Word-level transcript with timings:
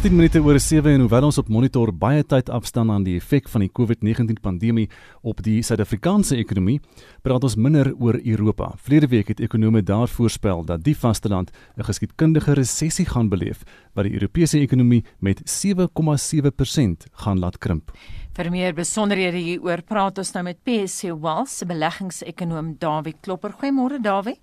Dis 0.00 0.08
10 0.08 0.16
minute 0.16 0.40
oor 0.40 0.56
7 0.56 0.94
en 0.94 1.02
hoewel 1.04 1.26
ons 1.26 1.36
op 1.36 1.48
monitor 1.52 1.90
baie 1.92 2.22
tyd 2.24 2.48
afstaan 2.48 2.88
aan 2.88 3.02
die 3.04 3.18
effek 3.18 3.50
van 3.52 3.60
die 3.60 3.68
COVID-19 3.68 4.38
pandemie 4.40 4.86
op 5.20 5.42
die 5.44 5.58
Suid-Afrikaanse 5.60 6.38
ekonomie, 6.40 6.78
praat 7.20 7.44
ons 7.44 7.58
minder 7.60 7.90
oor 8.00 8.16
Europa. 8.16 8.70
Vlede 8.80 9.10
week 9.12 9.28
het 9.28 9.44
ekonome 9.44 9.84
daar 9.84 10.08
voorspel 10.08 10.64
dat 10.64 10.86
die 10.88 10.96
vasteland 10.96 11.52
'n 11.76 11.84
geskiedkundige 11.84 12.56
resessie 12.56 13.04
gaan 13.04 13.28
beleef 13.28 13.60
wat 13.92 14.08
die 14.08 14.14
Europese 14.14 14.58
ekonomie 14.58 15.04
met 15.18 15.42
7,7% 15.44 17.06
gaan 17.12 17.38
laat 17.38 17.58
krimp. 17.58 17.92
Vir 18.32 18.50
meer 18.50 18.72
besonderhede 18.72 19.36
hieroor 19.36 19.82
praat 19.82 20.18
ons 20.18 20.32
nou 20.32 20.44
met 20.44 20.64
PSC 20.64 21.12
Wealth 21.20 21.48
se 21.48 21.66
beleggingsekonoom 21.66 22.76
Dawie 22.78 23.16
Klopper. 23.20 23.52
Goeiemôre 23.52 24.00
Dawie. 24.00 24.40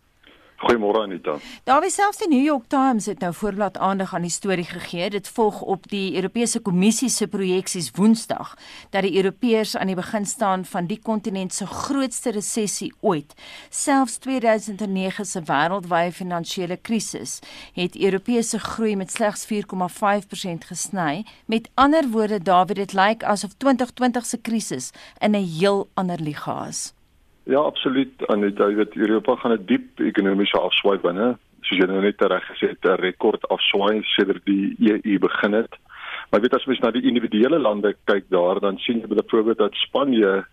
Goeiemôre 0.58 1.04
Anita. 1.04 1.36
Was 1.70 1.94
selfs 1.94 2.18
die 2.18 2.28
New 2.32 2.42
York 2.42 2.64
Times 2.68 3.06
het 3.06 3.20
nou 3.22 3.30
voorblad 3.34 3.76
aandag 3.78 4.16
aan 4.16 4.24
die 4.26 4.34
storie 4.34 4.66
gegee. 4.66 5.10
Dit 5.14 5.28
volg 5.30 5.62
op 5.62 5.86
die 5.92 6.16
Europese 6.16 6.60
Kommissie 6.60 7.10
se 7.14 7.28
projeksies 7.28 7.92
Woensdag 7.94 8.56
dat 8.90 9.06
die 9.06 9.14
Europeërs 9.22 9.76
aan 9.78 9.92
die 9.94 9.96
begin 9.96 10.26
staan 10.26 10.66
van 10.66 10.90
die 10.90 10.98
kontinent 10.98 11.54
se 11.54 11.68
grootste 11.70 12.34
resessie 12.34 12.90
ooit. 13.00 13.38
Selfs 13.70 14.18
2009 14.26 15.30
se 15.30 15.46
wêreldwye 15.46 16.10
finansiële 16.12 16.82
krisis 16.82 17.38
het 17.78 17.94
Europese 17.96 18.60
groei 18.60 18.96
met 18.96 19.14
slegs 19.14 19.46
4,5% 19.54 20.70
gesny. 20.74 21.26
Met 21.46 21.70
ander 21.76 22.10
woorde, 22.10 22.42
David, 22.42 22.82
dit 22.82 22.98
lyk 22.98 23.24
asof 23.24 23.54
2020 23.62 24.26
se 24.26 24.38
krisis 24.42 24.92
in 25.22 25.38
'n 25.38 25.46
heel 25.60 25.90
ander 25.94 26.20
liga 26.20 26.66
is. 26.68 26.97
Ja, 27.48 27.60
absoluut. 27.60 28.26
En 28.28 28.44
jy 28.44 28.76
weet 28.76 28.96
Europa 28.96 29.36
gaan 29.36 29.52
'n 29.56 29.66
diep 29.66 30.00
ekonomiese 30.00 30.60
afswaai 30.60 30.98
binne. 31.00 31.38
Soos 31.62 31.80
jy 31.80 31.86
nou 31.88 32.02
net 32.02 32.22
reg 32.22 32.44
gesê 32.44 32.68
het, 32.70 32.84
'n 32.84 33.00
rekord 33.00 33.48
afswaai 33.48 34.02
sedert 34.04 34.46
die 34.46 34.76
EU 34.80 35.20
begin 35.20 35.54
het. 35.54 35.74
Maar 36.30 36.42
weet 36.42 36.54
as 36.54 36.66
mens 36.66 36.80
na 36.80 36.92
die 36.92 37.08
individuele 37.08 37.60
lande 37.60 37.96
kyk 38.04 38.26
daar, 38.30 38.60
dan 38.60 38.78
sien 38.78 39.00
jy 39.00 39.08
byvoorbeeld 39.08 39.58
dat 39.58 39.74
Spanje 39.74 40.46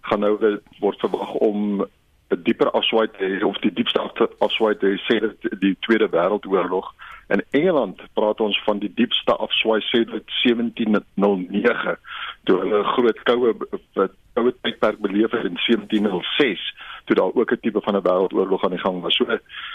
gaan 0.00 0.20
nou 0.20 0.58
word 0.80 0.98
verwag 0.98 1.32
om 1.34 1.80
'n 1.80 2.42
dieper 2.42 2.70
afswaai 2.70 3.08
te 3.08 3.24
hê 3.24 3.44
of 3.44 3.58
die 3.58 3.72
diepste 3.72 4.00
afswaai 4.38 4.76
te 4.76 4.86
hê 4.86 4.96
sedert 4.96 5.60
die 5.60 5.76
Tweede 5.80 6.08
Wêreldoorlog. 6.08 6.94
In 7.32 7.44
Engeland 7.50 8.00
praat 8.12 8.40
ons 8.40 8.58
van 8.64 8.78
die 8.78 8.92
diepste 8.94 9.36
afswaai 9.36 9.80
sedert 9.80 10.28
1709 10.42 11.96
toe 12.44 12.58
hulle 12.60 12.82
groot 12.94 13.22
koue 13.28 13.54
koue 14.34 14.52
tydperk 14.64 14.98
beleef 15.04 15.32
het 15.36 15.46
in 15.48 15.56
1706 15.66 16.66
toe 17.08 17.16
daar 17.16 17.34
ook 17.34 17.52
'n 17.52 17.60
tipe 17.60 17.80
van 17.80 17.96
'n 17.96 18.04
wêreldoorlog 18.08 18.64
aan 18.64 18.76
die 18.76 18.84
gang 18.84 19.00
was. 19.02 19.16
So 19.16 19.24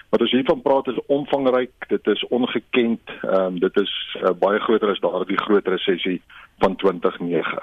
wat 0.10 0.22
ons 0.22 0.32
hiervan 0.32 0.62
praat 0.62 0.88
is 0.88 1.06
omvangryk, 1.06 1.72
dit 1.88 2.08
is 2.08 2.28
ongekend, 2.28 3.02
ehm 3.22 3.46
um, 3.46 3.60
dit 3.60 3.78
is 3.78 4.18
uh, 4.22 4.30
baie 4.40 4.60
groter 4.60 4.90
as 4.90 5.00
daardie 5.00 5.38
groot 5.38 5.68
resessie 5.68 6.22
van 6.58 6.76
2009. 6.76 7.60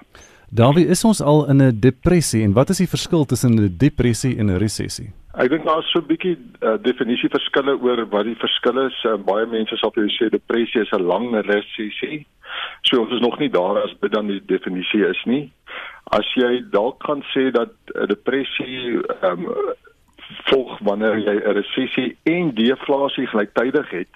Daarby 0.51 0.81
is 0.81 1.05
ons 1.05 1.21
al 1.21 1.49
in 1.49 1.63
'n 1.63 1.81
depressie 1.81 2.43
en 2.43 2.53
wat 2.53 2.69
is 2.69 2.77
die 2.77 2.89
verskil 2.89 3.25
tussen 3.25 3.55
'n 3.55 3.75
depressie 3.79 4.39
en 4.39 4.47
'n 4.47 4.59
resessie? 4.59 5.13
Ek 5.35 5.51
dink 5.51 5.65
daar 5.67 5.81
is 5.83 5.91
so 5.91 5.99
'n 5.99 6.07
bietjie 6.07 6.37
uh, 6.63 6.77
definisie 6.79 7.29
verskille 7.29 7.75
oor 7.83 8.07
wat 8.07 8.25
die 8.25 8.39
verskil 8.39 8.79
is. 8.87 8.99
Uh, 9.05 9.17
baie 9.19 9.47
mense 9.47 9.77
sal 9.77 9.91
vir 9.91 10.05
jou 10.05 10.13
sê 10.15 10.31
depressie 10.31 10.81
is 10.81 10.93
'n 10.93 11.03
lang 11.03 11.35
resessie. 11.35 12.27
So 12.87 13.01
ons 13.03 13.13
is 13.13 13.21
nog 13.21 13.39
nie 13.39 13.51
daar 13.51 13.83
as 13.83 13.95
dit 14.01 14.13
dan 14.13 14.27
die 14.27 14.41
definisie 14.47 15.03
is 15.03 15.25
nie. 15.25 15.51
As 16.13 16.27
jy 16.37 16.63
dalk 16.71 17.03
kan 17.03 17.25
sê 17.35 17.51
dat 17.51 17.75
'n 17.95 18.07
depressie 18.07 19.03
ehm 19.23 19.47
um, 19.47 19.75
volg 20.47 20.79
wanneer 20.79 21.19
jy 21.19 21.35
'n 21.35 21.57
resessie 21.59 22.17
en 22.23 22.55
deflasie 22.55 23.27
gelyktydig 23.27 23.91
het, 23.91 24.15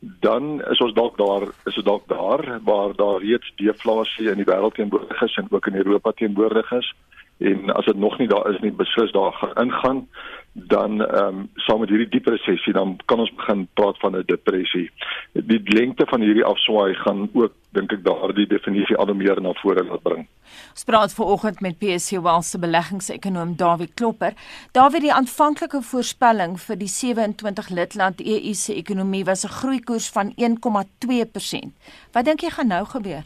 dan 0.00 0.62
is 0.70 0.80
ons 0.80 0.94
dalk 0.94 1.16
daar, 1.16 1.46
is 1.66 1.74
dit 1.74 1.84
dalk 1.84 2.08
daar 2.08 2.60
waar 2.64 2.96
daar 2.96 3.20
reeds 3.22 3.52
deflasie 3.56 4.30
in 4.30 4.42
die 4.42 4.50
wêreld 4.50 4.74
teenwoordig 4.74 5.22
is 5.22 5.36
en 5.36 5.46
ook 5.50 5.66
in 5.66 5.76
Europa 5.76 6.10
teenwoordig 6.12 6.72
is. 6.72 6.94
En 7.40 7.72
as 7.72 7.84
dit 7.84 7.96
nog 7.96 8.18
nie 8.18 8.28
daar 8.28 8.50
is 8.50 8.60
nie, 8.60 8.72
beslis 8.72 9.12
daar 9.12 9.32
gaan 9.32 9.54
ingaan 9.64 10.08
dan 10.52 11.04
ehm 11.06 11.26
um, 11.26 11.50
saam 11.54 11.80
met 11.80 11.88
hierdie 11.88 12.08
dieper 12.08 12.32
resessie 12.32 12.72
dan 12.72 12.96
kan 13.04 13.18
ons 13.18 13.32
begin 13.34 13.68
praat 13.74 13.98
van 13.98 14.16
'n 14.16 14.22
depressie. 14.26 14.90
Die 15.32 15.60
lengte 15.64 16.06
van 16.06 16.20
hierdie 16.20 16.44
afswaai 16.44 16.94
gaan 16.94 17.30
ook 17.32 17.52
dink 17.70 17.92
ek 17.92 18.04
daardie 18.04 18.46
definisie 18.46 18.96
al 18.96 19.14
meer 19.14 19.40
na 19.40 19.52
vore 19.52 19.84
laat 19.84 20.02
bring. 20.02 20.26
Ons 20.70 20.84
praat 20.84 21.14
vanoggend 21.14 21.60
met 21.60 21.78
PSC 21.78 22.10
Wealth 22.10 22.44
se 22.44 22.58
beleggingsekonoom 22.58 23.56
Dawie 23.56 23.90
Klopper. 23.94 24.32
Dawie, 24.72 25.00
die 25.00 25.12
aanvanklike 25.12 25.82
voorspelling 25.82 26.60
vir 26.60 26.76
die 26.76 26.88
27 26.88 27.68
lidland 27.68 28.20
EU 28.20 28.52
se 28.54 28.74
ekonomie 28.74 29.24
was 29.24 29.44
'n 29.44 29.48
groeikoers 29.60 30.10
van 30.10 30.32
1,2%. 30.36 31.72
Wat 32.12 32.24
dink 32.24 32.40
jy 32.40 32.50
gaan 32.50 32.66
nou 32.66 32.84
gebeur? 32.84 33.22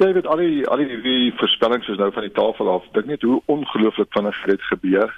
Jy 0.00 0.14
weet 0.16 0.26
al 0.32 0.40
die 0.40 0.62
al 0.72 0.80
die, 0.80 1.00
die 1.04 1.32
voorspellings 1.36 1.88
is 1.92 1.98
nou 2.00 2.08
van 2.16 2.24
die 2.24 2.32
tafel 2.32 2.70
af. 2.72 2.86
Dink 2.96 3.10
net 3.10 3.24
hoe 3.26 3.42
ongelooflik 3.52 4.08
vinnig 4.16 4.38
dit 4.48 4.62
gebeur. 4.72 5.12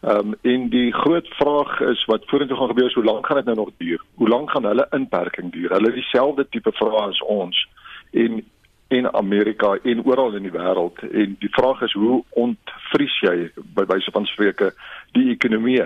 Ehm 0.00 0.32
um, 0.32 0.34
en 0.42 0.66
die 0.68 0.92
groot 0.92 1.28
vraag 1.38 1.80
is 1.80 2.04
wat 2.04 2.26
vorentoe 2.28 2.56
gaan 2.56 2.68
gebeur, 2.68 2.92
hoe 2.94 3.04
lank 3.04 3.26
gaan 3.26 3.36
dit 3.36 3.48
nou 3.48 3.56
nog 3.56 3.70
duur? 3.76 4.02
Hoe 4.14 4.28
lank 4.28 4.50
gaan 4.50 4.64
hulle 4.64 4.86
inperking 4.90 5.52
duur? 5.52 5.70
Hulle 5.70 5.92
dieselfde 5.92 6.46
tipe 6.48 6.72
vrae 6.72 7.00
as 7.06 7.20
ons 7.20 7.68
en 8.10 8.42
in 8.88 9.14
Amerika 9.14 9.78
en 9.82 10.04
oral 10.04 10.34
in 10.34 10.48
die 10.48 10.52
wêreld 10.52 11.00
en 11.10 11.36
die 11.40 11.52
vraag 11.56 11.80
is 11.86 11.92
hoe 11.92 12.20
ontvries 12.30 13.16
jy 13.24 13.36
by 13.76 13.86
wyse 13.88 14.12
van 14.12 14.26
spreuke 14.26 14.72
die 15.16 15.30
ekonomie? 15.32 15.80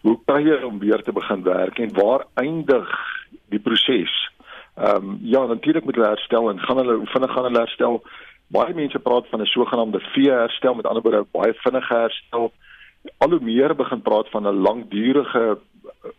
Hoe 0.00 0.16
kry 0.24 0.46
jy 0.46 0.62
om 0.64 0.78
weer 0.78 1.02
te 1.02 1.12
begin 1.12 1.42
werk 1.42 1.78
en 1.78 1.92
waar 1.92 2.24
eindig 2.34 2.96
die 3.52 3.60
proses? 3.60 4.16
Ehm 4.76 4.96
um, 4.96 5.18
ja, 5.22 5.46
natuurlik 5.46 5.84
moet 5.84 5.94
hulle 5.94 6.08
herstel 6.08 6.50
en 6.50 6.60
gaan 6.60 6.76
hulle 6.76 6.94
hoe 6.94 7.06
vinnig 7.06 7.32
gaan 7.32 7.44
hulle 7.44 7.58
herstel? 7.58 8.02
Baie 8.46 8.74
mense 8.74 8.98
praat 8.98 9.28
van 9.28 9.40
'n 9.40 9.46
sogenaamde 9.46 10.00
V-herstel, 10.00 10.74
met 10.74 10.86
ander 10.86 11.02
woorde 11.02 11.26
baie 11.32 11.52
vinnige 11.54 11.94
herstel 11.94 12.52
al 13.18 13.30
hoe 13.30 13.40
meer 13.40 13.74
begin 13.76 14.02
praat 14.02 14.30
van 14.30 14.46
'n 14.46 14.60
langdurige 14.68 15.58
eh, 16.02 16.10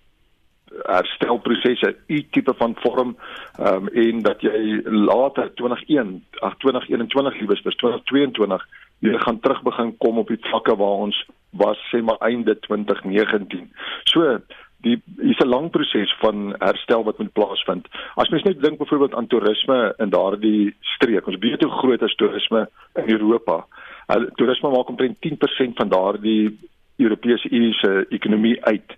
herstelproses, 0.83 1.81
'n 1.81 1.95
U-tipe 2.07 2.53
van 2.57 2.75
vorm, 2.79 3.17
ehm 3.59 3.75
um, 3.75 3.87
en 3.87 4.21
dat 4.21 4.41
jy 4.41 4.81
later 4.83 5.51
21 5.55 6.39
ag 6.39 6.57
2021 6.57 7.39
liewes 7.39 7.61
bis 7.61 7.75
2022 7.75 8.67
weer 8.99 9.19
gaan 9.19 9.39
terug 9.39 9.61
begin 9.61 9.97
kom 9.97 10.17
op 10.17 10.27
die 10.27 10.41
vlakke 10.41 10.75
waar 10.75 10.97
ons 11.05 11.25
was 11.49 11.77
sê 11.91 12.03
maar 12.03 12.17
einde 12.17 12.59
2019. 12.59 13.71
So 14.03 14.39
die 14.85 15.01
is 15.17 15.39
'n 15.39 15.47
lang 15.47 15.69
proses 15.69 16.15
van 16.19 16.55
herstel 16.59 17.03
wat 17.03 17.17
moet 17.17 17.33
plaasvind. 17.33 17.87
As 18.15 18.29
mens 18.29 18.43
net 18.43 18.61
dink 18.61 18.77
byvoorbeeld 18.77 19.15
aan 19.15 19.27
toerisme 19.27 19.93
in 19.97 20.09
daardie 20.09 20.75
streek. 20.81 21.27
Ons 21.27 21.37
weet 21.39 21.63
hoe 21.63 21.71
groot 21.71 22.01
is 22.01 22.15
toerisme 22.15 22.69
in 22.95 23.09
Europa. 23.09 23.65
Hulle 24.07 24.31
toerisme 24.35 24.69
maak 24.69 24.89
omtrent 24.89 25.17
10% 25.19 25.75
van 25.75 25.89
daardie 25.89 26.59
Europese 26.97 27.49
Unie 27.49 27.73
se 27.73 28.05
ekonomie 28.09 28.65
uit. 28.65 28.97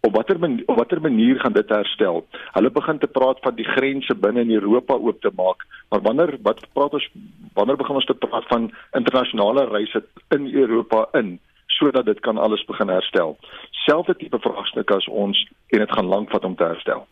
Op 0.00 0.14
watter 0.14 0.38
manier 0.38 0.62
op 0.66 0.76
watter 0.76 1.00
manier 1.00 1.40
gaan 1.40 1.52
dit 1.52 1.68
herstel? 1.68 2.26
Hulle 2.52 2.70
begin 2.70 2.98
te 2.98 3.06
praat 3.06 3.38
van 3.40 3.54
die 3.54 3.64
grense 3.64 4.14
binne 4.14 4.40
in 4.40 4.50
Europa 4.50 4.94
oop 4.94 5.20
te 5.20 5.30
maak, 5.34 5.66
maar 5.90 6.00
wanneer 6.00 6.36
wat 6.42 6.60
praat 6.72 6.92
ons 6.92 7.08
wanneer 7.54 7.76
begin 7.76 7.94
ons 7.94 8.04
te 8.04 8.14
praat 8.14 8.46
van 8.46 8.70
internasionale 8.92 9.66
reise 9.68 10.04
in 10.28 10.54
Europa 10.54 11.08
in? 11.12 11.38
Sodat 11.78 12.06
dit 12.06 12.20
kan 12.20 12.38
alles 12.38 12.64
begin 12.66 12.90
herstel. 12.90 13.36
Selfde 13.86 14.14
tipe 14.18 14.38
vraagstuk 14.42 14.90
as 14.90 15.06
ons 15.08 15.38
en 15.72 15.82
dit 15.82 15.92
gaan 15.96 16.10
lank 16.10 16.30
vat 16.34 16.44
om 16.44 16.56
te 16.56 16.66
herstel. 16.66 17.04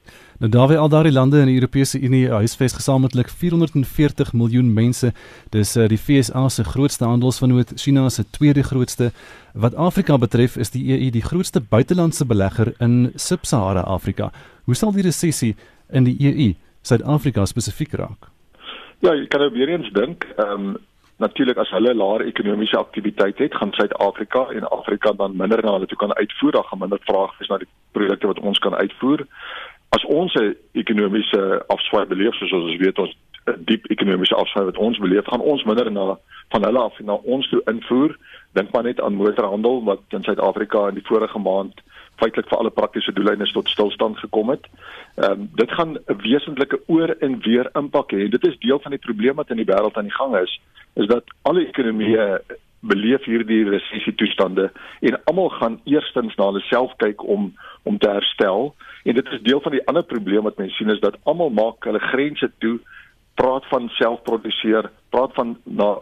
Nou 0.43 0.50
daar 0.53 0.69
wie 0.69 0.78
al 0.78 0.91
daardie 0.93 1.15
lande 1.15 1.41
in 1.41 1.49
die 1.50 1.59
Europese 1.60 2.00
Unie 2.00 2.27
huisves 2.28 2.75
gesamentlik 2.77 3.31
440 3.32 4.32
miljoen 4.32 4.72
mense. 4.75 5.12
Dis 5.54 5.77
uh, 5.77 5.87
die 5.88 6.00
FSA 6.00 6.49
se 6.53 6.65
grootste 6.65 7.09
handelsvennoot, 7.09 7.72
China 7.81 8.09
se 8.09 8.27
tweede 8.31 8.62
grootste. 8.62 9.12
Wat 9.54 9.74
Afrika 9.74 10.18
betref, 10.18 10.57
is 10.57 10.74
die 10.74 10.84
EU 10.92 11.10
die 11.10 11.24
grootste 11.24 11.60
buitelandse 11.60 12.27
belegger 12.27 12.74
in 12.78 13.13
Sub-Sahara 13.15 13.86
Afrika. 13.86 14.30
Hoe 14.65 14.74
sal 14.77 14.92
die 14.92 15.07
resessie 15.07 15.54
in 15.92 16.04
die 16.04 16.16
EU 16.21 16.53
Suid-Afrika 16.83 17.47
spesifiek 17.47 17.97
raak? 17.98 18.28
Ja, 19.04 19.15
jy 19.15 19.27
kan 19.30 19.41
nou 19.41 19.51
weer 19.54 19.72
eens 19.72 19.89
dink, 19.97 20.28
ehm 20.36 20.68
um, 20.74 20.77
natuurlik 21.16 21.57
as 21.57 21.71
hulle 21.71 21.95
laer 21.95 22.27
ekonomiese 22.27 22.78
aktiwiteit 22.78 23.39
het, 23.39 23.54
gaan 23.54 23.72
Suid-Afrika 23.72 24.47
en 24.53 24.68
Afrika 24.68 25.13
dan 25.13 25.36
minder 25.36 25.63
na 25.65 25.72
hulle 25.72 25.86
toe 25.86 25.98
kan 25.98 26.15
uitvoer, 26.15 26.53
dan 26.53 26.65
gaan 26.65 26.78
minder 26.78 27.01
vraag 27.03 27.39
wees 27.39 27.48
na 27.48 27.59
die 27.59 27.71
produkte 27.92 28.27
wat 28.27 28.41
ons 28.41 28.59
kan 28.59 28.74
uitvoer. 28.74 29.27
As 29.97 30.04
ons 30.04 30.34
'n 30.34 30.57
ekonomiese 30.72 31.65
afswaai 31.66 32.07
beleef 32.07 32.34
soos 32.34 32.53
ons 32.53 32.77
weet 32.77 32.98
ons 32.98 33.16
'n 33.47 33.65
diep 33.65 33.86
ekonomiese 33.86 34.34
afswaai 34.34 34.65
wat 34.65 34.77
ons 34.77 34.98
beleef, 34.98 35.27
gaan 35.27 35.41
ons 35.41 35.65
minder 35.65 35.92
na 35.92 36.18
van 36.48 36.65
hulle 36.65 36.78
af 36.78 36.98
na 37.01 37.13
ons 37.13 37.48
toe 37.48 37.63
invoer. 37.65 38.16
Dink 38.53 38.72
maar 38.72 38.83
net 38.83 39.01
aan 39.01 39.15
motorhandel 39.15 39.84
wat 39.84 40.01
in 40.09 40.22
Suid-Afrika 40.22 40.89
in 40.89 40.95
die 40.95 41.07
vorige 41.07 41.39
maand 41.39 41.80
feitelik 42.21 42.48
vir 42.48 42.59
alle 42.59 42.71
praktiese 42.71 43.13
doeleindes 43.13 43.53
tot 43.53 43.68
stilstand 43.68 44.18
gekom 44.18 44.51
het. 44.54 44.66
Ehm 45.15 45.30
um, 45.30 45.51
dit 45.54 45.72
gaan 45.72 45.97
'n 45.97 46.21
wesentlike 46.22 46.80
oor 46.86 47.16
en 47.21 47.41
weer 47.41 47.71
impak 47.72 48.13
hê. 48.13 48.28
Dit 48.28 48.47
is 48.47 48.59
deel 48.59 48.80
van 48.80 48.91
die 48.91 49.04
probleem 49.07 49.36
wat 49.36 49.51
in 49.51 49.57
die 49.57 49.71
wêreld 49.72 49.97
aan 49.97 50.10
die 50.10 50.18
gang 50.21 50.36
is 50.36 50.60
is 50.95 51.07
dat 51.07 51.24
alle 51.42 51.66
ekonomieë 51.66 52.41
beleef 52.80 53.24
hierdie 53.24 53.65
resessie 53.68 54.15
toestande 54.15 54.71
en 55.01 55.24
almal 55.24 55.48
gaan 55.48 55.80
eerstens 55.84 56.34
na 56.36 56.45
hulle 56.45 56.60
self 56.60 56.92
kyk 56.97 57.22
om 57.22 57.54
om 57.83 57.98
te 57.98 58.09
herstel 58.09 58.74
en 59.04 59.15
dit 59.15 59.33
is 59.33 59.42
deel 59.42 59.60
van 59.60 59.72
die 59.72 59.86
ander 59.86 60.03
probleem 60.03 60.42
wat 60.42 60.59
mense 60.59 60.77
sien 60.77 60.91
is 60.91 61.01
dat 61.01 61.18
almal 61.22 61.51
maak 61.51 61.84
hulle 61.84 61.98
grense 61.98 62.51
toe 62.59 62.78
praat 63.36 63.66
van 63.68 63.89
selfproduseer, 63.89 64.91
praat 65.13 65.34
van 65.34 65.57
na 65.65 65.97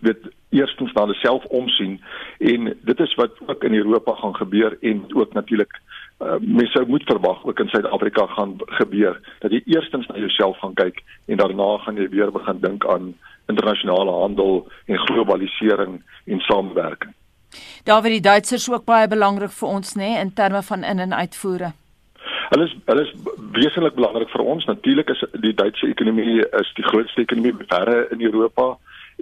weet 0.00 0.30
eerstens 0.48 0.92
na 0.92 1.04
hulle 1.06 1.14
self 1.14 1.44
omsien 1.44 2.00
en 2.38 2.76
dit 2.82 3.00
is 3.00 3.14
wat 3.14 3.38
ook 3.46 3.64
in 3.64 3.74
Europa 3.74 4.14
gaan 4.14 4.34
gebeur 4.36 4.76
en 4.80 5.04
ook 5.14 5.32
natuurlik 5.32 5.80
uh, 6.22 6.34
mense 6.40 6.72
sou 6.72 6.86
moet 6.86 7.04
verwag 7.06 7.44
ook 7.44 7.58
in 7.58 7.68
Suid-Afrika 7.68 8.26
gaan 8.26 8.56
gebeur 8.80 9.20
dat 9.38 9.50
jy 9.50 9.62
eerstens 9.64 10.06
na 10.06 10.18
jouself 10.18 10.58
gaan 10.58 10.74
kyk 10.74 11.02
en 11.26 11.36
daarna 11.36 11.76
gaan 11.84 11.96
jy 11.96 12.08
weer 12.08 12.32
begin 12.32 12.60
dink 12.60 12.86
aan 12.86 13.14
internasionale 13.46 14.10
handel 14.10 14.66
en 14.86 14.98
globalisering 14.98 16.02
en 16.24 16.40
samewerking. 16.40 17.14
Daar 17.84 18.02
word 18.02 18.18
die 18.18 18.26
Duitsers 18.26 18.70
ook 18.70 18.84
baie 18.84 19.08
belangrik 19.08 19.50
vir 19.50 19.68
ons 19.68 19.94
nê 19.94 20.10
nee, 20.12 20.20
in 20.20 20.34
terme 20.34 20.62
van 20.62 20.84
in 20.84 20.98
en 20.98 21.14
uitvoere. 21.14 21.72
Hulle 22.50 22.66
is 22.66 22.74
hulle 22.86 23.02
is 23.06 23.12
wesentlik 23.54 23.94
belangrik 23.94 24.30
vir 24.30 24.44
ons. 24.52 24.64
Natuurlik 24.66 25.10
is 25.14 25.24
die 25.42 25.54
Duitse 25.54 25.86
ekonomie 25.86 26.42
is 26.60 26.70
die 26.76 26.86
grootste 26.86 27.22
ekonomie 27.22 27.54
verre 27.70 28.06
in 28.14 28.22
Europa 28.22 28.76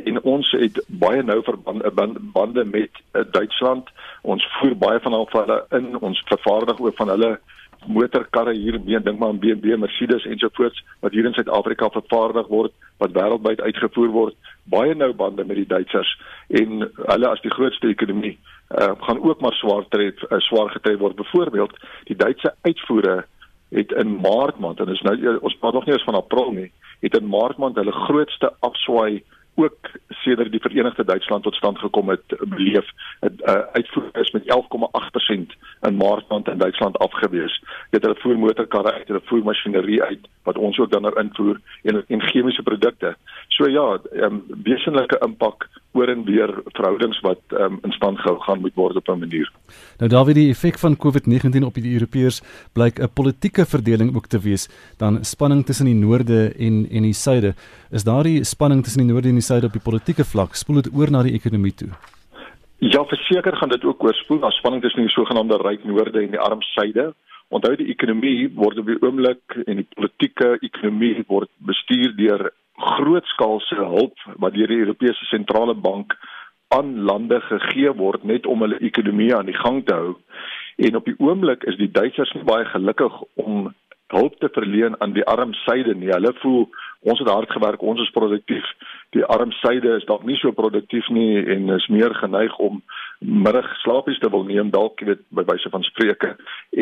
en 0.04 0.22
ons 0.22 0.50
het 0.50 0.80
baie 0.86 1.22
nou 1.22 1.42
verbande 1.42 2.20
bande 2.32 2.64
met 2.64 2.90
uh, 3.12 3.22
Duitsland. 3.30 3.88
Ons 4.22 4.46
voer 4.58 4.76
baie 4.76 5.00
van 5.00 5.16
hulle 5.18 5.64
in. 5.70 5.94
Ons 6.00 6.22
vervaardig 6.26 6.80
ook 6.80 6.96
van 6.96 7.08
hulle 7.14 7.38
motorkarre 7.86 8.52
hier, 8.56 8.78
dink 8.84 9.18
maar 9.18 9.28
aan 9.28 9.38
BMW, 9.38 9.76
Mercedes 9.78 10.26
ensovoorts 10.26 10.82
wat 11.00 11.12
hier 11.12 11.24
in 11.24 11.32
Suid-Afrika 11.32 11.90
vervaardig 11.94 12.48
word 12.50 12.74
wat 12.98 13.14
wêreldwyd 13.14 13.60
uitgevoer 13.62 14.10
word. 14.10 14.36
Baie 14.64 14.94
nou 14.94 15.12
bande 15.14 15.44
met 15.46 15.60
die 15.60 15.68
Duitsers 15.68 16.10
en 16.48 16.88
hulle 16.96 17.28
as 17.30 17.42
die 17.44 17.54
grootste 17.54 17.88
ekonomie 17.88 18.34
uh, 18.34 18.92
gaan 19.06 19.22
ook 19.22 19.40
maar 19.40 19.54
swaar 19.54 19.86
tref, 19.88 20.22
uh, 20.26 20.40
swaar 20.48 20.72
getref 20.74 20.98
word. 20.98 21.16
Byvoorbeeld, 21.16 21.78
die 22.10 22.16
Duitse 22.16 22.54
uitvoere 22.66 23.24
het 23.70 23.92
in 24.00 24.16
Maart 24.24 24.58
maand 24.58 24.80
en 24.80 24.92
is 24.92 25.04
nou 25.06 25.38
ons 25.38 25.56
praat 25.60 25.76
nog 25.76 25.86
nie 25.86 25.94
eens 25.94 26.06
van 26.08 26.18
April 26.18 26.52
nie, 26.56 26.70
het 27.04 27.16
in 27.16 27.28
Maart 27.28 27.58
maand 27.60 27.76
hulle 27.76 27.92
grootste 27.92 28.52
afswaai 28.64 29.22
ook 29.58 29.90
sedert 30.08 30.52
die 30.52 30.60
Verenigde 30.60 31.04
Duitsland 31.04 31.42
tot 31.42 31.54
stand 31.54 31.78
gekom 31.78 32.08
het 32.08 32.36
beleef 32.54 32.86
het 33.20 33.40
uh, 33.40 33.52
uitvoer 33.72 34.08
is 34.12 34.30
met 34.30 34.42
11,8% 34.42 35.56
in 35.80 35.96
Maart 35.96 36.28
maand 36.28 36.48
in 36.48 36.58
Duitsland 36.58 36.98
afgewees. 36.98 37.62
Dit 37.90 38.02
hulle 38.02 38.18
voer 38.18 38.38
motorkarre 38.38 38.92
uit, 38.92 39.06
hulle 39.06 39.22
voer 39.24 39.44
masjinerie 39.44 40.02
uit 40.02 40.28
wat 40.42 40.58
ons 40.58 40.78
ook 40.78 40.90
dan 40.90 41.02
nou 41.02 41.14
invoer 41.20 41.60
en 41.82 42.04
en 42.06 42.22
chemiese 42.30 42.62
produkte. 42.62 43.16
So 43.48 43.68
ja, 43.68 43.98
ehm 44.12 44.24
um, 44.24 44.62
wesenlike 44.64 45.18
impak 45.26 45.68
oor 45.92 46.08
en 46.12 46.24
weer 46.24 46.50
verhoudings 46.76 47.20
wat 47.24 47.40
um, 47.56 47.78
in 47.82 47.92
stand 47.96 48.20
gehou 48.22 48.38
gaan 48.44 48.60
moet 48.60 48.74
word 48.74 48.96
op 48.96 49.08
'n 49.08 49.18
manier. 49.18 49.50
Nou 49.98 50.10
daar 50.10 50.24
wie 50.24 50.34
die 50.34 50.50
effek 50.50 50.78
van 50.78 50.96
COVID-19 50.96 51.64
op 51.64 51.74
die 51.74 51.92
Europeërs 51.92 52.42
blyk 52.72 53.00
'n 53.00 53.12
politieke 53.14 53.66
verdeling 53.66 54.14
ook 54.16 54.26
te 54.26 54.38
wees, 54.38 54.68
dan 54.96 55.24
spanning 55.24 55.64
tussen 55.66 55.86
die 55.86 55.94
noorde 55.94 56.52
en 56.58 56.86
en 56.90 57.02
die 57.02 57.12
suide. 57.12 57.54
Is 57.90 58.04
daardie 58.04 58.44
spanning 58.44 58.82
tussen 58.82 59.02
die 59.02 59.12
noorde 59.12 59.28
en 59.28 59.40
die 59.40 59.47
suide 59.48 59.68
op 59.68 59.76
die 59.76 59.84
politieke 59.84 60.24
vlak 60.28 60.56
spoel 60.60 60.82
dit 60.82 60.92
oor 60.94 61.10
na 61.12 61.24
die 61.26 61.34
ekonomie 61.38 61.74
toe? 61.80 61.90
Ja, 62.78 63.02
verseker 63.10 63.56
gaan 63.56 63.72
dit 63.74 63.84
ook 63.84 64.04
oorspoel 64.04 64.38
na 64.38 64.50
spanning 64.54 64.82
tussen 64.82 65.02
die 65.02 65.14
sogenaamde 65.14 65.56
ryk 65.64 65.84
noorde 65.84 66.20
en 66.22 66.36
die 66.36 66.44
arm 66.48 66.62
suide. 66.62 67.08
Onthou 67.48 67.72
die 67.80 67.88
ekonomie 67.90 68.50
word 68.54 68.78
op 68.78 68.86
die 68.86 68.98
oomblik 69.02 69.56
en 69.64 69.80
die 69.80 69.88
politieke 69.96 70.58
ekonomie 70.60 71.24
word 71.26 71.50
bestuur 71.70 72.12
deur 72.20 72.50
grootskaalse 72.78 73.80
hulp 73.80 74.22
wat 74.44 74.54
deur 74.54 74.70
die 74.70 74.82
Europese 74.84 75.26
sentrale 75.32 75.74
bank 75.74 76.14
aan 76.76 76.94
lande 77.08 77.40
gegee 77.48 77.90
word 77.98 78.24
net 78.28 78.46
om 78.46 78.62
hulle 78.62 78.78
ekonomie 78.84 79.32
aan 79.34 79.50
die 79.50 79.58
gang 79.58 79.82
te 79.88 79.96
hou. 79.96 80.14
En 80.78 81.00
op 81.00 81.08
die 81.08 81.16
oomblik 81.18 81.64
is 81.66 81.78
die 81.80 81.90
Duitsers 81.90 82.30
nie 82.36 82.46
baie 82.46 82.68
gelukkig 82.68 83.16
om 83.42 83.72
hulp 84.14 84.38
te 84.38 84.52
verleen 84.54 84.94
aan 85.02 85.16
die 85.16 85.26
arm 85.26 85.56
suide 85.64 85.94
nie. 85.98 86.12
Hulle 86.14 86.32
voel 86.44 86.68
ons 87.00 87.18
het 87.18 87.28
hard 87.28 87.50
gewerk, 87.50 87.82
ons 87.82 88.00
is 88.00 88.10
produktief. 88.10 88.64
Die 89.16 89.24
arm 89.24 89.52
suide 89.52 89.96
is 89.96 90.04
dalk 90.08 90.24
nie 90.26 90.36
so 90.36 90.52
produktief 90.52 91.08
nie 91.14 91.38
en 91.54 91.70
is 91.76 91.86
meer 91.88 92.14
geneig 92.18 92.56
om 92.58 92.82
middag 93.18 93.68
slaapies 93.82 94.18
te 94.18 94.30
wil 94.30 94.44
neem 94.44 94.70
dalk 94.70 95.00
weet 95.06 95.22
by 95.34 95.44
wyse 95.48 95.70
van 95.70 95.86
spreuke 95.86 96.34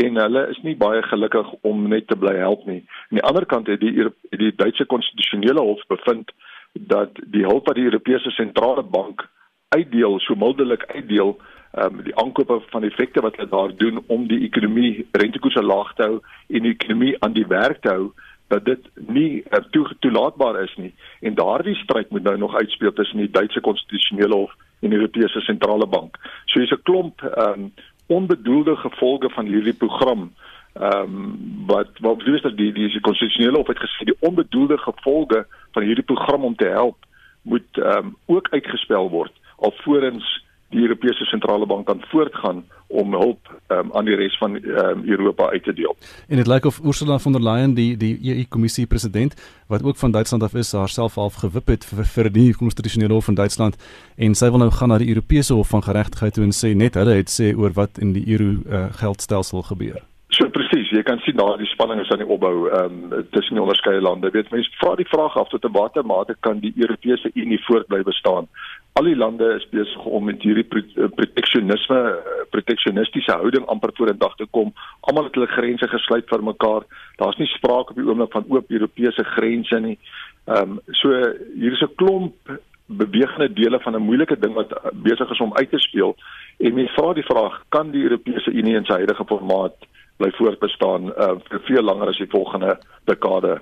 en 0.03 0.21
hulle 0.21 0.43
is 0.51 0.59
nie 0.65 0.77
baie 0.77 1.03
gelukkig 1.07 1.53
om 1.63 1.87
net 1.93 2.09
te 2.09 2.19
bly 2.19 2.35
help 2.41 2.67
nie. 2.67 2.83
Aan 3.11 3.21
die 3.21 3.27
ander 3.29 3.47
kant 3.47 3.71
het 3.73 3.81
die 3.81 4.09
die 4.31 4.53
Duitse 4.57 4.89
konstitusionele 4.89 5.63
hof 5.63 5.85
bevind 5.93 6.33
dat 6.73 7.21
die 7.33 7.45
hulp 7.47 7.69
wat 7.69 7.79
die 7.79 7.89
Europese 7.89 8.31
sentrale 8.31 8.83
bank 8.83 9.29
uitdeel, 9.69 10.19
so 10.21 10.35
mildelik 10.35 10.85
uitdeel, 10.95 11.37
ehm 11.77 11.99
um, 11.99 12.05
die 12.05 12.15
aankope 12.17 12.61
van 12.73 12.85
effekte 12.89 13.21
wat 13.21 13.37
hulle 13.37 13.49
daar 13.53 13.73
doen 13.77 13.99
om 14.07 14.27
die 14.29 14.41
ekonomie 14.47 15.07
rentekoerse 15.13 15.63
laag 15.63 15.95
te 15.95 16.03
hou 16.03 16.21
en 16.49 16.63
die 16.63 16.73
ekonomie 16.73 17.17
aan 17.21 17.35
die 17.37 17.47
werk 17.47 17.83
te 17.83 17.93
hou 17.93 18.13
dat 18.49 18.65
dit 18.65 18.89
nie 18.95 19.43
uh, 19.51 19.63
toe, 19.71 19.87
toelaatbaar 19.99 20.63
is 20.63 20.75
nie 20.77 20.95
en 21.21 21.35
daardie 21.35 21.75
stryd 21.75 22.11
moet 22.11 22.23
nou 22.23 22.39
nog 22.39 22.55
uitspeel 22.55 22.93
tussen 22.93 23.19
die 23.19 23.31
Duitse 23.31 23.61
konstitusionele 23.61 24.35
hof 24.35 24.53
en 24.81 24.91
die 24.91 24.99
Europese 24.99 25.41
sentrale 25.41 25.87
bank. 25.87 26.17
So 26.45 26.59
hier's 26.59 26.73
'n 26.73 26.83
klomp 26.83 27.23
ehm 27.23 27.53
um, 27.53 27.73
onbedoelde 28.07 28.77
gevolge 28.77 29.31
van 29.31 29.47
hierdie 29.47 29.75
program 29.75 30.33
ehm 30.73 31.03
um, 31.03 31.65
wat 31.67 31.89
wat 31.99 32.19
bedoel 32.19 32.35
is 32.35 32.43
dat 32.43 32.57
die 32.57 32.73
die, 32.73 32.89
die 32.89 33.01
konstitusionele 33.01 33.57
hof 33.57 33.67
het 33.67 33.79
gesê 33.79 34.05
die 34.05 34.21
onbedoelde 34.21 34.79
gevolge 34.79 35.47
van 35.73 35.83
hierdie 35.83 36.05
program 36.05 36.45
om 36.45 36.57
te 36.57 36.69
help 36.69 36.97
moet 37.43 37.79
ehm 37.79 37.97
um, 37.99 38.17
ook 38.27 38.49
uitgespel 38.51 39.11
word 39.11 39.33
alvorens 39.57 40.45
die 40.77 40.85
Europese 40.85 41.25
sentrale 41.25 41.67
bank 41.67 41.87
kan 41.87 42.03
voortgaan 42.11 42.65
om 42.87 43.15
hulp 43.15 43.51
um, 43.69 43.91
aan 43.93 44.07
die 44.07 44.15
res 44.15 44.37
van 44.39 44.57
um, 44.57 45.03
Europa 45.05 45.49
uit 45.51 45.65
te 45.65 45.73
deel. 45.73 45.97
En 46.29 46.37
dit 46.37 46.47
lyk 46.47 46.65
of 46.65 46.81
Ursula 46.85 47.19
von 47.19 47.33
der 47.33 47.43
Leyen 47.43 47.75
die 47.75 47.97
die 47.97 48.15
EU-kommissie 48.23 48.87
president 48.87 49.35
wat 49.69 49.85
ook 49.85 49.97
van 49.97 50.11
Duitsland 50.11 50.43
af 50.43 50.55
is, 50.55 50.73
haarself 50.73 51.15
half 51.15 51.41
gewip 51.43 51.67
het 51.67 51.85
vir, 51.85 52.05
vir 52.15 52.31
die 52.33 52.51
konstitusionele 52.55 53.17
hof 53.17 53.31
van 53.31 53.41
Duitsland 53.41 53.79
en 54.17 54.35
sy 54.35 54.51
wil 54.51 54.63
nou 54.63 54.71
gaan 54.71 54.93
na 54.95 55.01
die 55.03 55.09
Europese 55.15 55.55
hof 55.55 55.73
van 55.75 55.83
geregtigheid 55.83 56.37
toe 56.37 56.45
en 56.45 56.55
sê 56.55 56.75
net 56.77 56.95
hulle 57.01 57.17
het 57.19 57.33
sê 57.33 57.55
oor 57.57 57.75
wat 57.75 57.99
in 57.99 58.13
die 58.15 58.27
euro 58.37 58.53
uh, 58.53 58.87
geldstelsel 59.01 59.67
gebeur. 59.73 60.05
So 60.37 60.49
presies, 60.53 60.91
jy 60.93 61.01
kan 61.07 61.21
sien 61.25 61.39
daar 61.39 61.57
die 61.57 61.69
spanning 61.71 62.03
is 62.03 62.11
aan 62.13 62.21
die 62.21 62.29
opbou 62.29 62.69
ehm 62.69 62.97
um, 63.13 63.27
tussen 63.33 63.57
die 63.57 63.63
onderskeie 63.63 64.03
lande. 64.05 64.31
Weet 64.35 64.51
mense 64.53 64.73
vra 64.81 64.95
die 64.99 65.09
vraag 65.09 65.37
af 65.41 65.49
tot 65.49 65.65
watter 65.73 66.05
mate 66.05 66.37
kan 66.41 66.61
die 66.61 66.75
Europese 66.77 67.31
Unie 67.35 67.63
voortbly 67.65 68.03
bestaan? 68.03 68.51
Al 68.97 69.05
die 69.05 69.17
lande 69.17 69.49
is 69.59 69.67
besig 69.69 70.05
om 70.05 70.25
met 70.25 70.43
hierdie 70.43 70.65
eh, 70.65 71.09
proteksionisme 71.19 71.99
eh, 72.11 72.45
proteksionistiese 72.51 73.35
houding 73.37 73.67
amper 73.69 73.93
voor 73.95 74.09
in 74.09 74.19
dag 74.19 74.37
te 74.37 74.47
kom. 74.51 74.73
Almal 75.01 75.29
het 75.29 75.35
hulle 75.37 75.51
grense 75.53 75.89
gesluit 75.93 76.29
vir 76.31 76.45
mekaar. 76.45 76.87
Daar's 77.21 77.37
nie 77.37 77.49
sprake 77.51 77.93
op 77.93 78.01
die 78.01 78.07
oomblik 78.07 78.33
van 78.33 78.49
oop 78.49 78.73
Europese 78.73 79.25
grense 79.35 79.81
nie. 79.81 79.99
Ehm 80.47 80.79
um, 80.79 80.81
so 81.01 81.13
hier 81.59 81.77
is 81.77 81.85
'n 81.85 81.95
klomp 82.01 82.57
bewegende 82.87 83.53
dele 83.53 83.81
van 83.81 83.95
'n 83.95 84.09
moeilike 84.09 84.39
ding 84.39 84.55
wat 84.55 84.73
eh, 84.73 84.91
besig 84.93 85.31
is 85.31 85.41
om 85.41 85.55
uit 85.55 85.71
te 85.71 85.79
speel. 85.79 86.17
En 86.59 86.75
mense 86.75 86.93
vra 86.93 87.13
die 87.13 87.31
vraag, 87.33 87.63
kan 87.69 87.91
die 87.91 88.03
Europese 88.03 88.51
Unie 88.51 88.77
in 88.77 88.85
sy 88.85 88.93
huidige 88.93 89.25
formaat 89.27 89.77
bly 90.17 90.31
voortbestaan 90.31 91.13
uh, 91.13 91.35
vir 91.49 91.61
veel 91.61 91.83
langer 91.83 92.09
as 92.09 92.17
die 92.17 92.31
volgende 92.33 92.79
dekade? 93.05 93.61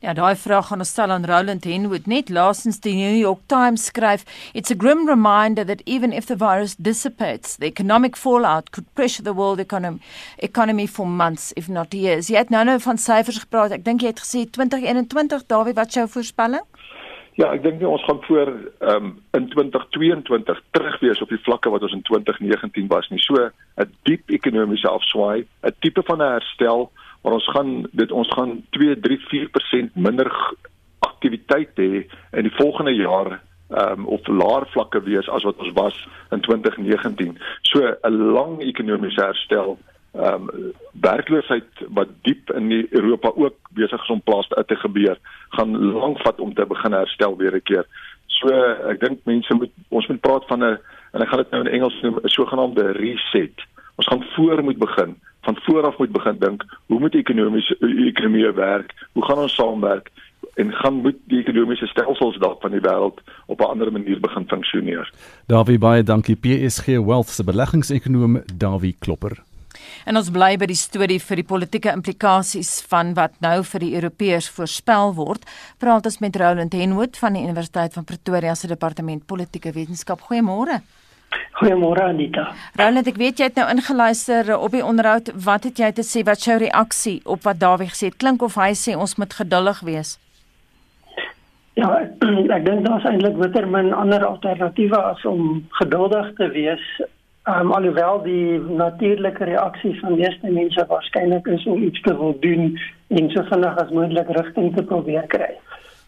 Ja, 0.00 0.12
daai 0.14 0.36
vraag 0.36 0.68
gaan 0.68 0.78
ons 0.78 0.90
stel 0.94 1.10
aan 1.10 1.26
Roland 1.26 1.64
Henwood. 1.64 2.06
Net 2.06 2.28
laasens 2.28 2.80
die 2.80 2.94
New 2.94 3.16
York 3.18 3.40
Times 3.46 3.84
skryf, 3.84 4.24
"It's 4.52 4.70
a 4.70 4.74
grim 4.78 5.06
reminder 5.08 5.66
that 5.66 5.82
even 5.84 6.12
if 6.12 6.26
the 6.26 6.36
virus 6.36 6.76
dissipates, 6.76 7.56
the 7.56 7.66
economic 7.66 8.16
fallout 8.16 8.70
could 8.70 8.86
pressure 8.94 9.24
the 9.24 9.34
world 9.34 9.58
economy, 9.58 9.98
economy 10.36 10.86
for 10.86 11.06
months 11.06 11.52
if 11.52 11.68
not 11.68 11.92
years." 11.92 12.28
Jy 12.28 12.36
het 12.36 12.50
nou 12.50 12.64
nou 12.64 12.80
van 12.80 12.98
syfers 12.98 13.38
gepraat. 13.38 13.70
Ek 13.70 13.84
dink 13.84 14.00
jy 14.00 14.06
het 14.06 14.20
gesê 14.20 14.50
2021, 14.50 15.46
Dawie, 15.46 15.74
wat 15.74 15.92
jou 15.92 16.08
voorspelling? 16.08 16.64
Ja, 17.38 17.52
ek 17.54 17.62
dink 17.62 17.82
ons 17.86 18.02
gaan 18.04 18.18
voor 18.26 18.48
um, 18.80 19.10
in 19.30 19.48
2022 19.48 20.62
terug 20.70 20.96
wees 21.00 21.20
op 21.22 21.28
die 21.28 21.42
vlakke 21.46 21.70
wat 21.70 21.82
ons 21.86 21.92
in 21.94 22.02
2019 22.02 22.88
was 22.90 23.08
nie. 23.10 23.20
So 23.22 23.50
'n 23.78 23.92
diep 24.02 24.30
ekonomiese 24.30 24.88
afswaai, 24.88 25.46
'n 25.62 25.74
tipe 25.78 26.02
van 26.02 26.18
'n 26.18 26.32
herstel 26.32 26.90
maar 27.22 27.32
ons 27.32 27.48
gaan 27.54 27.86
dit 27.92 28.12
ons 28.12 28.28
gaan 28.36 28.64
2 28.70 29.00
3 29.00 29.18
4% 29.18 29.94
minder 29.94 30.30
aktiwiteit 30.98 31.76
hê 31.76 32.06
in 32.32 32.48
die 32.48 32.56
volgende 32.56 32.94
jaar 32.94 33.40
ehm 33.68 34.00
um, 34.00 34.06
op 34.06 34.26
laer 34.26 34.64
vlakke 34.72 35.02
wees 35.04 35.28
as 35.28 35.44
wat 35.44 35.58
ons 35.60 35.72
was 35.76 35.96
in 36.30 36.40
2019. 36.40 37.38
So 37.62 37.84
'n 37.84 38.16
lang 38.32 38.60
ekonomiese 38.60 39.20
herstel 39.20 39.78
ehm 40.12 40.48
um, 40.48 40.72
werkloosheid 40.92 41.68
wat 41.88 42.08
diep 42.22 42.50
in 42.50 42.86
Europa 42.90 43.28
ook 43.34 43.56
besig 43.70 44.02
is 44.02 44.10
om 44.10 44.22
plaas 44.22 44.48
te 44.48 44.76
gebeur, 44.76 45.18
gaan 45.48 45.76
lank 45.92 46.22
vat 46.22 46.40
om 46.40 46.54
te 46.54 46.66
begin 46.66 46.92
herstel 46.92 47.36
weer 47.36 47.54
'n 47.54 47.62
keer. 47.62 47.86
So 48.26 48.48
ek 48.88 49.00
dink 49.00 49.18
mense 49.24 49.54
moet 49.54 49.70
ons 49.88 50.06
moet 50.06 50.20
praat 50.20 50.46
van 50.46 50.64
'n 50.64 50.78
en 51.12 51.22
ek 51.22 51.28
gaan 51.28 51.42
dit 51.42 51.50
nou 51.50 51.64
in 51.64 51.72
Engels 51.72 52.00
noem 52.02 52.18
'n 52.22 52.28
sogenaamde 52.28 52.92
reset. 52.92 53.56
Ons 53.98 54.06
gaan 54.06 54.22
voor 54.34 54.62
moet 54.62 54.78
begin 54.78 55.16
van 55.48 55.58
vooraf 55.60 55.98
moet 55.98 56.12
begin 56.12 56.38
dink, 56.38 56.64
hoe 56.86 57.00
moet 57.00 57.14
ekonomiese 57.14 57.76
ekonomie 57.80 58.52
werk? 58.52 58.94
Hoe 59.12 59.24
gaan 59.24 59.38
ons 59.38 59.54
saamwerk? 59.54 60.10
En 60.54 60.72
gaan 60.72 61.00
moet 61.02 61.16
die 61.30 61.40
ekonomiese 61.40 61.86
stelsels 61.86 62.38
dalk 62.42 62.60
van 62.60 62.74
die 62.76 62.82
wêreld 62.84 63.22
op 63.46 63.60
'n 63.60 63.70
ander 63.72 63.92
manier 63.92 64.20
begin 64.20 64.48
funksioneer. 64.48 65.12
Davie 65.46 65.78
baie 65.78 66.02
dankie 66.02 66.36
PSG 66.36 66.86
Wealth 66.86 67.28
se 67.28 67.44
beleggingsekonoom 67.44 68.42
Davie 68.54 68.96
Klopper. 68.98 69.42
En 70.04 70.16
ons 70.16 70.30
bly 70.30 70.56
by 70.56 70.66
die 70.66 70.78
storie 70.78 71.20
vir 71.20 71.36
die 71.36 71.46
politieke 71.46 71.92
implikasies 71.92 72.82
van 72.90 73.14
wat 73.14 73.32
nou 73.40 73.64
vir 73.64 73.80
die 73.80 73.94
Europeërs 73.94 74.48
voorspel 74.48 75.14
word. 75.14 75.44
Praat 75.78 76.06
ons 76.06 76.18
met 76.18 76.36
Roland 76.36 76.72
Henwood 76.72 77.16
van 77.16 77.32
die 77.32 77.42
Universiteit 77.42 77.92
van 77.92 78.04
Pretoria 78.04 78.54
se 78.54 78.66
departement 78.66 79.26
politieke 79.26 79.72
wetenskap. 79.72 80.20
Goeiemôre. 80.20 80.82
Goeiemôre 81.58 82.04
Anita. 82.06 82.52
Roland, 82.78 83.08
ek 83.10 83.18
weet 83.18 83.40
jy 83.40 83.48
het 83.50 83.58
nou 83.58 83.66
ingeluister 83.72 84.52
op 84.54 84.72
die 84.72 84.84
onderhoud. 84.84 85.32
Wat 85.44 85.66
het 85.66 85.80
jy 85.82 85.90
te 85.92 86.04
sê? 86.06 86.22
Wat 86.26 86.44
jou 86.44 86.58
reaksie 86.62 87.18
op 87.26 87.42
wat 87.48 87.58
Dawie 87.58 87.90
gesê 87.90 88.12
het? 88.12 88.18
Klink 88.22 88.42
of 88.46 88.56
hy 88.60 88.70
sê 88.78 88.94
ons 88.96 89.16
moet 89.18 89.34
geduldig 89.34 89.82
wees. 89.88 90.16
Ja, 91.78 91.90
ek, 92.00 92.24
ek 92.56 92.64
dink 92.66 92.86
daar's 92.86 93.06
eintlik 93.10 93.38
bitter 93.42 93.66
min 93.70 93.92
ander 93.94 94.24
alternatiewe 94.26 94.98
as 95.12 95.24
om 95.28 95.64
geduldig 95.80 96.32
te 96.38 96.50
wees. 96.54 96.84
Um, 97.48 97.72
alhoewel 97.72 98.20
die 98.24 98.58
natuurlike 98.60 99.46
reaksie 99.48 99.94
van 100.00 100.18
meeste 100.18 100.50
mense 100.52 100.84
waarskynlik 100.90 101.46
is 101.54 101.64
om 101.66 101.82
iets 101.82 102.02
te 102.04 102.12
wil 102.18 102.34
doen 102.42 102.74
en 103.16 103.30
so 103.32 103.44
vinnig 103.48 103.78
as 103.82 103.94
moontlik 103.94 104.28
rigting 104.36 104.74
te 104.76 104.84
probeer 104.90 105.24
kry. 105.32 105.54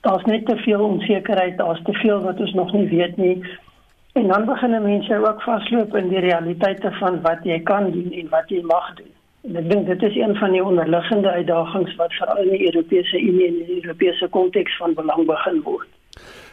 Daar's 0.04 0.26
net 0.28 0.44
te 0.46 0.56
veel 0.64 0.82
onsekerheid, 0.84 1.56
daar's 1.56 1.80
te 1.84 1.94
veel 2.02 2.20
wat 2.26 2.40
ons 2.40 2.52
nog 2.58 2.72
nie 2.76 2.88
weet 2.88 3.16
nie. 3.16 3.36
En 4.12 4.26
dan 4.26 4.44
begin 4.44 4.82
mense 4.82 5.28
ook 5.28 5.42
vasloop 5.42 5.96
in 5.96 6.08
die 6.08 6.18
realiteite 6.18 6.90
van 6.92 7.20
wat 7.22 7.44
jy 7.46 7.60
kan 7.62 7.90
doen 7.90 8.10
en 8.12 8.28
wat 8.28 8.48
jy 8.48 8.62
mag 8.62 8.94
doen. 8.94 9.12
En 9.48 9.56
ek 9.56 9.70
dink 9.70 9.86
dit 9.86 10.02
is 10.02 10.16
een 10.16 10.34
van 10.36 10.52
die 10.52 10.64
onderliggende 10.64 11.30
uitdagings 11.30 11.94
wat 11.96 12.12
veral 12.12 12.42
in 12.42 12.50
die 12.50 12.64
Europese 12.72 13.20
Unie 13.20 13.46
en 13.46 13.60
die 13.64 13.78
Europese 13.82 14.28
konteks 14.28 14.76
van 14.76 14.94
belang 14.94 15.26
begin 15.26 15.62
word. 15.62 15.88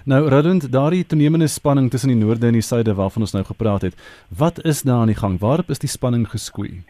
Nou, 0.08 0.22
Radund, 0.30 0.72
daardie 0.72 1.06
toenemende 1.06 1.48
spanning 1.48 1.90
tussen 1.92 2.14
die 2.14 2.20
noorde 2.20 2.48
en 2.48 2.56
die 2.56 2.64
suide 2.64 2.94
waarvan 2.96 3.26
ons 3.26 3.34
nou 3.36 3.44
gepraat 3.44 3.82
het, 3.82 3.98
wat 4.30 4.64
is 4.64 4.82
daar 4.82 5.02
aan 5.04 5.12
die 5.12 5.20
gang? 5.20 5.40
Waarop 5.40 5.74
is 5.74 5.84
die 5.84 5.92
spanning 5.92 6.30
geskoei? 6.30 6.84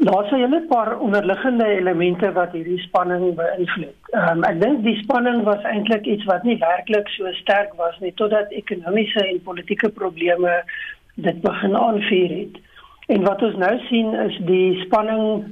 Daar's 0.00 0.30
'n 0.30 0.34
hele 0.34 0.60
paar 0.68 0.98
onderliggende 0.98 1.66
elemente 1.66 2.32
wat 2.32 2.52
hierdie 2.52 2.78
spanning 2.78 3.34
beïnvloed. 3.34 3.98
Um, 4.10 4.44
ek 4.44 4.60
dink 4.60 4.82
die 4.82 5.02
spanning 5.02 5.42
was 5.42 5.62
eintlik 5.62 6.06
iets 6.06 6.24
wat 6.24 6.42
nie 6.42 6.58
werklik 6.58 7.08
so 7.08 7.32
sterk 7.32 7.72
was 7.74 7.98
nie 7.98 8.12
totdat 8.14 8.50
ekonomiese 8.50 9.26
en 9.26 9.42
politieke 9.42 9.88
probleme 9.88 10.62
dit 11.14 11.40
begin 11.40 11.76
aanvuur 11.76 12.28
het. 12.28 12.60
En 13.06 13.22
wat 13.22 13.42
ons 13.42 13.56
nou 13.56 13.78
sien 13.88 14.14
is 14.14 14.38
die 14.46 14.80
spanning 14.84 15.44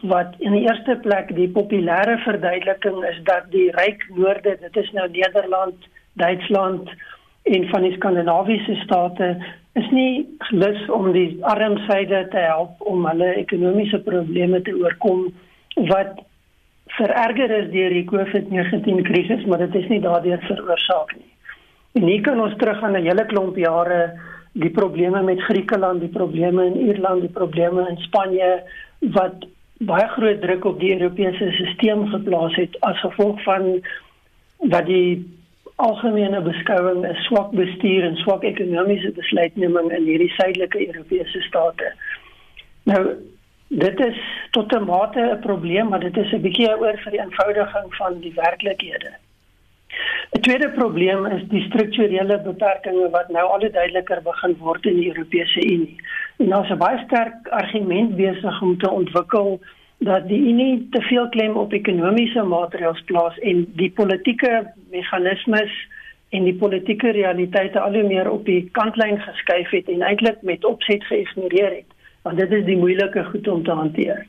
wat 0.00 0.34
in 0.38 0.52
die 0.52 0.64
eerste 0.64 0.96
plek 0.96 1.34
die 1.36 1.48
populêre 1.48 2.16
verduideliking 2.24 3.04
is 3.04 3.18
dat 3.28 3.50
die 3.50 3.70
ryk 3.76 4.06
noorde, 4.14 4.56
dit 4.60 4.76
is 4.76 4.92
nou 4.92 5.08
Nederland, 5.10 5.88
Duitsland 6.12 6.90
en 7.42 7.68
van 7.68 7.82
die 7.82 7.92
skandinawiese 7.92 8.74
state 8.74 9.36
is 9.80 9.88
nie 9.90 10.26
lus 10.50 10.80
om 10.92 11.12
die 11.12 11.38
arm 11.48 11.78
syde 11.88 12.26
te 12.32 12.44
help 12.44 12.80
om 12.92 13.06
hulle 13.08 13.30
ekonomiese 13.40 14.02
probleme 14.04 14.60
te 14.62 14.74
oorkom 14.76 15.30
wat 15.88 16.20
vererger 16.98 17.54
is 17.56 17.70
deur 17.72 17.94
die 17.94 18.04
COVID-19 18.10 19.00
krisis, 19.08 19.46
maar 19.48 19.62
dit 19.64 19.78
is 19.80 19.88
nie 19.88 20.00
daardeur 20.04 20.42
veroorsaak 20.44 21.14
nie. 21.16 21.30
En 21.96 22.04
hier 22.08 22.20
kan 22.24 22.40
ons 22.40 22.56
terug 22.60 22.82
aan 22.82 22.96
'n 22.96 23.06
hele 23.08 23.24
klomp 23.26 23.56
jare 23.56 24.12
die 24.52 24.70
probleme 24.70 25.22
met 25.22 25.40
Griekeland, 25.40 26.00
die 26.00 26.12
probleme 26.12 26.66
in 26.66 26.76
Ierland, 26.76 27.20
die 27.20 27.32
probleme 27.32 27.88
in 27.88 27.96
Spanje 27.96 28.62
wat 29.00 29.46
baie 29.78 30.08
groot 30.08 30.40
druk 30.40 30.64
op 30.64 30.80
die 30.80 30.92
Europese 30.92 31.50
stelsel 31.74 32.06
geplaas 32.06 32.54
het 32.54 32.76
as 32.80 33.00
gevolg 33.00 33.42
van 33.42 33.80
dat 34.60 34.86
die 34.86 35.24
algemene 35.76 36.40
beskouing 36.40 37.04
is 37.06 37.24
swak 37.26 37.50
bestuur 37.50 38.04
en 38.04 38.16
swak 38.16 38.44
ekonomiese 38.44 39.12
besluitneming 39.16 39.92
in 39.92 40.04
hierdie 40.04 40.32
suidelike 40.36 40.86
Europese 40.86 41.40
state. 41.48 41.92
Nou 42.84 43.02
dit 43.68 44.00
is 44.00 44.18
tot 44.50 44.72
'n 44.72 44.84
mate 44.84 45.20
'n 45.20 45.40
probleem, 45.40 45.88
maar 45.88 46.00
dit 46.00 46.16
is 46.16 46.32
'n 46.32 46.40
bietjie 46.40 46.78
oor 46.78 46.96
vir 47.04 47.10
die 47.10 47.20
eenvoudiging 47.20 47.94
van 47.94 48.20
die 48.20 48.32
werklikhede. 48.34 49.12
'n 50.36 50.40
Tweede 50.40 50.70
probleem 50.70 51.26
is 51.26 51.42
die 51.48 51.62
strukturele 51.62 52.40
beperkings 52.40 53.10
wat 53.10 53.28
nou 53.28 53.46
al 53.50 53.70
duideliker 53.70 54.22
begin 54.22 54.56
word 54.58 54.86
in 54.86 54.96
die 54.96 55.08
Europese 55.08 55.64
Unie. 55.64 55.96
En 56.36 56.48
daar's 56.48 56.70
'n 56.70 56.78
baie 56.78 57.02
sterk 57.04 57.48
argument 57.48 58.16
besig 58.16 58.62
om 58.62 58.78
te 58.78 58.90
ontwikkel 58.90 59.60
dat 60.04 60.28
die 60.28 60.40
Unie 60.50 60.88
te 60.90 61.02
veel 61.02 61.28
klem 61.28 61.56
op 61.56 61.72
ekonomiese 61.72 62.42
maatreëls 62.42 63.02
plaas 63.06 63.38
en 63.38 63.66
die 63.78 63.90
politieke 63.90 64.72
meganismes 64.90 65.72
en 66.32 66.44
die 66.48 66.56
politieke 66.58 67.12
realiteite 67.14 67.80
al 67.80 67.94
hoe 67.94 68.06
meer 68.08 68.30
op 68.30 68.44
die 68.44 68.68
kantlyn 68.78 69.20
geskuif 69.20 69.70
het 69.70 69.88
en 69.92 70.02
eintlik 70.02 70.42
met 70.42 70.64
opset 70.64 71.04
geïgnoreer 71.10 71.70
het 71.76 71.90
want 72.22 72.38
dit 72.38 72.52
is 72.52 72.64
die 72.64 72.78
moeilike 72.78 73.24
goed 73.24 73.48
om 73.48 73.64
te 73.66 73.74
hanteer. 73.74 74.26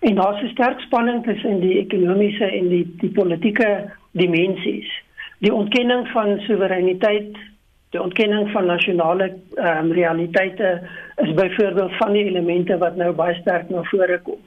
En 0.00 0.14
daar's 0.14 0.42
'n 0.42 0.52
sterk 0.52 0.80
spanning 0.80 1.24
tussen 1.24 1.60
die 1.60 1.78
ekonomiese 1.78 2.44
en 2.44 2.68
die 2.68 2.86
die 3.00 3.10
politieke 3.10 3.90
dimensies. 4.12 4.90
Die 5.38 5.54
ontkenning 5.54 6.08
van 6.08 6.40
soewereiniteit, 6.40 7.36
die 7.90 8.02
ontkenning 8.02 8.50
van 8.50 8.66
nasionale 8.66 9.32
um, 9.54 9.92
realiteite 9.92 10.80
is 11.16 11.34
byvoorbeeld 11.34 11.96
van 11.96 12.12
die 12.12 12.24
elemente 12.24 12.78
wat 12.78 12.96
nou 12.96 13.12
baie 13.12 13.34
sterk 13.34 13.68
na 13.68 13.82
vore 13.82 14.18
kom. 14.18 14.38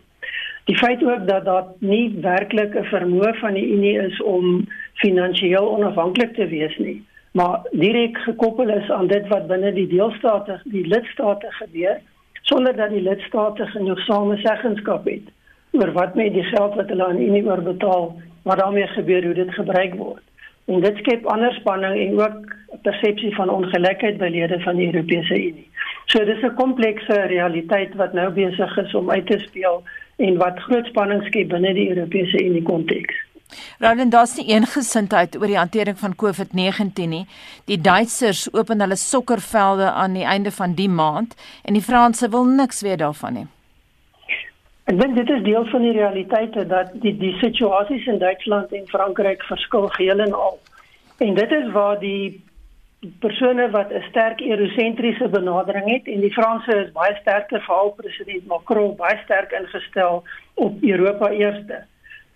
Die 0.64 0.78
feit 0.78 1.04
ook 1.04 1.28
dat 1.28 1.46
daar 1.46 1.66
nie 1.80 2.16
werklik 2.22 2.76
'n 2.76 2.88
vermoë 2.92 3.34
van 3.40 3.54
die 3.54 3.68
Unie 3.76 3.98
is 4.00 4.22
om 4.22 4.68
finansiëel 4.94 5.72
onafhanklik 5.76 6.34
te 6.34 6.48
wees 6.48 6.78
nie, 6.78 7.04
maar 7.32 7.60
direk 7.72 8.18
gekoppel 8.18 8.70
is 8.70 8.92
aan 8.92 9.08
dit 9.08 9.28
wat 9.28 9.48
binne 9.48 9.74
die 9.74 9.88
deelstate, 9.88 10.62
die 10.64 10.88
lidstate 10.88 11.48
gebeur, 11.50 12.00
sonder 12.42 12.76
dat 12.76 12.90
die 12.90 13.02
lidstate 13.02 13.66
genoeg 13.66 14.00
sameseggenskap 14.00 15.06
het 15.06 15.28
oor 15.72 15.92
wat 15.92 16.16
met 16.16 16.34
die 16.34 16.44
geld 16.44 16.76
wat 16.76 16.90
hulle 16.90 17.06
aan 17.06 17.18
die 17.18 17.28
Unie 17.28 17.46
oorbetaal, 17.46 18.22
wat 18.44 18.60
daarmee 18.60 18.88
gebeur, 18.88 19.24
hoe 19.24 19.34
dit 19.34 19.54
gebruik 19.54 19.94
word. 19.94 20.22
En 20.66 20.80
dit 20.80 20.98
skep 20.98 21.26
ander 21.26 21.54
spanning 21.54 22.00
en 22.00 22.20
ook 22.20 22.56
persepsie 22.82 23.36
van 23.36 23.50
ongelykheid 23.50 24.18
by 24.18 24.30
lede 24.32 24.60
van 24.60 24.76
die 24.76 24.86
Europese 24.94 25.36
Unie. 25.36 25.70
So 26.06 26.26
dis 26.26 26.44
'n 26.44 26.56
komplekse 26.56 27.22
realiteit 27.22 27.96
wat 27.96 28.14
nou 28.14 28.30
besig 28.32 28.78
is 28.78 28.94
om 28.96 29.12
uit 29.12 29.28
te 29.28 29.40
speel 29.40 29.84
en 30.18 30.38
wat 30.38 30.60
groot 30.68 30.86
spanning 30.92 31.24
skep 31.28 31.50
binne 31.50 31.74
die 31.74 31.90
Europese 31.90 32.44
Unie 32.44 32.64
konteks. 32.64 33.16
Roland, 33.80 34.12
daar's 34.12 34.36
nie 34.38 34.48
eengesindheid 34.50 35.36
oor 35.38 35.50
die 35.50 35.58
hantering 35.58 35.98
van 36.00 36.16
COVID-19 36.16 37.10
nie. 37.10 37.26
Die 37.70 37.78
Duitsers 37.82 38.48
open 38.54 38.82
hulle 38.82 38.98
sokkervelde 38.98 39.92
aan 39.92 40.18
die 40.18 40.26
einde 40.26 40.52
van 40.52 40.74
die 40.74 40.90
maand 40.90 41.36
en 41.64 41.78
die 41.78 41.86
Franse 41.86 42.30
wil 42.30 42.46
niks 42.50 42.82
weet 42.82 43.02
daarvan 43.04 43.34
nie. 43.34 43.48
Ek 44.92 44.98
dink 45.00 45.16
dit 45.16 45.30
is 45.32 45.44
deel 45.46 45.66
van 45.72 45.86
die 45.86 45.94
realiteite 45.96 46.66
dat 46.68 46.92
die 47.04 47.14
die 47.18 47.36
situasies 47.40 48.08
in 48.12 48.20
Duitsland 48.20 48.74
en 48.76 48.90
Frankryk 48.92 49.46
verskil 49.48 49.88
geheel 49.96 50.20
en 50.26 50.34
al. 50.34 50.58
En 51.24 51.38
dit 51.38 51.52
is 51.52 51.70
waar 51.72 52.00
die 52.00 52.42
persone 53.20 53.70
wat 53.70 53.92
'n 53.92 54.04
sterk 54.10 54.42
eurosentriese 54.42 55.28
benadering 55.30 55.90
het 55.92 56.08
en 56.08 56.20
die 56.20 56.34
Franse 56.34 56.76
is 56.76 56.92
baie 56.92 57.16
sterker 57.22 57.62
veral 57.62 57.92
president 57.92 58.46
Macron 58.48 58.96
baie 58.96 59.18
sterk 59.24 59.52
ingestel 59.52 60.24
op 60.54 60.82
Europa 60.82 61.30
eerste. 61.30 61.84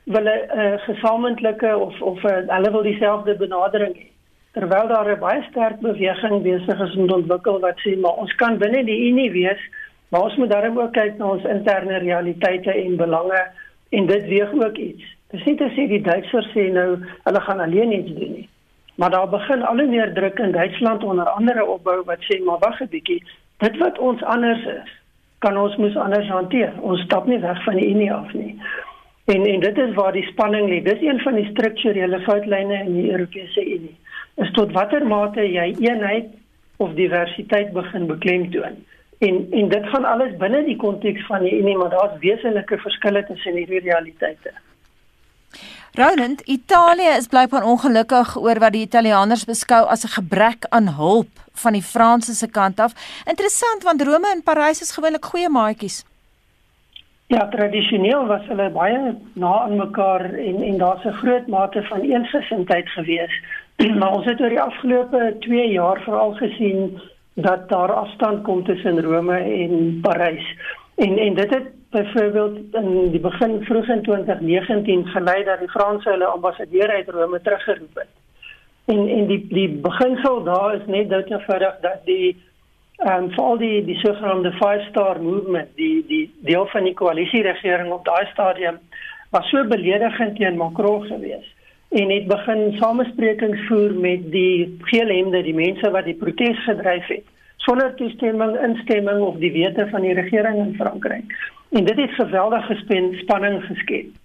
Wil 0.03 0.23
'n 0.23 0.59
uh, 0.59 0.73
gesamentlike 0.77 1.77
of 1.77 2.01
of 2.01 2.23
uh, 2.23 2.31
hulle 2.47 2.71
wil 2.71 2.81
dieselfde 2.81 3.35
benadering 3.35 3.95
hê. 3.95 4.07
Terwyl 4.51 4.87
daar 4.87 5.11
'n 5.15 5.19
baie 5.19 5.43
sterk 5.49 5.79
beweging 5.79 6.41
besig 6.41 6.79
is 6.79 6.95
om 6.95 7.07
te 7.07 7.15
ontwikkel 7.15 7.59
wat 7.59 7.79
sê 7.79 7.99
maar 7.99 8.15
ons 8.15 8.35
kan 8.35 8.57
binne 8.57 8.83
die 8.83 9.09
Unie 9.09 9.31
wees, 9.31 9.61
maar 10.09 10.21
ons 10.21 10.35
moet 10.35 10.49
daarom 10.49 10.79
ook 10.79 10.93
kyk 10.93 11.17
na 11.17 11.25
ons 11.25 11.43
interne 11.43 11.97
realiteite 11.97 12.73
en 12.73 12.95
belange 12.95 13.41
en 13.89 14.05
dit 14.05 14.25
weeg 14.25 14.53
ook 14.53 14.77
iets. 14.77 15.03
Dis 15.27 15.43
nie 15.43 15.55
te 15.55 15.69
sê 15.75 15.87
die 15.87 16.01
Duitsers 16.01 16.51
sê 16.53 16.71
nou 16.71 16.99
hulle 17.23 17.41
gaan 17.41 17.59
alleen 17.59 17.91
iets 17.91 18.13
doen 18.13 18.31
nie. 18.31 18.49
Maar 18.97 19.09
daar 19.09 19.29
begin 19.29 19.63
al 19.63 19.77
hoe 19.77 19.87
meer 19.87 20.13
druk 20.13 20.39
in 20.39 20.51
Duitsland 20.51 21.03
onder 21.03 21.29
andere 21.29 21.65
opbou 21.65 22.01
wat 22.05 22.21
sê 22.27 22.43
maar 22.43 22.59
wag 22.59 22.79
'n 22.81 22.87
bietjie, 22.89 23.23
dit 23.57 23.77
wat 23.77 23.99
ons 23.99 24.23
anders 24.23 24.65
is, 24.65 24.89
kan 25.39 25.57
ons 25.57 25.75
mos 25.75 25.95
anders 25.95 26.27
hanteer. 26.27 26.73
Ons 26.81 27.01
stap 27.01 27.25
nie 27.25 27.39
weg 27.39 27.63
van 27.63 27.75
die 27.75 27.89
Unie 27.89 28.13
af 28.13 28.33
nie. 28.33 28.61
En 29.25 29.45
en 29.45 29.59
dit 29.59 29.77
is 29.77 29.93
waar 29.93 30.11
die 30.11 30.25
spanning 30.31 30.69
lê. 30.69 30.81
Dis 30.83 31.01
een 31.01 31.19
van 31.19 31.35
die 31.35 31.49
strukturele 31.49 32.19
foutlyne 32.19 32.83
in 32.85 32.93
die 32.93 33.11
Europese 33.11 33.65
Unie. 33.65 33.95
Is 34.35 34.51
tot 34.51 34.71
watter 34.71 35.07
mate 35.07 35.41
jy 35.51 35.75
eenheid 35.79 36.25
of 36.77 36.93
diversiteit 36.93 37.71
begin 37.73 38.07
beklemtoon. 38.07 38.75
En 39.17 39.47
en 39.51 39.69
dit 39.69 39.85
gaan 39.87 40.05
alles 40.05 40.37
binne 40.37 40.63
die 40.63 40.75
konteks 40.75 41.25
van 41.25 41.43
die 41.43 41.59
Unie, 41.59 41.77
maar 41.77 41.89
daar's 41.89 42.19
wesenlike 42.19 42.77
verskille 42.77 43.25
tussen 43.25 43.55
hierdie 43.55 43.79
realiteite. 43.79 44.51
Roland, 45.97 46.41
Italië 46.41 47.09
is 47.17 47.27
blykbaar 47.27 47.63
ongelukkig 47.65 48.35
oor 48.37 48.59
wat 48.61 48.75
die 48.75 48.83
Italianers 48.85 49.45
beskou 49.49 49.79
as 49.89 50.03
'n 50.05 50.13
gebrek 50.17 50.65
aan 50.69 50.87
hulp 50.87 51.31
van 51.61 51.73
die 51.73 51.81
Franse 51.81 52.33
se 52.33 52.47
kant 52.47 52.79
af. 52.79 52.91
Interessant 53.25 53.83
want 53.83 54.01
Rome 54.01 54.29
en 54.35 54.43
Parys 54.43 54.81
is 54.81 54.91
gewoonlik 54.91 55.25
goeie 55.25 55.49
maatjies. 55.49 56.05
Ja, 57.27 57.47
tradisioneel 57.47 58.25
was 58.25 58.45
hulle 58.47 58.69
baie 58.69 59.15
na 59.33 59.59
aan 59.59 59.75
mekaar 59.75 60.33
en 60.33 60.61
en 60.61 60.77
daar's 60.77 61.05
'n 61.05 61.19
groot 61.21 61.47
mate 61.47 61.83
van 61.83 62.01
eensgesindheid 62.01 62.89
gewees. 62.89 63.33
maar 63.99 64.11
ons 64.11 64.25
het 64.25 64.41
oor 64.41 64.49
die 64.49 64.61
afgelope 64.61 65.35
2 65.39 65.71
jaar 65.71 66.01
veral 66.01 66.33
gesien 66.33 67.01
dat 67.33 67.69
daar 67.69 67.93
afstand 67.93 68.43
kom 68.43 68.63
tussen 68.63 69.01
Rome 69.01 69.37
en 69.37 69.99
Parys. 70.01 70.45
En 70.95 71.17
en 71.17 71.33
dit 71.33 71.49
het 71.49 71.67
byvoorbeeld 71.97 72.57
in 72.81 73.11
die 73.11 73.19
begin 73.19 73.57
vroeg 73.65 73.87
in 73.87 74.03
2019 74.03 75.05
gelei 75.07 75.43
dat 75.43 75.59
die 75.59 75.69
Franse 75.69 76.09
hulle 76.09 76.25
ambassadeur 76.25 76.89
uit 76.89 77.09
Rome 77.09 77.41
teruggeroep 77.41 77.95
het. 78.01 78.13
En 78.85 79.07
en 79.07 79.27
die 79.27 79.45
die 79.49 79.69
beginsel 79.69 80.43
daar 80.43 80.75
is 80.75 80.85
net 80.85 81.09
dit 81.09 81.31
eenvoudig 81.31 81.79
dat 81.81 82.05
die 82.05 82.35
ehm 82.97 83.23
um, 83.23 83.29
vir 83.31 83.57
die 83.57 83.85
die 83.85 83.99
sogenaamde 83.99 84.51
five 84.51 84.85
star 84.89 85.21
movement, 85.21 85.69
die 85.75 86.05
die 86.07 86.25
deel 86.49 86.65
van 86.73 86.83
die 86.83 86.93
koalisie 86.93 87.43
regering 87.45 87.91
op 87.91 88.05
daai 88.05 88.25
stadium 88.31 88.79
was 89.29 89.49
so 89.49 89.63
beledigend 89.67 90.35
teen 90.35 90.57
Macron 90.57 91.05
geweest 91.05 91.55
en 91.89 92.09
het 92.09 92.27
begin 92.27 92.73
samesprekings 92.79 93.67
voer 93.67 93.93
met 93.93 94.31
die 94.31 94.77
geelhemde, 94.91 95.41
die 95.43 95.55
mense 95.55 95.91
wat 95.91 96.03
die 96.03 96.15
protes 96.19 96.63
gedryf 96.63 97.07
het 97.07 97.23
sonder 97.67 97.93
toestemming, 97.99 98.55
instemming 98.63 99.19
of 99.21 99.35
die 99.43 99.51
wete 99.51 99.87
van 99.91 100.01
die 100.01 100.13
regering 100.15 100.57
in 100.63 100.75
Frankryk. 100.79 101.35
En 101.75 101.83
dit 101.83 101.97
het 101.99 102.11
geweldige 102.15 102.77
spanning 103.19 103.63
geskep. 103.65 104.15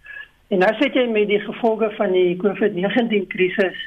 En 0.48 0.58
nou 0.62 0.70
sit 0.78 0.94
jy 0.94 1.08
met 1.10 1.26
die 1.26 1.40
gevolge 1.40 1.90
van 1.96 2.12
die 2.14 2.36
COVID-19 2.38 3.26
krisis 3.32 3.78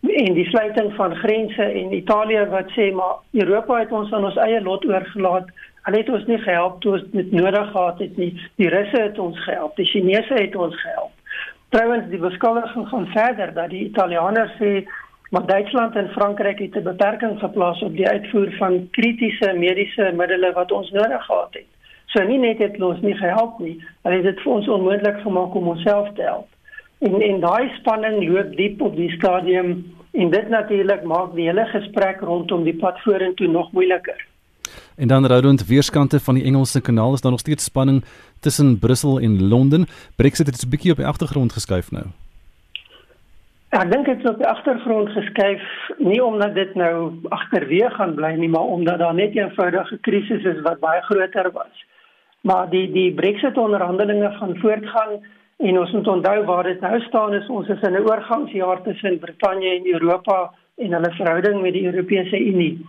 en 0.00 0.34
die 0.36 0.46
sluiting 0.48 0.92
van 0.94 1.16
grense 1.16 1.64
en 1.64 1.94
Italië 1.96 2.44
wat 2.52 2.70
sê 2.76 2.90
maar 2.94 3.18
Europa 3.32 3.80
het 3.80 3.92
ons 3.92 4.12
aan 4.12 4.28
ons 4.28 4.38
eie 4.44 4.62
lot 4.62 4.86
oorgelaat. 4.86 5.50
Hulle 5.88 6.02
het 6.02 6.12
ons 6.12 6.26
nie 6.28 6.38
gehelp 6.44 6.78
toe 6.80 6.92
ons 6.98 7.06
dit 7.12 7.32
nodig 7.32 7.70
gehad 7.72 7.98
het 8.04 8.16
nie. 8.20 8.30
Die 8.62 8.68
Russe 8.68 9.00
het 9.00 9.18
ons 9.18 9.38
gehelp, 9.44 9.74
die 9.76 9.88
Chinese 9.90 10.38
het 10.38 10.56
ons 10.56 10.76
gehelp. 10.82 11.16
Trouwens 11.74 12.08
die 12.12 12.22
beskuldiging 12.22 12.88
gaan 12.88 13.06
verder 13.16 13.54
dat 13.54 13.74
die 13.74 13.84
Italianers 13.88 14.54
sê 14.60 14.84
maar 15.30 15.46
Duitsland 15.46 15.96
en 15.96 16.08
Frankryk 16.08 16.58
het 16.58 16.74
'n 16.74 16.82
beperking 16.82 17.38
geplaas 17.38 17.82
op 17.82 17.96
die 17.96 18.08
uitvoer 18.08 18.52
van 18.58 18.88
kritiese 18.90 19.52
mediese 19.56 20.12
middele 20.16 20.52
wat 20.52 20.72
ons 20.72 20.90
nodig 20.90 21.24
gehad 21.24 21.48
het. 21.50 21.68
So 22.06 22.22
nie 22.22 22.38
net 22.38 22.58
het 22.58 22.82
ons 22.82 23.00
nie 23.00 23.14
gehelp 23.14 23.58
nie, 23.58 23.84
maar 24.02 24.12
het 24.12 24.22
dit 24.22 24.40
vir 24.40 24.52
ons 24.52 24.68
onmoontlik 24.68 25.20
gemaak 25.20 25.54
om 25.54 25.68
onsself 25.68 26.08
te 26.14 26.22
help. 26.22 26.48
En 26.98 27.20
en 27.20 27.40
daai 27.40 27.70
spanning 27.78 28.28
loop 28.28 28.56
diep 28.56 28.80
op 28.80 28.96
die 28.96 29.10
stadium 29.10 29.84
en 30.12 30.30
dit 30.30 30.48
natuurlik 30.48 31.02
maak 31.02 31.34
die 31.34 31.46
hele 31.46 31.66
gesprek 31.66 32.20
rondom 32.20 32.64
die 32.64 32.76
pad 32.76 33.00
vorentoe 33.00 33.46
nog 33.46 33.72
moeiliker. 33.72 34.26
En 34.96 35.08
dan 35.08 35.26
rondom 35.26 35.66
weerskante 35.66 36.20
van 36.20 36.34
die 36.34 36.44
Engelse 36.44 36.80
kanaal 36.80 37.12
is 37.12 37.20
daar 37.20 37.30
nog 37.30 37.40
steeds 37.40 37.64
spanning 37.64 38.04
tussen 38.40 38.78
Brussel 38.78 39.20
en 39.20 39.48
Londen. 39.48 39.86
Brexit 40.16 40.46
het 40.46 40.66
'n 40.66 40.68
bietjie 40.68 40.90
op 40.90 40.96
die 40.96 41.06
agtergrond 41.06 41.52
geskuif 41.52 41.90
nou. 41.90 42.04
Ek 43.70 43.90
dink 43.92 44.06
dit 44.06 44.18
is 44.18 44.30
op 44.30 44.38
die 44.38 44.46
agtergrond 44.46 45.08
geskuif 45.08 45.62
nie 45.98 46.24
omdat 46.24 46.54
dit 46.54 46.74
nou 46.74 47.14
agterweë 47.28 47.90
gaan 47.90 48.14
bly 48.14 48.34
nie, 48.34 48.48
maar 48.48 48.66
omdat 48.76 48.98
daar 48.98 49.14
net 49.14 49.34
'n 49.34 49.38
eenvoudige 49.38 49.98
krisis 49.98 50.44
is 50.44 50.60
wat 50.60 50.80
baie 50.80 51.02
groter 51.02 51.50
was 51.52 51.86
maar 52.40 52.70
die 52.70 52.90
die 52.92 53.12
Brexit 53.14 53.58
onderhandelinge 53.58 54.30
gaan 54.30 54.56
voortgaan 54.56 55.20
en 55.56 55.78
ons 55.78 55.90
moet 55.92 56.08
onthou 56.08 56.44
waar 56.44 56.62
dit 56.62 56.80
nou 56.80 57.00
staan 57.00 57.34
is 57.34 57.48
ons 57.48 57.68
is 57.68 57.82
in 57.88 57.92
'n 57.92 58.08
oorgangsjaar 58.08 58.82
tussen 58.82 59.18
Brittanje 59.18 59.70
en 59.76 59.92
Europa 59.92 60.52
en 60.76 60.92
hulle 60.92 61.10
verhouding 61.10 61.60
met 61.60 61.72
die 61.72 61.84
Europese 61.84 62.38
Unie. 62.38 62.86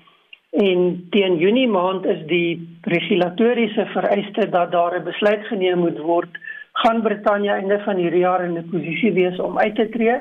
En 0.52 1.08
teen 1.10 1.38
Junie 1.38 1.68
maand 1.68 2.06
is 2.06 2.26
die 2.26 2.78
regulatoriese 2.82 3.86
vereiste 3.86 4.50
dat 4.50 4.72
daar 4.72 5.00
'n 5.00 5.04
besluit 5.04 5.46
geneem 5.46 5.78
moet 5.78 6.00
word 6.00 6.38
gaan 6.74 7.02
Brittanje 7.02 7.52
einde 7.52 7.80
van 7.80 7.96
hierdie 7.96 8.20
jaar 8.20 8.44
in 8.44 8.58
'n 8.58 8.70
posisie 8.70 9.14
wees 9.14 9.40
om 9.40 9.60
uit 9.60 9.76
te 9.76 9.90
tree 9.90 10.20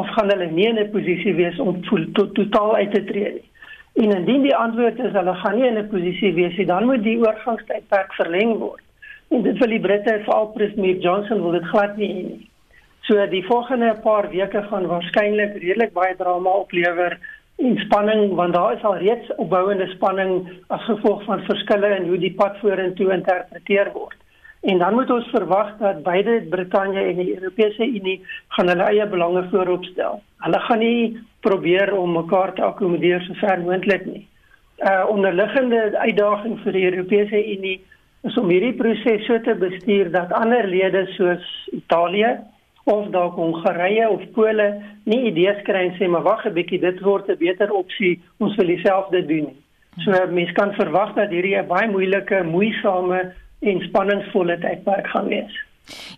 of 0.00 0.08
gaan 0.14 0.30
hulle 0.32 0.46
nie 0.52 0.68
in 0.68 0.78
'n 0.78 0.90
posisie 0.92 1.34
wees 1.34 1.58
om 1.58 1.82
to 2.14 2.24
totaal 2.38 2.74
uit 2.76 2.92
te 2.94 3.04
tree 3.04 3.32
nie. 3.32 3.46
En 4.02 4.10
indien 4.16 4.42
die 4.42 4.56
antwoord 4.56 4.98
is 4.98 5.12
hulle 5.12 5.34
gaan 5.34 5.56
nie 5.56 5.68
in 5.68 5.78
'n 5.78 5.88
posisie 5.88 6.32
wees 6.34 6.56
nie, 6.56 6.66
dan 6.66 6.84
moet 6.84 7.02
die 7.02 7.18
oorgangstydperk 7.18 8.12
verleng 8.12 8.58
word. 8.58 8.84
En 9.30 9.42
dit 9.42 9.56
vir 9.58 9.68
die 9.68 9.80
Britte, 9.80 10.20
veral 10.24 10.46
premier 10.54 10.96
Johnson 10.96 11.40
wil 11.42 11.56
dit 11.58 11.64
glad 11.64 11.96
nie 11.96 12.08
hê 12.08 12.22
nie. 12.26 12.50
So 13.06 13.26
die 13.26 13.44
volgende 13.46 13.94
paar 14.02 14.30
weke 14.30 14.62
gaan 14.62 14.86
waarskynlik 14.86 15.56
redelik 15.62 15.92
baie 15.92 16.16
drama 16.16 16.50
oplewer 16.50 17.18
en 17.56 17.78
spanning 17.78 18.34
want 18.34 18.54
daar 18.54 18.76
is 18.76 18.84
al 18.84 18.96
reeds 18.96 19.34
opbouende 19.36 19.86
spanning 19.86 20.48
as 20.68 20.84
gevolg 20.84 21.24
van 21.24 21.44
verskille 21.48 21.96
in 21.96 22.08
hoe 22.08 22.18
die 22.18 22.34
pad 22.34 22.58
vorentoe 22.60 23.06
geïnterpreteer 23.06 23.92
word. 23.92 24.16
En 24.66 24.78
dan 24.78 24.94
moet 24.94 25.10
ons 25.10 25.26
verwag 25.30 25.76
dat 25.78 26.02
beide 26.02 26.40
Brittanje 26.50 27.00
en 27.00 27.16
die 27.16 27.34
Europese 27.34 27.86
Unie 27.86 28.16
gaan 28.48 28.68
hulle 28.68 28.88
eie 28.90 29.04
belange 29.06 29.44
voorop 29.50 29.84
stel. 29.84 30.18
Hulle 30.42 30.60
gaan 30.64 30.82
nie 30.82 31.20
probeer 31.46 31.92
om 31.94 32.16
mekaar 32.18 32.52
te 32.54 32.64
akkommodeer 32.66 33.22
so 33.22 33.38
ver 33.42 33.62
moontlik 33.62 34.08
nie. 34.08 34.24
Uh 34.82 35.04
onderliggende 35.12 35.84
uitdaging 35.98 36.58
vir 36.64 36.72
die 36.72 36.84
Europese 36.90 37.44
Unie 37.54 37.76
is 38.26 38.40
om 38.42 38.50
hierdie 38.50 38.74
proses 38.74 39.22
so 39.28 39.38
te 39.46 39.54
bestuur 39.54 40.10
dat 40.10 40.34
ander 40.34 40.66
lede 40.66 41.06
soos 41.14 41.46
Italië 41.70 42.34
of 42.90 43.06
dalk 43.14 43.38
Hongarye 43.38 44.10
of 44.10 44.26
Pole 44.34 44.68
nie 45.06 45.22
idees 45.30 45.62
kry 45.70 45.86
en 45.86 45.96
sê 46.00 46.10
maar 46.10 46.26
wag 46.26 46.46
'n 46.46 46.54
bietjie 46.58 46.82
dit 46.82 47.00
word 47.06 47.30
'n 47.30 47.38
beter 47.38 47.70
opsie 47.70 48.18
ons 48.38 48.56
wil 48.56 48.66
dieselfde 48.66 49.26
doen. 49.26 49.48
So 50.02 50.10
mense 50.10 50.52
kan 50.52 50.74
verwag 50.74 51.14
dat 51.14 51.30
hierdie 51.30 51.56
'n 51.56 51.66
baie 51.66 51.88
moeilike, 51.88 52.42
moeisame 52.42 53.32
en 53.66 53.80
spanningsvolle 53.88 54.58
tydperk 54.62 55.08
gaan 55.14 55.32
wees. 55.32 55.62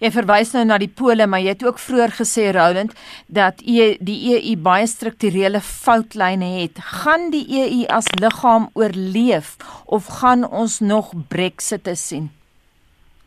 Jy 0.00 0.10
verwys 0.14 0.54
nou 0.54 0.64
na 0.64 0.78
die 0.80 0.90
pole, 1.00 1.26
maar 1.28 1.42
jy 1.44 1.52
het 1.52 1.64
ook 1.66 1.80
vroeër 1.82 2.14
gesê 2.16 2.48
Roland 2.56 2.94
dat 3.26 3.60
e, 3.60 3.90
die 4.00 4.18
EU 4.32 4.54
baie 4.64 4.86
strukturele 4.88 5.60
foutlyne 5.64 6.48
het. 6.62 6.80
Gaan 7.02 7.28
die 7.34 7.44
EU 7.60 7.84
as 7.92 8.08
liggaam 8.20 8.70
oorleef 8.78 9.56
of 9.86 10.08
gaan 10.20 10.46
ons 10.48 10.80
nog 10.80 11.12
Brexit 11.28 11.84
te 11.84 11.96
sien? 11.96 12.30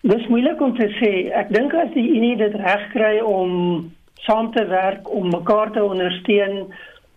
Dis 0.01 0.25
moeilik 0.33 0.61
om 0.61 0.73
te 0.77 0.89
sê. 0.97 1.29
Ek 1.37 1.51
dink 1.53 1.75
as 1.77 1.91
die 1.93 2.07
Unie 2.15 2.37
dit 2.39 2.55
regkry 2.57 3.19
om 3.21 3.91
saam 4.25 4.49
te 4.55 4.65
werk 4.69 5.09
om 5.13 5.29
mekaar 5.29 5.69
te 5.75 5.83
ondersteun 5.83 6.71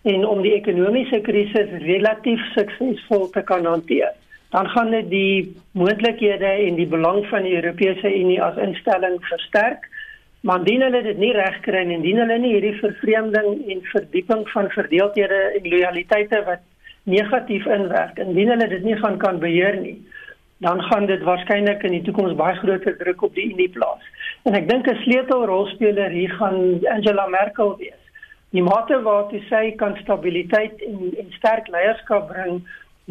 en 0.05 0.25
om 0.25 0.43
die 0.45 0.53
ekonomiese 0.53 1.23
krisis 1.25 1.73
relatief 1.81 2.41
suksesvol 2.53 3.25
te 3.33 3.41
kan 3.45 3.65
hanteer 3.65 4.13
dan 4.49 4.69
gaan 4.69 4.91
dit 4.91 5.09
die 5.09 5.55
moontlikhede 5.71 6.51
en 6.67 6.75
die 6.75 6.87
belang 6.87 7.25
van 7.27 7.43
die 7.43 7.55
Europese 7.55 8.11
Unie 8.19 8.41
as 8.41 8.57
instelling 8.57 9.17
versterk. 9.25 9.89
Maar 10.45 10.61
indien 10.61 10.81
hulle 10.81 11.01
dit 11.01 11.17
nie 11.17 11.33
regkry 11.33 11.81
en 11.81 11.91
indien 11.91 12.21
hulle 12.21 12.37
nie 12.37 12.53
hierdie 12.53 12.77
vervreemding 12.79 13.65
en 13.73 13.81
verdieping 13.91 14.43
van 14.53 14.69
verdeeldhede 14.69 15.41
en 15.57 15.69
lojaliteite 15.69 16.43
wat 16.45 16.61
negatief 17.05 17.65
inwerk, 17.65 18.17
indien 18.21 18.49
hulle 18.53 18.67
dit 18.67 18.83
nie 18.83 18.97
gaan 18.97 19.17
kan 19.17 19.39
beheer 19.39 19.75
nie, 19.81 19.97
dan 20.65 20.81
gaan 20.83 21.05
dit 21.05 21.21
waarskynlik 21.25 21.83
in 21.83 21.97
die 21.97 22.03
toekoms 22.05 22.37
baie 22.37 22.55
groter 22.61 22.97
druk 22.97 23.21
op 23.27 23.33
die 23.35 23.49
Unie 23.51 23.69
plaas. 23.73 24.05
En 24.45 24.53
ek 24.57 24.69
dink 24.69 24.87
'n 24.87 25.01
sleutelrolspeler 25.03 26.09
hier 26.09 26.33
gaan 26.39 26.85
Angela 26.95 27.27
Merkel 27.27 27.77
wees. 27.77 28.01
Die 28.49 28.63
mate 28.63 29.01
waartoe 29.01 29.41
sy 29.49 29.71
kan 29.75 29.97
stabiliteit 30.01 30.81
en, 30.81 31.13
en 31.19 31.31
sterk 31.37 31.67
leierskap 31.67 32.27
bring 32.27 32.61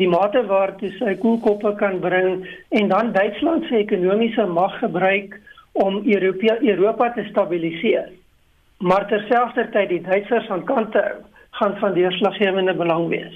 die 0.00 0.08
mate 0.10 0.42
waartoe 0.50 0.90
sy 0.98 1.14
koelkoppe 1.22 1.74
kan 1.78 2.00
bring 2.02 2.44
en 2.78 2.88
dan 2.90 3.12
Duitsland 3.14 3.68
se 3.68 3.82
ekonomiese 3.84 4.46
mag 4.50 4.78
gebruik 4.82 5.38
om 5.72 6.02
Europa 6.04 6.58
Europa 6.60 7.10
te 7.14 7.24
stabiliseer. 7.30 8.10
Maar 8.78 9.06
terselfdertyd 9.08 9.88
die 9.88 10.02
Duitsers 10.02 10.48
aan 10.50 10.64
kante 10.64 11.04
gaan 11.50 11.76
van 11.80 11.94
deurslaggewende 11.94 12.74
belang 12.74 13.08
wees. 13.08 13.34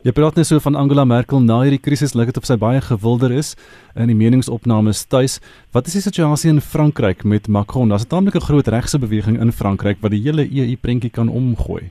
Jy 0.00 0.14
praat 0.16 0.38
net 0.38 0.46
so 0.48 0.56
van 0.64 0.78
Angela 0.80 1.04
Merkel 1.04 1.42
na 1.44 1.58
hierdie 1.60 1.82
krisis 1.82 2.14
lyk 2.16 2.30
dit 2.30 2.38
of 2.40 2.46
sy 2.48 2.56
baie 2.56 2.80
gewilder 2.80 3.34
is 3.36 3.52
in 3.92 4.08
die 4.08 4.16
meningsopnames 4.16 5.02
tuis. 5.12 5.40
Wat 5.76 5.90
is 5.90 5.98
die 5.98 6.06
situasie 6.06 6.48
in 6.54 6.62
Frankryk 6.64 7.26
met 7.28 7.50
Macron? 7.52 7.92
Daar's 7.92 8.06
'n 8.06 8.14
tamelike 8.14 8.40
groot 8.40 8.68
regse 8.68 8.98
beweging 8.98 9.36
in 9.36 9.52
Frankryk 9.52 10.00
wat 10.00 10.10
die 10.16 10.22
hele 10.24 10.48
EU 10.48 10.76
prentjie 10.80 11.10
kan 11.10 11.28
omgooi. 11.28 11.90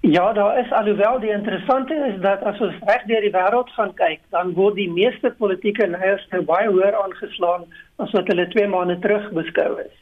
Ja, 0.00 0.32
daar 0.32 0.58
is 0.58 0.70
alhoewel 0.72 1.20
die 1.20 1.30
interessante 1.30 1.94
is 1.94 2.20
dat 2.20 2.42
as 2.42 2.60
ons 2.60 2.74
reg 2.86 3.02
deur 3.10 3.20
die 3.20 3.32
wêreld 3.34 3.70
gaan 3.74 3.94
kyk, 3.98 4.20
dan 4.30 4.52
word 4.54 4.76
die 4.78 4.90
meeste 4.90 5.32
politieke 5.40 5.88
leiers 5.90 6.26
nou 6.30 6.44
baie 6.46 6.68
hoër 6.70 6.94
aangeslaan 7.00 7.66
as 8.04 8.14
wat 8.14 8.30
hulle 8.30 8.46
2 8.52 8.68
maande 8.70 8.98
terug 9.02 9.26
beskou 9.34 9.72
is. 9.82 9.96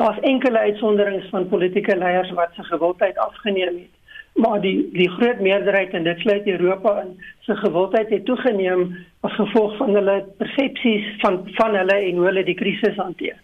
Daar's 0.00 0.22
enkele 0.24 0.58
uitsonderings 0.58 1.28
van 1.34 1.48
politieke 1.52 1.96
leiers 1.96 2.32
wat 2.38 2.56
se 2.56 2.64
gewildheid 2.64 3.18
afgeneem 3.18 3.76
het, 3.82 4.16
maar 4.40 4.60
die 4.64 4.88
die 4.96 5.10
groot 5.18 5.40
meerderheid 5.44 5.92
en 5.92 6.08
dit 6.08 6.24
sluit 6.24 6.48
Europa 6.56 6.96
in, 7.04 7.12
se 7.44 7.56
gewildheid 7.56 8.08
het 8.08 8.24
toegeneem 8.24 8.88
as 9.20 9.36
gevolg 9.36 9.76
van 9.76 9.94
hulle 10.00 10.18
persepsies 10.40 11.12
van 11.20 11.42
van 11.60 11.76
hulle 11.76 12.00
en 12.00 12.16
hoe 12.16 12.30
hulle 12.30 12.48
die 12.48 12.60
krisis 12.64 12.96
hanteer. 12.96 13.36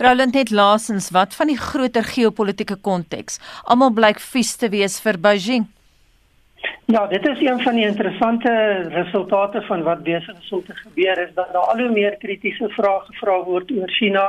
Roland 0.00 0.34
het 0.34 0.50
laasens 0.50 1.10
wat 1.12 1.34
van 1.36 1.50
die 1.52 1.58
groter 1.60 2.04
geopolitiese 2.04 2.78
konteks. 2.80 3.36
Almal 3.68 3.92
blyk 3.92 4.20
vies 4.32 4.54
te 4.56 4.70
wees 4.72 4.96
vir 5.04 5.18
Beijing. 5.20 5.66
Ja, 6.88 7.06
dit 7.06 7.26
is 7.28 7.40
een 7.44 7.60
van 7.60 7.76
die 7.76 7.84
interessante 7.86 8.52
resultate 8.94 9.60
van 9.68 9.82
wat 9.82 10.02
besig 10.02 10.38
is 10.40 10.52
om 10.52 10.64
te 10.64 10.74
gebeur 10.74 11.20
is 11.26 11.34
dat 11.34 11.52
daar 11.52 11.68
al 11.72 11.84
hoe 11.84 11.90
meer 11.92 12.16
kritiese 12.16 12.68
vrae 12.78 13.04
gevra 13.10 13.36
word 13.44 13.70
oor 13.76 13.92
China, 13.98 14.24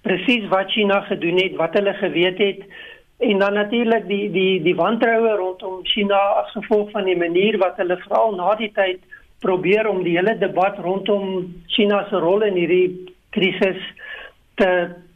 presies 0.00 0.48
wat 0.48 0.72
China 0.72 1.00
gedoen 1.00 1.38
het, 1.44 1.60
wat 1.60 1.76
hulle 1.78 1.94
geweet 2.00 2.38
het 2.38 2.64
en 3.22 3.38
dan 3.38 3.52
natuurlik 3.54 4.06
die 4.08 4.30
die 4.30 4.62
die 4.62 4.74
wantroue 4.74 5.36
rondom 5.36 5.84
China 5.86 6.18
as 6.40 6.50
gevolg 6.56 6.90
van 6.90 7.04
die 7.04 7.16
manier 7.16 7.58
wat 7.58 7.76
hulle 7.76 7.96
veral 8.06 8.34
na 8.34 8.54
die 8.58 8.72
tyd 8.74 9.04
probeer 9.44 9.88
om 9.90 10.02
die 10.02 10.16
hele 10.16 10.34
debat 10.38 10.78
rondom 10.78 11.26
China 11.66 12.02
se 12.08 12.18
rol 12.24 12.42
in 12.48 12.58
hierdie 12.58 13.14
krisis 13.36 13.78
te 14.58 14.70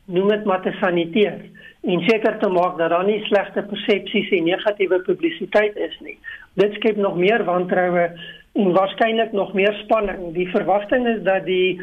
noem 0.07 0.29
dit 0.29 0.45
maar 0.45 0.63
te 0.63 0.73
saniteer 0.81 1.39
en 1.87 2.01
seker 2.09 2.39
te 2.39 2.49
maak 2.51 2.79
dat 2.79 2.91
daar 2.91 3.07
nie 3.07 3.21
slegte 3.27 3.63
persepsies 3.63 4.33
en 4.35 4.49
negatiewe 4.49 5.01
publisiteit 5.07 5.77
is 5.77 5.95
nie. 6.03 6.17
Dit 6.59 6.75
skep 6.79 6.97
nog 6.97 7.17
meer 7.17 7.45
wantroue 7.47 8.09
en 8.57 8.73
waarskynlik 8.73 9.33
nog 9.33 9.53
meer 9.55 9.75
spanning. 9.85 10.33
Die 10.35 10.49
verwagting 10.51 11.07
is 11.07 11.23
dat 11.27 11.47
die 11.47 11.81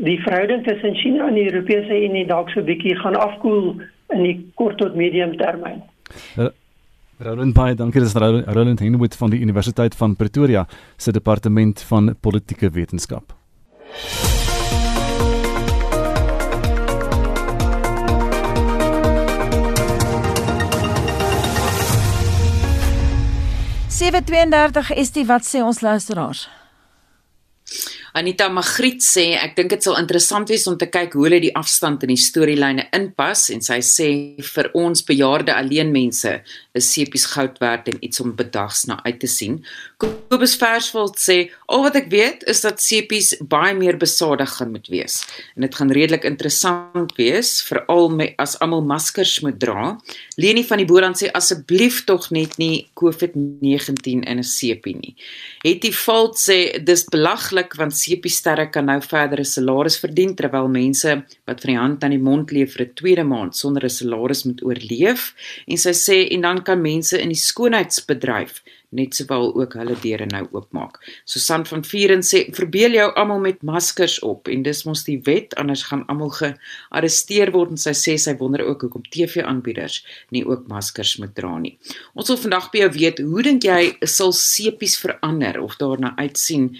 die 0.00 0.16
verhouding 0.22 0.64
tussen 0.64 0.94
China 0.96 1.26
en 1.28 1.36
die 1.36 1.44
Europese 1.50 1.98
Unie 2.06 2.24
dalk 2.26 2.48
so 2.54 2.64
bietjie 2.64 2.96
gaan 3.02 3.18
afkoel 3.20 3.82
in 4.14 4.22
die 4.24 4.36
kort 4.56 4.78
tot 4.80 4.96
medium 4.96 5.36
termyn. 5.36 5.82
Uh, 6.38 6.48
Roland 7.20 7.52
Baie, 7.54 7.76
dankie 7.76 8.00
dis 8.00 8.16
Roland 8.16 8.80
Henwood 8.80 9.16
van 9.20 9.34
die 9.34 9.42
Universiteit 9.44 9.94
van 9.94 10.16
Pretoria 10.16 10.66
se 10.96 11.12
departement 11.12 11.82
van 11.90 12.14
politieke 12.20 12.70
wetenskap. 12.72 13.36
Sewe 24.00 24.22
32 24.22 24.92
is 24.96 25.10
dit 25.12 25.26
wat 25.28 25.44
sê 25.44 25.60
ons 25.60 25.82
luisteraars. 25.84 26.46
Anita 28.12 28.48
Magriet 28.50 29.04
sê 29.06 29.36
ek 29.38 29.54
dink 29.54 29.70
dit 29.70 29.84
sal 29.86 29.98
interessant 30.00 30.48
wees 30.50 30.66
om 30.66 30.74
te 30.78 30.88
kyk 30.90 31.14
hoe 31.14 31.28
hulle 31.28 31.38
die 31.44 31.52
afstand 31.54 32.02
in 32.02 32.10
die 32.10 32.18
storielyne 32.18 32.88
inpas 32.96 33.44
en 33.54 33.62
sy 33.62 33.78
sê 33.86 34.08
vir 34.42 34.70
ons 34.78 35.04
bejaarde 35.06 35.54
alleen 35.54 35.92
mense 35.94 36.32
is 36.74 36.88
sepies 36.90 37.28
goud 37.30 37.60
werd 37.62 37.86
en 37.92 38.00
iets 38.02 38.22
om 38.24 38.32
bedags 38.34 38.82
na 38.90 38.98
uit 39.04 39.20
te 39.22 39.30
sien. 39.30 39.60
Kobus 40.02 40.56
Versveld 40.58 41.20
sê 41.22 41.38
al 41.70 41.84
wat 41.86 42.00
ek 42.00 42.10
weet 42.10 42.42
is 42.50 42.64
dat 42.64 42.82
sepies 42.82 43.36
baie 43.52 43.76
meer 43.78 43.98
besadig 44.00 44.56
gaan 44.58 44.74
moet 44.74 44.90
wees 44.90 45.20
en 45.54 45.66
dit 45.66 45.78
gaan 45.78 45.94
redelik 45.94 46.26
interessant 46.26 47.14
wees 47.18 47.60
veral 47.68 48.10
as 48.42 48.56
almal 48.64 48.82
maskers 48.82 49.36
moet 49.44 49.60
dra. 49.62 49.94
Leni 50.40 50.64
van 50.66 50.82
die 50.82 50.88
Boland 50.88 51.18
sê 51.20 51.30
asseblief 51.36 52.02
tog 52.08 52.30
net 52.34 52.56
nie 52.58 52.88
COVID-19 52.98 54.26
in 54.26 54.38
'n 54.38 54.42
sepie 54.42 54.96
nie. 54.96 55.14
Hetty 55.62 55.92
Valt 55.92 56.36
sê 56.38 56.82
dis 56.82 57.04
belaglik 57.04 57.76
want 57.78 57.94
sepiesterre 58.02 58.66
kan 58.74 58.88
nou 58.90 58.98
verdere 59.04 59.44
salaris 59.44 59.98
verdien 60.02 60.34
terwyl 60.38 60.68
mense 60.72 61.16
wat 61.48 61.64
van 61.64 61.72
die 61.72 61.78
hand 61.80 62.04
aan 62.04 62.16
die 62.16 62.26
mond 62.30 62.52
leef 62.56 62.76
vir 62.76 62.86
'n 62.86 62.94
tweede 63.00 63.24
maand 63.24 63.56
sonder 63.56 63.84
'n 63.84 63.96
salaris 64.00 64.44
moet 64.44 64.62
oorleef 64.62 65.34
en 65.66 65.76
sy 65.76 65.94
sê 66.06 66.18
en 66.34 66.40
dan 66.40 66.62
kan 66.62 66.82
mense 66.82 67.16
in 67.20 67.28
die 67.28 67.44
skoonheidsbedryf 67.48 68.62
net 68.90 69.14
sowel 69.14 69.52
ook 69.54 69.76
hulle 69.78 69.94
deure 70.02 70.26
nou 70.26 70.42
oopmaak. 70.50 70.98
Susan 71.24 71.64
van 71.68 71.84
Vieren 71.86 72.24
sê 72.26 72.42
verbeel 72.54 72.96
jou 72.98 73.06
almal 73.22 73.42
met 73.44 73.62
maskers 73.66 74.18
op 74.26 74.50
en 74.50 74.64
dis 74.66 74.82
mos 74.86 75.04
die 75.06 75.18
wet 75.28 75.54
anders 75.62 75.84
gaan 75.90 76.02
almal 76.10 76.32
gearresteer 76.34 77.52
word 77.54 77.76
en 77.76 77.80
sy 77.80 77.94
sê 77.94 78.16
sy 78.18 78.34
wonder 78.40 78.64
ook 78.66 78.82
hoekom 78.86 79.06
TV-aanbieders 79.14 80.00
nie 80.34 80.42
ook 80.46 80.66
maskers 80.70 81.16
moet 81.22 81.34
dra 81.38 81.56
nie. 81.62 81.76
Ons 82.18 82.32
wil 82.32 82.40
vandag 82.42 82.70
by 82.72 82.84
jou 82.84 82.90
weet, 82.98 83.22
hoe 83.22 83.46
dink 83.46 83.66
jy 83.68 83.94
sal 84.10 84.34
sepies 84.34 84.98
verander 84.98 85.60
of 85.62 85.78
daarna 85.78 86.16
uitsien 86.18 86.72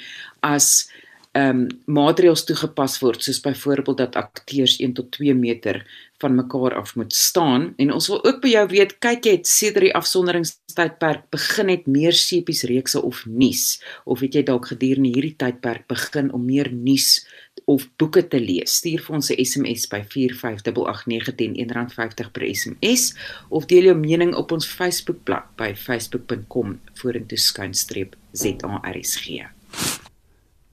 as 0.43 0.89
ehm 1.33 1.61
um, 1.63 1.67
maatreëls 1.87 2.43
toegepas 2.45 2.97
word 2.99 3.23
soos 3.23 3.39
byvoorbeeld 3.45 3.99
dat 4.03 4.17
akteurs 4.19 4.81
1 4.83 4.97
tot 4.99 5.11
2 5.15 5.35
meter 5.35 5.85
van 6.19 6.35
mekaar 6.35 6.75
af 6.75 6.97
moet 6.97 7.13
staan. 7.15 7.73
En 7.77 7.93
ons 7.93 8.09
wil 8.11 8.25
ook 8.25 8.41
by 8.43 8.51
jou 8.51 8.65
weet 8.73 8.97
kyk 8.99 9.25
jy 9.25 9.35
het 9.39 9.47
sedert 9.49 9.87
die 9.87 9.95
afsonderingstydperk 9.95 11.29
begin 11.31 11.71
het 11.71 11.87
meer 11.87 12.17
sepies 12.19 12.65
reekse 12.69 13.03
of 13.03 13.23
nuus? 13.27 13.79
Of 14.05 14.21
het 14.27 14.35
jy 14.35 14.43
dalk 14.43 14.73
gedurende 14.73 15.15
hierdie 15.15 15.37
tydperk 15.39 15.87
begin 15.87 16.33
om 16.35 16.45
meer 16.45 16.73
nuus 16.75 17.23
of 17.71 17.87
boeke 17.97 18.27
te 18.27 18.43
lees? 18.43 18.81
Stuur 18.83 19.07
vir 19.07 19.17
ons 19.21 19.31
'n 19.31 19.39
SMS 19.45 19.87
by 19.87 20.03
4588910 20.03 21.57
R1.50 21.63 22.33
per 22.35 22.43
SMS 22.55 23.15
of 23.49 23.71
deel 23.71 23.95
jou 23.95 23.97
mening 23.97 24.35
op 24.35 24.53
ons 24.53 24.67
Facebookblad 24.67 25.47
by 25.57 25.75
facebook.com 25.75 26.81
vorentoe 26.95 27.39
skynstreep 27.39 28.17
ZARSG 28.33 30.10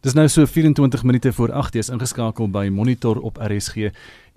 Dis 0.07 0.15
nou 0.15 0.29
so 0.31 0.45
24 0.47 1.01
minute 1.03 1.33
voor 1.33 1.51
8:00 1.51 1.75
is 1.75 1.89
ingeskakel 1.89 2.47
by 2.47 2.69
Monitor 2.71 3.17
op 3.19 3.37
RSG 3.43 3.75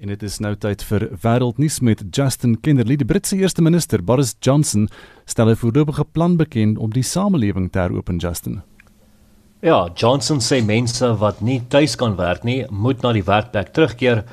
en 0.01 0.09
dit 0.09 0.23
is 0.23 0.39
nou 0.39 0.57
tyd 0.57 0.83
vir 0.83 1.05
wêreldnuus 1.23 1.79
met 1.81 2.03
Justin 2.11 2.57
Kennerly. 2.61 2.97
Die 2.97 3.07
Britse 3.07 3.37
eerste 3.37 3.63
minister 3.63 4.03
Boris 4.05 4.35
Johnson 4.41 4.89
stel 5.25 5.51
'n 5.51 5.57
voorlopige 5.57 6.05
plan 6.05 6.37
bekend 6.37 6.79
om 6.79 6.91
die 6.91 7.03
samelewing 7.03 7.71
te 7.71 7.79
heropen, 7.79 8.17
Justin. 8.17 8.63
Ja, 9.63 9.89
Johnson 9.95 10.41
sê 10.41 10.65
mense 10.65 11.17
wat 11.19 11.41
nie 11.41 11.63
tuis 11.69 11.97
kan 11.97 12.17
werk 12.17 12.43
nie, 12.43 12.67
moet 12.71 13.03
na 13.03 13.13
die 13.13 13.25
werkplek 13.25 13.73
terugkeer, 13.73 14.25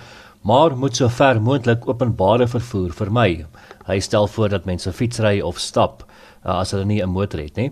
maar 0.41 0.78
moet 0.78 0.95
so 0.95 1.08
ver 1.08 1.41
moontlik 1.41 1.88
openbare 1.88 2.47
vervoer 2.47 2.93
vermy. 2.93 3.45
Hy 3.86 4.00
stel 4.00 4.28
voor 4.28 4.50
dat 4.50 4.65
mense 4.65 4.93
fietsry 4.93 5.41
of 5.41 5.60
stap 5.60 6.04
uh, 6.45 6.60
as 6.60 6.71
hulle 6.71 6.86
nie 6.86 7.04
'n 7.04 7.10
motor 7.10 7.39
het 7.39 7.56
nie. 7.56 7.71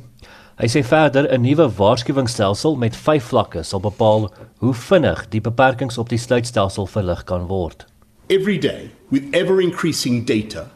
Hy 0.56 0.68
sê 0.72 0.82
verder 0.88 1.28
'n 1.28 1.42
nuwe 1.44 1.68
waarskuwingsstelsel 1.78 2.78
met 2.80 2.96
5 2.96 3.24
vlakke 3.24 3.64
sal 3.64 3.82
bepaal 3.84 4.32
hoe 4.64 4.74
vinnig 4.74 5.26
die 5.30 5.42
beperkings 5.42 5.98
op 5.98 6.10
die 6.10 6.18
sluitstelsel 6.18 6.88
verlig 6.88 7.24
kan 7.24 7.48
word. 7.48 7.86
Every 8.30 8.58
day, 8.58 8.92
with 9.12 9.24
ever 9.34 9.60
increasing 9.60 10.24
data, 10.24 10.72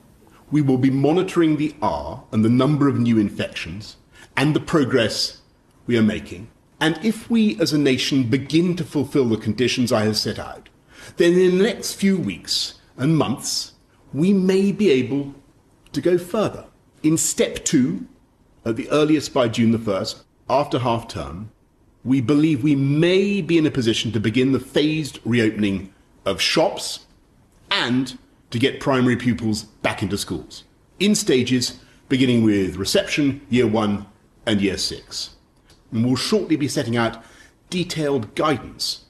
we 0.52 0.62
will 0.62 0.78
be 0.78 0.92
monitoring 0.92 1.58
the 1.58 1.74
R 1.82 2.24
and 2.32 2.44
the 2.44 2.50
number 2.50 2.90
of 2.90 2.98
new 2.98 3.18
infections 3.18 3.96
and 4.36 4.54
the 4.54 4.60
progress 4.60 5.42
we 5.88 5.96
are 5.96 6.06
making. 6.06 6.50
And 6.80 7.00
if 7.02 7.30
we 7.30 7.56
as 7.62 7.72
a 7.72 7.78
nation 7.78 8.24
begin 8.24 8.76
to 8.76 8.84
fulfill 8.84 9.30
the 9.30 9.38
conditions 9.38 9.94
I 9.94 10.04
have 10.04 10.18
set 10.18 10.40
out, 10.40 10.68
then 11.16 11.40
in 11.40 11.58
the 11.58 11.64
next 11.64 11.94
few 11.94 12.18
weeks 12.18 12.74
and 12.98 13.16
months, 13.18 13.74
we 14.14 14.34
may 14.34 14.74
be 14.74 14.92
able 14.92 15.36
to 15.94 16.02
go 16.02 16.18
further. 16.18 16.66
In 17.02 17.16
step 17.18 17.64
two, 17.64 18.08
at 18.66 18.76
the 18.76 18.90
earliest 18.90 19.34
by 19.34 19.48
June 19.48 19.72
the 19.72 19.78
1st, 19.78 20.24
after 20.50 20.80
half 20.80 21.08
term, 21.08 21.52
we 22.04 22.22
believe 22.22 22.64
we 22.64 22.76
may 22.76 23.42
be 23.42 23.58
in 23.58 23.66
a 23.66 23.72
position 23.72 24.12
to 24.12 24.20
begin 24.20 24.52
the 24.52 24.60
phased 24.60 25.20
reopening 25.26 25.94
of 26.26 26.42
shops 26.42 27.06
and 27.72 28.18
to 28.52 28.60
get 28.60 28.80
primary 28.80 29.16
pupils 29.16 29.64
back 29.64 30.02
into 30.02 30.18
schools 30.18 30.64
in 31.00 31.16
stages 31.16 31.80
beginning 32.10 32.44
with 32.44 32.76
reception, 32.76 33.42
year 33.50 33.68
one, 33.68 34.06
and 34.46 34.62
year 34.62 34.78
six. 34.78 35.36
And 35.92 36.04
we'll 36.04 36.16
shortly 36.16 36.56
be 36.56 36.68
setting 36.68 36.98
out 36.98 37.24
detailed 37.70 38.34
guidance 38.36 39.06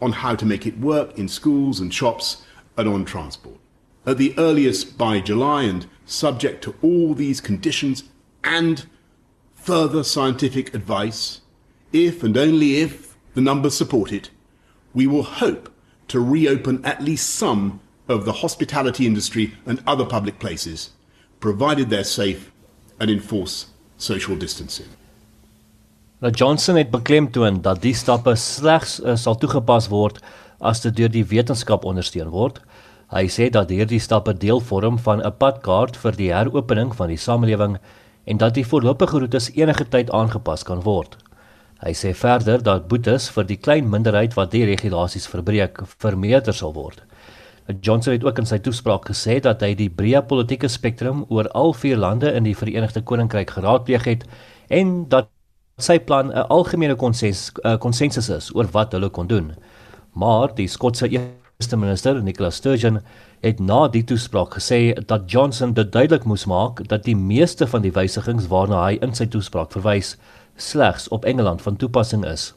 on 0.00 0.12
how 0.12 0.36
to 0.36 0.46
make 0.46 0.66
it 0.66 0.78
work 0.78 1.18
in 1.18 1.28
schools 1.28 1.80
and 1.80 1.92
shops 1.92 2.44
and 2.76 2.88
on 2.88 3.04
transport. 3.04 3.58
At 4.06 4.18
the 4.18 4.34
earliest 4.38 4.96
by 4.96 5.20
July, 5.20 5.62
and 5.64 5.86
subject 6.06 6.62
to 6.64 6.74
all 6.82 7.14
these 7.14 7.40
conditions 7.40 8.04
and 8.44 8.86
further 9.64 10.04
scientific 10.04 10.74
advice, 10.74 11.40
if 11.90 12.22
and 12.22 12.36
only 12.36 12.82
if 12.82 13.16
the 13.34 13.40
numbers 13.40 13.74
support 13.74 14.12
it, 14.12 14.30
we 14.92 15.06
will 15.06 15.22
hope 15.22 15.72
to 16.08 16.20
reopen 16.20 16.84
at 16.84 17.02
least 17.02 17.30
some 17.30 17.80
of 18.06 18.26
the 18.26 18.32
hospitality 18.32 19.06
industry 19.06 19.54
and 19.64 19.82
other 19.86 20.04
public 20.04 20.38
places, 20.38 20.90
provided 21.40 21.88
they're 21.88 22.04
safe 22.04 22.52
and 23.00 23.10
enforce 23.10 23.66
social 23.96 24.36
distancing. 24.36 24.86
Nou 26.20 26.30
Johnson 26.32 26.76
het 26.76 26.90
beklemtoon 26.90 27.62
dat 27.62 27.82
die 27.82 27.94
stappe 27.96 28.36
slegs 28.36 29.00
uh, 29.00 29.16
sal 29.16 29.36
toegepas 29.40 29.88
word 29.88 30.20
as 30.60 30.84
dit 30.84 30.94
deur 30.96 31.12
die 31.12 31.24
wetenskap 31.24 31.84
ondersteun 31.88 32.30
word. 32.32 32.60
Hy 33.12 33.26
sê 33.32 33.50
dat 33.52 33.72
hierdie 33.72 34.00
stappe 34.00 34.36
deel 34.36 34.60
vorm 34.60 35.00
van 35.00 35.24
'n 35.24 35.36
padkaart 35.40 35.96
vir 35.96 36.16
die 36.20 36.32
heropening 36.32 36.92
van 36.96 37.08
die 37.08 37.20
samelewing 37.20 37.78
en 38.24 38.36
dat 38.36 38.54
die 38.54 38.66
voorlopige 38.66 39.18
roetes 39.18 39.50
enige 39.54 39.88
tyd 39.88 40.10
aangepas 40.10 40.62
kan 40.62 40.82
word. 40.82 41.16
Hy 41.84 41.92
sê 41.92 42.14
verder 42.16 42.62
dat 42.62 42.88
boetes 42.88 43.28
vir 43.34 43.44
die 43.44 43.58
klein 43.60 43.90
minderheid 43.90 44.36
wat 44.38 44.52
die 44.54 44.64
regulasies 44.64 45.26
verbreek 45.28 45.82
vermeerder 45.98 46.54
sal 46.54 46.72
word. 46.72 47.02
Johnson 47.80 48.12
het 48.12 48.24
ook 48.24 48.38
in 48.38 48.48
sy 48.48 48.58
toespraak 48.60 49.08
gesê 49.08 49.38
dat 49.40 49.62
hy 49.64 49.72
die 49.76 49.90
breë 49.90 50.22
politieke 50.28 50.68
spektrum 50.68 51.24
oor 51.32 51.48
al 51.56 51.72
vier 51.72 51.96
lande 51.96 52.32
in 52.32 52.44
die 52.44 52.56
Verenigde 52.56 53.00
Koninkryk 53.02 53.54
geraadpleeg 53.56 54.04
het 54.04 54.26
en 54.68 55.08
dat 55.08 55.30
sy 55.80 55.98
plan 55.98 56.30
'n 56.30 56.46
algemene 56.48 56.96
konsensus 56.96 58.28
is 58.28 58.54
oor 58.54 58.68
wat 58.72 58.92
hulle 58.92 59.08
kon 59.08 59.26
doen. 59.26 59.54
Maar 60.14 60.54
die 60.54 60.68
Skotse 60.68 61.08
eerste 61.08 61.76
minister, 61.76 62.22
Nicola 62.22 62.50
Sturgeon, 62.50 63.00
het 63.44 63.60
na 63.60 63.88
die 63.92 64.04
toespraak 64.08 64.54
gesê 64.56 64.94
dat 65.06 65.30
Johnson 65.30 65.74
dit 65.76 65.90
duidelik 65.92 66.24
moes 66.24 66.46
maak 66.48 66.80
dat 66.88 67.04
die 67.04 67.16
meeste 67.16 67.66
van 67.68 67.84
die 67.84 67.92
wysigings 67.92 68.48
waarna 68.48 68.80
hy 68.86 68.94
in 69.04 69.12
sy 69.14 69.26
toespraak 69.28 69.74
verwys 69.76 70.14
slegs 70.56 71.08
op 71.12 71.26
Engeland 71.28 71.62
van 71.62 71.76
toepassing 71.76 72.24
is. 72.24 72.54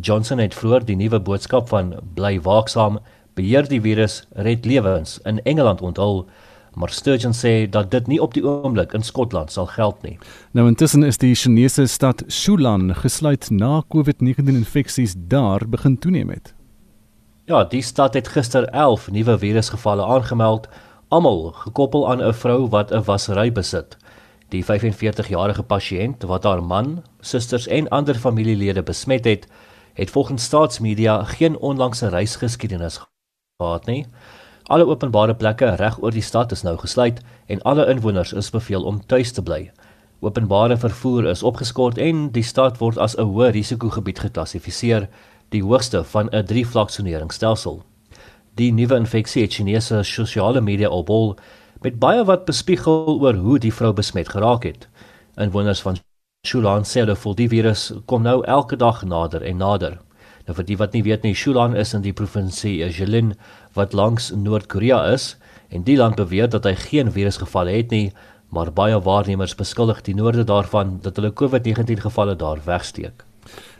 Johnson 0.00 0.38
het 0.38 0.54
vroeër 0.54 0.84
die 0.84 0.98
nuwe 1.00 1.20
boodskap 1.20 1.72
van 1.72 1.94
bly 2.14 2.36
waaksaam, 2.44 2.98
beheer 3.34 3.68
die 3.70 3.80
virus, 3.80 4.20
red 4.36 4.68
lewens 4.68 5.16
in 5.24 5.40
Engeland 5.48 5.80
onthul 5.82 6.26
maar 6.78 6.92
Sturgeon 6.94 7.34
sê 7.34 7.66
dat 7.70 7.90
dit 7.90 8.06
nie 8.06 8.20
op 8.22 8.36
die 8.36 8.44
oomblik 8.46 8.92
in 8.94 9.02
Skotland 9.02 9.50
sal 9.52 9.66
geld 9.72 10.02
nie. 10.06 10.18
Nou 10.54 10.68
intussen 10.68 11.02
is 11.02 11.18
die 11.18 11.34
Chinese 11.34 11.86
stad 11.90 12.22
Shulan 12.28 12.92
gesluit 12.94 13.50
na 13.50 13.82
COVID-19 13.94 14.52
infeksies 14.54 15.16
daar 15.16 15.66
begin 15.68 15.98
toeneem 15.98 16.30
het. 16.36 16.54
Ja, 17.48 17.62
die 17.64 17.80
stad 17.82 18.12
het 18.14 18.26
gister 18.28 18.66
11 18.76 19.06
nuwe 19.10 19.38
virusgevalle 19.40 20.04
aangemeld, 20.04 20.66
almal 21.08 21.38
gekoppel 21.56 22.02
aan 22.10 22.20
'n 22.22 22.32
vrou 22.32 22.68
wat 22.68 22.92
'n 22.92 23.04
wassery 23.04 23.52
besit. 23.52 23.96
Die 24.48 24.64
45-jarige 24.64 25.62
pasiënt 25.62 26.22
wat 26.22 26.44
haar 26.44 26.62
man, 26.62 27.02
susters 27.20 27.66
en 27.66 27.88
ander 27.88 28.14
familielede 28.14 28.82
besmet 28.82 29.24
het, 29.24 29.46
het 29.94 30.10
volgens 30.10 30.44
staatsmedia 30.44 31.24
geen 31.24 31.58
onlangse 31.58 32.08
reisgeskiedenis 32.08 33.00
gehad 33.56 33.86
nie. 33.86 34.06
Alle 34.62 34.86
openbare 34.86 35.34
plekke 35.34 35.74
reg 35.74 36.02
oor 36.02 36.10
die 36.10 36.22
stad 36.22 36.52
is 36.52 36.62
nou 36.62 36.76
gesluit 36.76 37.20
en 37.46 37.62
alle 37.62 37.86
inwoners 37.86 38.32
is 38.32 38.50
beveel 38.50 38.84
om 38.84 39.06
tuis 39.06 39.32
te 39.32 39.42
bly. 39.42 39.70
Openbare 40.20 40.76
vervoer 40.76 41.24
is 41.24 41.42
opgeskort 41.42 41.98
en 41.98 42.30
die 42.30 42.42
stad 42.42 42.78
word 42.78 42.98
as 42.98 43.16
'n 43.16 43.22
hoë 43.22 43.50
risikogebied 43.50 44.18
geklassifiseer, 44.18 45.08
die 45.48 45.62
hoogste 45.62 46.04
van 46.04 46.28
'n 46.32 46.44
drie-vlak-soneringsstelsel. 46.44 47.82
Die 48.54 48.72
nuwe 48.72 48.96
infeksie 48.96 49.42
het 49.42 49.52
Chinese 49.52 50.02
sosiale 50.02 50.60
media 50.60 50.88
opbol 50.88 51.36
met 51.80 51.98
baie 51.98 52.24
wat 52.24 52.44
bespiegel 52.44 53.20
oor 53.20 53.34
hoe 53.34 53.58
die 53.58 53.74
vrou 53.74 53.92
besmet 53.92 54.28
geraak 54.28 54.64
het. 54.64 54.88
Inwoners 55.36 55.82
van 55.82 55.96
Shulan 56.46 56.84
sê 56.84 57.00
hulle 57.04 57.16
voel 57.16 57.34
die 57.34 57.48
virus 57.48 57.92
kom 58.06 58.22
nou 58.22 58.44
elke 58.44 58.76
dag 58.76 59.04
nader 59.04 59.42
en 59.42 59.56
nader. 59.56 59.98
Nou 60.46 60.56
vir 60.56 60.64
die 60.64 60.76
wat 60.80 60.92
nie 60.96 61.02
weet 61.02 61.22
nie, 61.22 61.34
Shulan 61.34 61.76
is 61.76 61.94
in 61.94 62.02
die 62.02 62.12
provinsie 62.12 62.78
Jilin 62.88 63.34
wat 63.76 63.92
langs 63.92 64.30
Noord-Korea 64.30 65.04
is 65.12 65.36
en 65.68 65.84
die 65.84 65.96
land 65.96 66.16
beweer 66.16 66.48
dat 66.48 66.64
hy 66.64 66.74
geen 66.74 67.12
virusgevalle 67.12 67.76
het 67.76 67.90
nie, 67.90 68.12
maar 68.48 68.72
baie 68.72 68.96
waarnemers 69.00 69.54
beskuldig 69.54 70.02
die 70.02 70.16
noorde 70.16 70.44
daarvan 70.48 70.98
dat 71.04 71.20
hulle 71.20 71.34
COVID-19 71.36 72.00
gevalle 72.08 72.36
daar 72.36 72.64
wegsteek. 72.64 73.27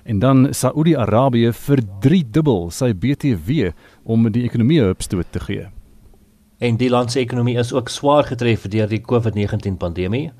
En 0.04 0.18
dan 0.18 0.54
Saudi-Arabië 0.54 1.52
vir 1.52 1.82
3 2.00 2.22
dubbel 2.30 2.70
sy 2.70 2.92
BTW 2.92 3.72
om 4.04 4.30
die 4.32 4.44
ekonomie 4.44 4.82
opstoot 4.84 5.32
te 5.32 5.40
gee. 5.40 5.66
En 6.58 6.76
die 6.76 6.90
land 6.90 7.12
se 7.12 7.20
ekonomie 7.20 7.58
is 7.58 7.72
ook 7.72 7.88
swaar 7.88 8.24
getref 8.24 8.66
deur 8.68 8.88
die 8.88 9.02
COVID-19 9.02 9.76
pandemie. 9.78 10.30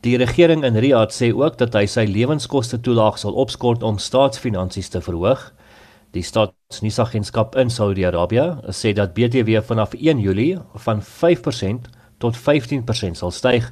Die 0.00 0.16
regering 0.16 0.64
in 0.64 0.76
Riyadh 0.76 1.12
sê 1.12 1.30
ook 1.34 1.58
dat 1.58 1.74
hy 1.76 1.84
sy 1.86 2.06
lewenskoste 2.08 2.80
toelaag 2.80 3.18
sal 3.20 3.36
opskort 3.36 3.82
om 3.82 3.98
staatsfinansies 3.98 4.88
te 4.88 5.02
verhoog. 5.04 5.52
Die 6.16 6.24
staatsnuusagentskap 6.26 7.54
in 7.60 7.70
Saudi-Arabië 7.70 8.72
sê 8.74 8.94
dat 8.96 9.14
BTW 9.14 9.60
vanaf 9.62 9.94
1 9.94 10.18
Julie 10.18 10.58
van 10.86 11.02
5% 11.02 11.90
tot 12.18 12.36
15% 12.36 13.20
sal 13.20 13.30
styg 13.30 13.70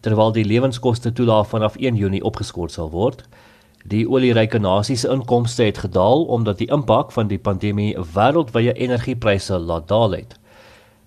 terwyl 0.00 0.32
die 0.32 0.44
lewenskoste 0.44 1.12
toelaag 1.12 1.48
vanaf 1.50 1.76
1 1.76 1.96
Junie 1.96 2.22
opgeskort 2.24 2.74
sal 2.74 2.90
word. 2.90 3.24
Die 3.86 4.02
olieryke 4.08 4.58
nasies 4.58 5.04
se 5.04 5.10
inkomste 5.14 5.62
het 5.62 5.78
gedaal 5.78 6.24
omdat 6.34 6.58
die 6.58 6.66
impak 6.74 7.12
van 7.14 7.28
die 7.30 7.38
pandemie 7.38 7.92
wêreldwye 8.14 8.72
energiepryse 8.74 9.58
laat 9.62 9.86
daal 9.92 10.16
het. 10.16 10.32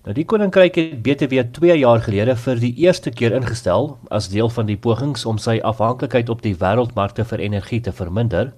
Nou 0.06 0.14
die 0.16 0.24
koninkryk 0.24 0.78
het 0.80 1.02
BTW 1.04 1.42
2 1.58 1.76
jaar 1.76 2.00
gelede 2.00 2.36
vir 2.40 2.62
die 2.62 2.72
eerste 2.80 3.10
keer 3.12 3.34
ingestel 3.36 3.90
as 4.08 4.30
deel 4.32 4.48
van 4.48 4.70
die 4.70 4.78
pogings 4.80 5.26
om 5.28 5.36
sy 5.36 5.58
afhanklikheid 5.60 6.32
op 6.32 6.40
die 6.46 6.54
wêreldmarkte 6.62 7.26
vir 7.28 7.42
energie 7.44 7.82
te 7.84 7.92
verminder. 7.92 8.54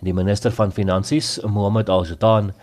Die 0.00 0.16
minister 0.16 0.54
van 0.56 0.72
Finansies, 0.72 1.36
Mohammed 1.44 1.92
Al-Jatan, 1.92 2.54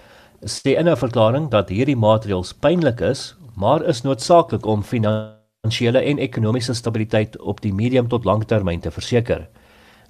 sê 0.42 0.74
in 0.80 0.90
'n 0.90 0.98
verklaring 0.98 1.52
dat 1.52 1.70
hierdie 1.70 1.96
maatreëls 1.96 2.54
pynlik 2.54 3.02
is, 3.02 3.36
maar 3.56 3.86
is 3.86 4.02
noodsaaklik 4.02 4.66
om 4.66 4.84
finansiële 4.84 6.02
en 6.02 6.18
ekonomiese 6.18 6.74
stabiliteit 6.74 7.38
op 7.40 7.62
die 7.62 7.74
medium 7.74 8.08
tot 8.08 8.26
langtermyn 8.26 8.80
te 8.80 8.92
verseker. 8.92 9.48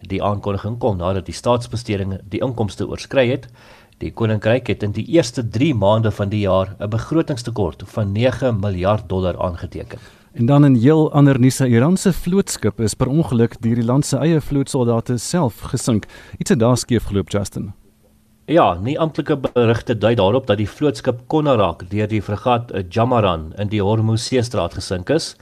Die 0.02 0.24
aankondiging 0.24 0.78
kom 0.80 0.98
nadat 0.98 1.26
die 1.26 1.36
staatsbesteding 1.36 2.20
die 2.30 2.42
inkomste 2.46 2.88
oorskry 2.88 3.30
het. 3.30 3.48
Die 3.98 4.12
koninkryk 4.14 4.68
het 4.68 4.84
in 4.84 4.92
die 4.94 5.06
eerste 5.16 5.42
3 5.42 5.74
maande 5.74 6.12
van 6.12 6.30
die 6.30 6.44
jaar 6.46 6.76
'n 6.80 6.90
begrotingstekort 6.90 7.84
van 7.86 8.12
9 8.12 8.60
miljard 8.60 9.10
dollar 9.10 9.42
aangeteken. 9.42 10.00
En 10.34 10.46
dan 10.46 10.66
in 10.66 10.76
heel 10.76 11.12
ander 11.12 11.40
nuus, 11.40 11.60
'n 11.60 11.72
Iranse 11.72 12.14
vlootskip 12.14 12.80
is 12.80 12.94
per 12.94 13.08
ongeluk 13.08 13.62
deur 13.62 13.76
die 13.76 13.86
land 13.86 14.06
se 14.06 14.18
eie 14.18 14.42
vlootsoldate 14.42 15.18
self 15.18 15.60
gesink. 15.60 16.06
Iets 16.38 16.50
het 16.50 16.60
daar 16.60 16.78
skeef 16.78 17.04
geloop, 17.04 17.30
Justin. 17.30 17.74
Ja, 18.46 18.74
nie 18.74 19.00
amptelike 19.00 19.38
berigte 19.38 19.98
dui 19.98 20.16
daarop 20.16 20.48
dat 20.48 20.58
die 20.58 20.70
vlootskip 20.70 21.20
Konarak 21.28 21.90
deur 21.90 22.08
die 22.08 22.22
fregat 22.22 22.72
Jamaran 22.90 23.54
in 23.58 23.68
die 23.68 23.82
Hormuzseestraat 23.82 24.74
gesink 24.74 25.10
is. 25.10 25.36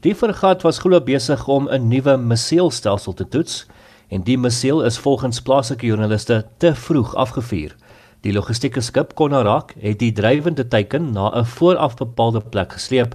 Die 0.00 0.14
fregat 0.14 0.62
was 0.62 0.78
glo 0.78 1.00
besig 1.00 1.48
om 1.48 1.68
'n 1.68 1.88
nuwe 1.88 2.16
missielstelsel 2.16 3.12
te 3.12 3.28
toets 3.28 3.66
en 4.08 4.22
die 4.22 4.38
missiel 4.38 4.84
is 4.84 4.98
volgens 4.98 5.40
plaaslike 5.42 5.86
joernaliste 5.86 6.46
te 6.58 6.74
vroeg 6.74 7.14
afgevuur. 7.14 7.76
Die 8.20 8.32
logistieke 8.32 8.80
skip 8.80 9.14
Konarak 9.14 9.74
het 9.78 9.98
die 9.98 10.12
drywende 10.12 10.68
teiken 10.68 11.12
na 11.12 11.30
'n 11.30 11.44
vooraf 11.44 11.96
bepaalde 11.96 12.40
plek 12.40 12.72
gesleep 12.72 13.14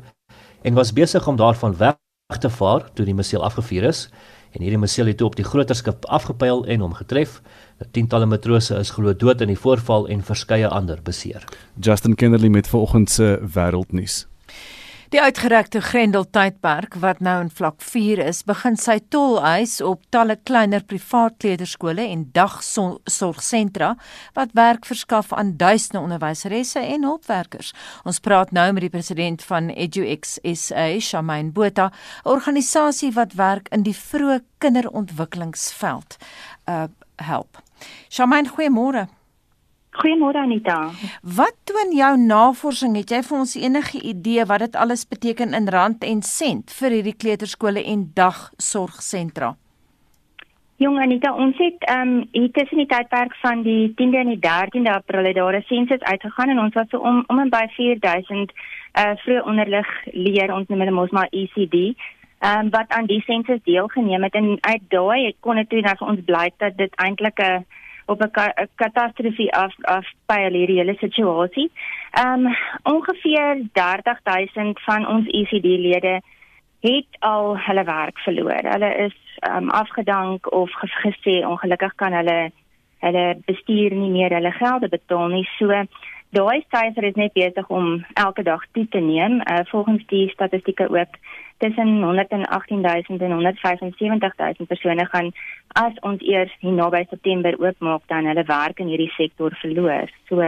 en 0.61 0.73
was 0.73 0.93
besig 0.93 1.27
om 1.27 1.35
daarvan 1.35 1.77
weg 1.77 1.95
te 2.39 2.49
vaar 2.49 2.93
toe 2.93 3.05
die 3.05 3.15
missiel 3.15 3.43
afgevuur 3.43 3.83
is 3.83 4.09
en 4.51 4.61
hierdie 4.61 4.79
missiel 4.79 5.05
het 5.05 5.17
toe 5.17 5.27
op 5.27 5.35
die 5.35 5.45
groter 5.45 5.75
skip 5.75 6.05
afgepyl 6.05 6.65
en 6.65 6.79
hom 6.79 6.93
getref. 6.93 7.41
Tientalle 7.91 8.25
matrose 8.25 8.75
is 8.75 8.89
glo 8.89 9.13
dood 9.13 9.41
in 9.41 9.47
die 9.47 9.59
voorval 9.59 10.07
en 10.07 10.21
verskeie 10.23 10.67
ander 10.67 11.01
beseer. 11.03 11.43
Justin 11.79 12.15
Kennerly 12.15 12.47
met 12.47 12.67
vanoggend 12.67 13.09
se 13.09 13.39
wêreldnuus. 13.55 14.32
Die 15.13 15.21
uitgerekte 15.21 15.77
Grendel 15.85 16.23
tydperk 16.33 16.95
wat 16.97 17.19
nou 17.21 17.35
in 17.43 17.51
vlak 17.53 17.83
4 17.85 18.17
is, 18.23 18.39
begin 18.49 18.73
sy 18.81 18.95
tol 19.13 19.35
eis 19.45 19.75
op 19.85 20.01
talle 20.09 20.39
kleiner 20.41 20.81
privaat 20.89 21.35
kleuterskole 21.43 22.07
en 22.09 22.23
dagsorgsentra 22.33 23.91
wat 24.33 24.57
werk 24.57 24.89
verskaf 24.89 25.29
aan 25.37 25.53
duisende 25.61 26.01
onderwyseresse 26.01 26.81
en 26.81 27.05
hulpwerkers. 27.05 27.75
Ons 28.09 28.23
praat 28.25 28.57
nou 28.57 28.65
met 28.73 28.87
die 28.87 28.93
president 28.95 29.45
van 29.45 29.69
EduX 29.69 30.39
SA, 30.41 30.89
Shamaine 30.97 31.53
Botha, 31.53 31.91
'n 32.25 32.29
organisasie 32.33 33.13
wat 33.13 33.37
werk 33.37 33.69
in 33.69 33.83
die 33.83 33.93
vroeë 33.93 34.41
kinderontwikkelingsveld. 34.57 36.17
Uh 36.65 36.89
help. 37.21 37.61
Shamaine, 38.09 38.49
goeiemôre. 38.49 39.07
Goeiemôre 39.93 40.37
Anita. 40.41 40.89
Wat 41.21 41.53
toon 41.69 41.91
jou 41.93 42.13
navorsing? 42.17 42.95
Het 42.97 43.11
jy 43.13 43.19
vir 43.27 43.37
ons 43.37 43.55
enige 43.55 43.99
idee 44.01 44.45
wat 44.49 44.63
dit 44.65 44.75
alles 44.75 45.05
beteken 45.05 45.53
in 45.53 45.69
rand 45.69 46.03
en 46.03 46.23
sent 46.25 46.73
vir 46.79 46.95
hierdie 46.97 47.13
kleuterskole 47.13 47.83
en 47.91 48.07
dagsorgsentra? 48.17 49.53
Jong 50.81 50.97
Anita, 50.99 51.29
ons 51.37 51.57
het 51.61 51.85
ehm 51.85 52.09
um, 52.15 52.23
hier 52.33 52.49
tussen 52.51 52.81
die 52.81 52.89
tydperk 52.89 53.35
van 53.43 53.61
die 53.63 53.93
10de 53.99 54.17
en 54.23 54.31
die 54.33 54.41
13de 54.41 54.95
April 54.95 55.29
het 55.29 55.35
daar 55.35 55.57
'n 55.59 55.69
sensus 55.69 56.01
uitgegaan 56.01 56.49
en 56.49 56.59
ons 56.59 56.73
was 56.73 56.89
so 56.89 56.97
om 56.97 57.23
om 57.27 57.39
en 57.39 57.49
by 57.49 57.67
4000 57.75 58.51
uh 58.51 59.01
eh, 59.01 59.17
vroeg 59.17 59.45
onderlig 59.45 59.87
leer 60.05 60.53
ons 60.53 60.67
noem 60.67 60.79
hulle 60.79 60.91
mos 60.91 61.09
maar 61.09 61.29
ECD. 61.29 61.93
Ehm 62.39 62.59
um, 62.59 62.69
wat 62.69 62.89
aan 62.89 63.05
die 63.05 63.21
sensus 63.21 63.61
deelgeneem 63.63 64.23
het 64.23 64.33
en 64.33 64.57
uit 64.61 64.81
daai 64.87 65.35
kon 65.39 65.55
dit 65.55 65.69
toe 65.69 65.81
nou 65.81 65.95
vir 65.97 66.07
ons 66.07 66.25
blyk 66.25 66.53
dat 66.57 66.77
dit 66.77 66.93
eintlik 66.95 67.39
'n 67.39 67.65
op 68.05 68.21
'n 68.21 68.31
ka 68.31 68.53
katastrofie 68.75 69.53
af 69.53 69.73
af 69.81 70.05
by 70.27 70.39
hierdie 70.49 70.77
hele 70.77 70.95
situasie. 70.99 71.71
Ehm 72.11 72.45
um, 72.45 72.55
ongeveer 72.83 73.61
30000 73.73 74.81
van 74.81 75.07
ons 75.07 75.27
ECD-lede 75.27 76.21
het 76.79 77.07
al 77.19 77.57
hulle 77.57 77.83
werk 77.83 78.19
verloor. 78.19 78.63
Hulle 78.73 78.95
is 78.95 79.17
ehm 79.39 79.63
um, 79.63 79.69
afgedank 79.69 80.51
of 80.51 80.71
gesê 81.05 81.45
ongelukkig 81.45 81.95
kan 81.95 82.13
hulle 82.13 82.51
hulle 82.99 83.37
bestuur 83.45 83.91
nie 83.91 84.09
meer 84.09 84.33
hulle 84.33 84.51
gelde 84.51 84.89
betaal 84.89 85.27
nie. 85.27 85.47
So 85.57 85.67
daai 86.29 86.63
syfer 86.73 87.03
is 87.03 87.15
net 87.15 87.33
besig 87.33 87.67
om 87.67 88.05
elke 88.13 88.43
dag 88.43 88.63
toe 88.71 88.87
te 88.89 88.99
neem. 88.99 89.41
Uh, 89.41 89.59
volgens 89.71 90.05
die 90.07 90.29
statistieke 90.29 90.89
ook 90.89 91.17
tussen 91.57 92.03
118000 92.03 93.21
en 93.21 93.31
175000 93.31 94.67
persone 94.67 95.05
gaan 95.05 95.31
as 95.67 95.99
ons 95.99 96.21
eers 96.21 96.55
hier 96.59 96.71
naby 96.71 97.05
September 97.09 97.55
oopmaak 97.59 98.07
dan 98.07 98.25
hulle 98.25 98.43
werk 98.47 98.79
in 98.79 98.87
hierdie 98.87 99.13
sektor 99.17 99.55
verloor. 99.61 100.09
So 100.27 100.41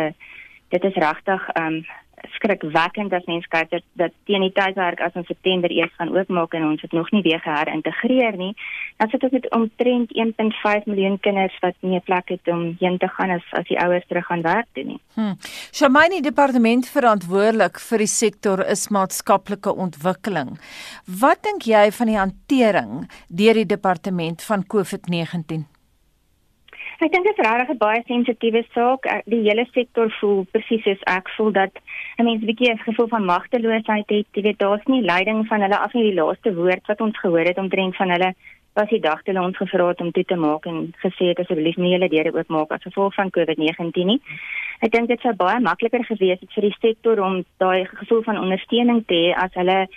dit 0.69 0.83
is 0.83 0.95
regtig 0.95 1.49
um 1.59 1.85
skrikwekkend 2.33 3.13
as 3.13 3.25
mens 3.29 3.45
kyk 3.47 3.69
dat, 3.69 3.83
dat 3.93 4.13
teen 4.25 4.41
die 4.41 4.53
tydwerk 4.55 5.01
as 5.01 5.13
ons 5.15 5.27
September 5.27 5.71
eers 5.71 5.93
gaan 5.97 6.13
oopmaak 6.15 6.53
en 6.53 6.67
ons 6.71 6.81
het 6.81 6.91
nog 6.91 7.11
nie 7.11 7.21
weer 7.21 7.39
geherintegreer 7.39 8.37
nie, 8.37 8.53
dan 8.97 9.09
sit 9.09 9.23
ons 9.23 9.35
met 9.35 9.49
omtrent 9.55 10.13
1.5 10.15 10.87
miljoen 10.89 11.19
kinders 11.19 11.57
wat 11.61 11.75
nie 11.81 11.95
'n 11.95 12.05
plek 12.05 12.29
het 12.29 12.47
om 12.47 12.75
heen 12.79 12.97
te 12.97 13.07
gaan 13.07 13.29
as 13.29 13.45
as 13.51 13.67
die 13.67 13.79
ouers 13.79 14.07
terug 14.07 14.25
gaan 14.25 14.41
werk 14.41 14.67
toe 14.73 14.83
nie. 14.83 14.99
Hm. 15.15 15.35
Shamaini 15.71 16.21
departement 16.21 16.89
verantwoordelik 16.89 17.79
vir 17.79 17.97
die 17.97 18.07
sektor 18.07 18.65
is 18.65 18.89
maatskaplike 18.89 19.75
ontwikkeling. 19.75 20.59
Wat 21.05 21.43
dink 21.43 21.61
jy 21.61 21.91
van 21.91 22.07
die 22.07 22.17
hantering 22.17 23.11
deur 23.29 23.53
die 23.53 23.65
departement 23.65 24.43
van 24.43 24.63
COVID-19? 24.63 25.74
Ek 27.03 27.11
dink 27.11 27.25
dit 27.27 27.37
is 27.37 27.43
regtig 27.43 27.69
'n 27.73 27.77
baie 27.77 28.03
sensitiewe 28.07 28.63
saak. 28.73 29.03
Die 29.27 29.43
hele 29.43 29.65
sektor 29.73 30.09
voel 30.19 30.45
presies 30.51 30.83
soos 30.83 31.01
ek 31.03 31.29
voel 31.35 31.51
dat 31.51 31.73
'n 32.19 32.23
mens 32.23 32.41
'n 32.41 32.47
bietjie 32.47 32.71
'n 32.71 32.85
gevoel 32.87 33.07
van 33.07 33.25
magteloosheid 33.25 34.09
het. 34.09 34.27
Jy 34.31 34.41
weet, 34.41 34.59
daar's 34.59 34.85
nie 34.85 35.01
leiding 35.01 35.47
van 35.47 35.61
hulle 35.61 35.77
af 35.77 35.93
nie. 35.93 36.11
Die 36.11 36.21
laaste 36.21 36.55
woord 36.55 36.87
wat 36.87 37.01
ons 37.01 37.19
gehoor 37.19 37.45
het 37.45 37.57
omtrent 37.57 37.95
van 37.95 38.09
hulle 38.09 38.33
was 38.75 38.89
die 38.89 38.99
dag 38.99 39.21
toe 39.23 39.41
ons 39.41 39.57
gevra 39.57 39.87
het 39.87 40.01
om 40.01 40.11
toe 40.11 40.23
te 40.23 40.35
maak 40.35 40.65
en 40.65 40.93
gesê 41.03 41.31
het 41.31 41.39
asseblief 41.39 41.77
nie 41.77 41.91
julle 41.91 42.09
deure 42.09 42.33
oopmaak 42.33 42.71
as 42.71 42.83
gevolg 42.83 43.13
van 43.13 43.29
COVID-19 43.29 44.05
nie. 44.05 44.21
Ek 44.81 44.91
dink 44.91 45.07
dit 45.07 45.21
sou 45.21 45.33
baie 45.33 45.59
makliker 45.59 46.03
gewees 46.03 46.39
het 46.39 46.51
vir 46.53 46.61
die 46.61 46.75
sektor 46.79 47.19
om 47.19 47.45
daai 47.57 47.85
gevoel 47.85 48.23
van 48.23 48.37
ondersteuning 48.37 49.05
te 49.07 49.15
hê 49.15 49.33
as 49.35 49.53
hulle 49.53 49.87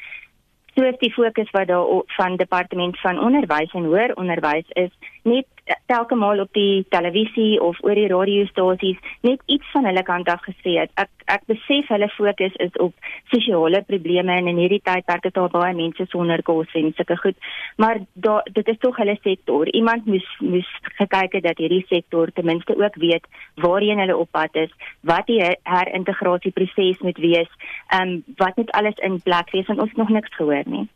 soos 0.78 0.98
die 1.02 1.12
fokus 1.12 1.50
wat 1.50 1.68
daar 1.68 2.02
van 2.16 2.36
departement 2.36 2.98
van 3.00 3.18
onderwys 3.18 3.72
en 3.74 3.90
hoër 3.90 4.14
onderwys 4.14 4.68
is 4.74 4.90
net 5.24 5.46
telke 5.86 6.14
maal 6.14 6.40
op 6.40 6.52
die 6.56 6.84
televisie 6.92 7.60
of 7.62 7.78
oor 7.84 7.96
die 7.98 8.08
radiostasies 8.10 8.98
net 9.26 9.42
iets 9.46 9.70
van 9.72 9.88
hulle 9.88 10.02
kant 10.02 10.28
af 10.28 10.42
gesê 10.46 10.78
het. 10.80 10.92
Ek 11.00 11.10
ek 11.28 11.44
besef 11.50 11.90
hulle 11.92 12.08
fokus 12.14 12.54
is 12.64 12.76
op 12.80 12.94
sosiale 13.32 13.82
probleme 13.84 14.32
en 14.32 14.48
in 14.48 14.60
hierdie 14.62 14.80
tydperk 14.84 15.28
het 15.28 15.36
daar 15.36 15.50
baie 15.52 15.74
mense 15.76 16.06
sonder 16.08 16.42
kos 16.42 16.72
en 16.78 16.92
sulke 16.96 17.18
goed. 17.20 17.36
Maar 17.76 18.00
da 18.14 18.38
dit 18.52 18.68
is 18.72 18.80
tog 18.80 18.96
hulle 18.96 19.18
sektor. 19.22 19.68
Iemand 19.68 20.06
moes 20.06 20.28
moes 20.40 20.70
gekyk 21.00 21.36
het 21.38 21.44
dat 21.44 21.60
hierdie 21.60 21.84
sektor 21.88 22.32
ten 22.32 22.48
minste 22.48 22.76
ook 22.76 22.96
weet 22.96 23.28
waarheen 23.60 24.00
hulle 24.00 24.16
op 24.16 24.30
pad 24.32 24.56
is, 24.56 24.72
wat 25.00 25.26
die 25.26 25.42
herintegrasieproses 25.44 27.04
moet 27.04 27.18
wees, 27.18 27.50
ehm 27.88 28.08
um, 28.08 28.22
wat 28.36 28.56
net 28.56 28.70
alles 28.70 28.96
in 29.04 29.20
plek 29.20 29.52
wees 29.52 29.66
want 29.66 29.80
ons 29.80 30.00
nog 30.00 30.08
niks 30.08 30.34
gehoor 30.36 30.64
nie. 30.66 30.88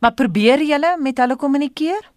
Maar 0.00 0.14
probeer 0.14 0.62
julle 0.62 0.96
met 0.98 1.18
hulle 1.18 1.36
kommunikeer? 1.36 2.15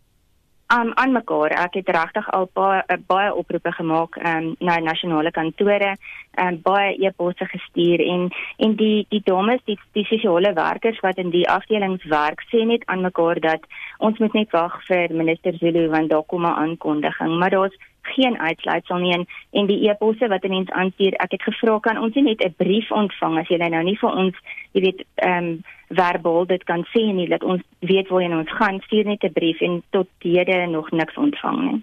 Aan 0.72 0.98
aan 0.98 1.12
mekaar. 1.12 1.52
Ek 1.66 1.80
het 1.80 1.90
regtig 1.90 2.28
al 2.38 2.46
baie 2.54 2.84
eh, 2.86 2.98
baie 3.08 3.34
oproepe 3.34 3.72
gemaak 3.72 4.18
um, 4.22 4.52
na 4.60 4.78
nasionale 4.80 5.32
kantore, 5.32 5.96
um, 6.44 6.60
baie 6.62 6.94
e-posse 7.08 7.46
gestuur 7.54 8.04
en 8.06 8.28
en 8.58 8.76
die 8.82 9.06
die 9.10 9.22
dames, 9.26 9.64
die 9.66 9.80
die 9.98 10.06
sosiale 10.06 10.54
werkers 10.54 11.00
wat 11.06 11.18
in 11.18 11.34
die 11.34 11.48
afdelings 11.50 12.06
werk, 12.14 12.46
sê 12.52 12.62
net 12.70 12.86
aan 12.86 13.02
mekaar 13.02 13.42
dat 13.42 13.66
ons 13.98 14.22
moet 14.22 14.38
net 14.38 14.54
wag 14.54 14.78
vir 14.86 15.16
minister 15.24 15.58
Zulu 15.58 15.88
want 15.90 16.10
daar 16.14 16.28
kom 16.28 16.46
'n 16.46 16.60
aankondiging, 16.66 17.40
maar 17.40 17.50
daar's 17.50 17.78
geen 18.02 18.40
uitsluitsel 18.40 18.98
nie 18.98 19.14
en, 19.14 19.26
en 19.52 19.66
die 19.66 19.90
e-posse 19.90 20.28
wat 20.28 20.48
mense 20.48 20.74
aanstuur, 20.74 21.14
ek 21.14 21.32
het 21.32 21.44
gevra 21.44 21.80
kan 21.80 21.98
ons 21.98 22.16
net 22.16 22.44
'n 22.44 22.54
brief 22.58 22.92
ontvang 22.92 23.40
as 23.40 23.48
jy 23.48 23.58
nou 23.58 23.84
nie 23.84 23.98
vir 23.98 24.10
ons, 24.10 24.36
jy 24.74 24.82
weet, 24.82 25.06
ehm 25.16 25.38
um, 25.38 25.62
verbaal 25.90 26.46
dit 26.46 26.64
kan 26.64 26.84
sê 26.94 27.02
nie 27.14 27.28
dat 27.30 27.44
ons 27.44 27.62
weet 27.80 28.10
waarheen 28.10 28.38
ons 28.38 28.52
gaan, 28.60 28.82
stuur 28.86 29.06
net 29.06 29.24
'n 29.24 29.34
brief 29.34 29.62
en 29.62 29.82
tot 29.90 30.08
hede 30.20 30.68
nog 30.68 30.92
niks 30.92 31.18
ontvang 31.18 31.72
nie. 31.72 31.82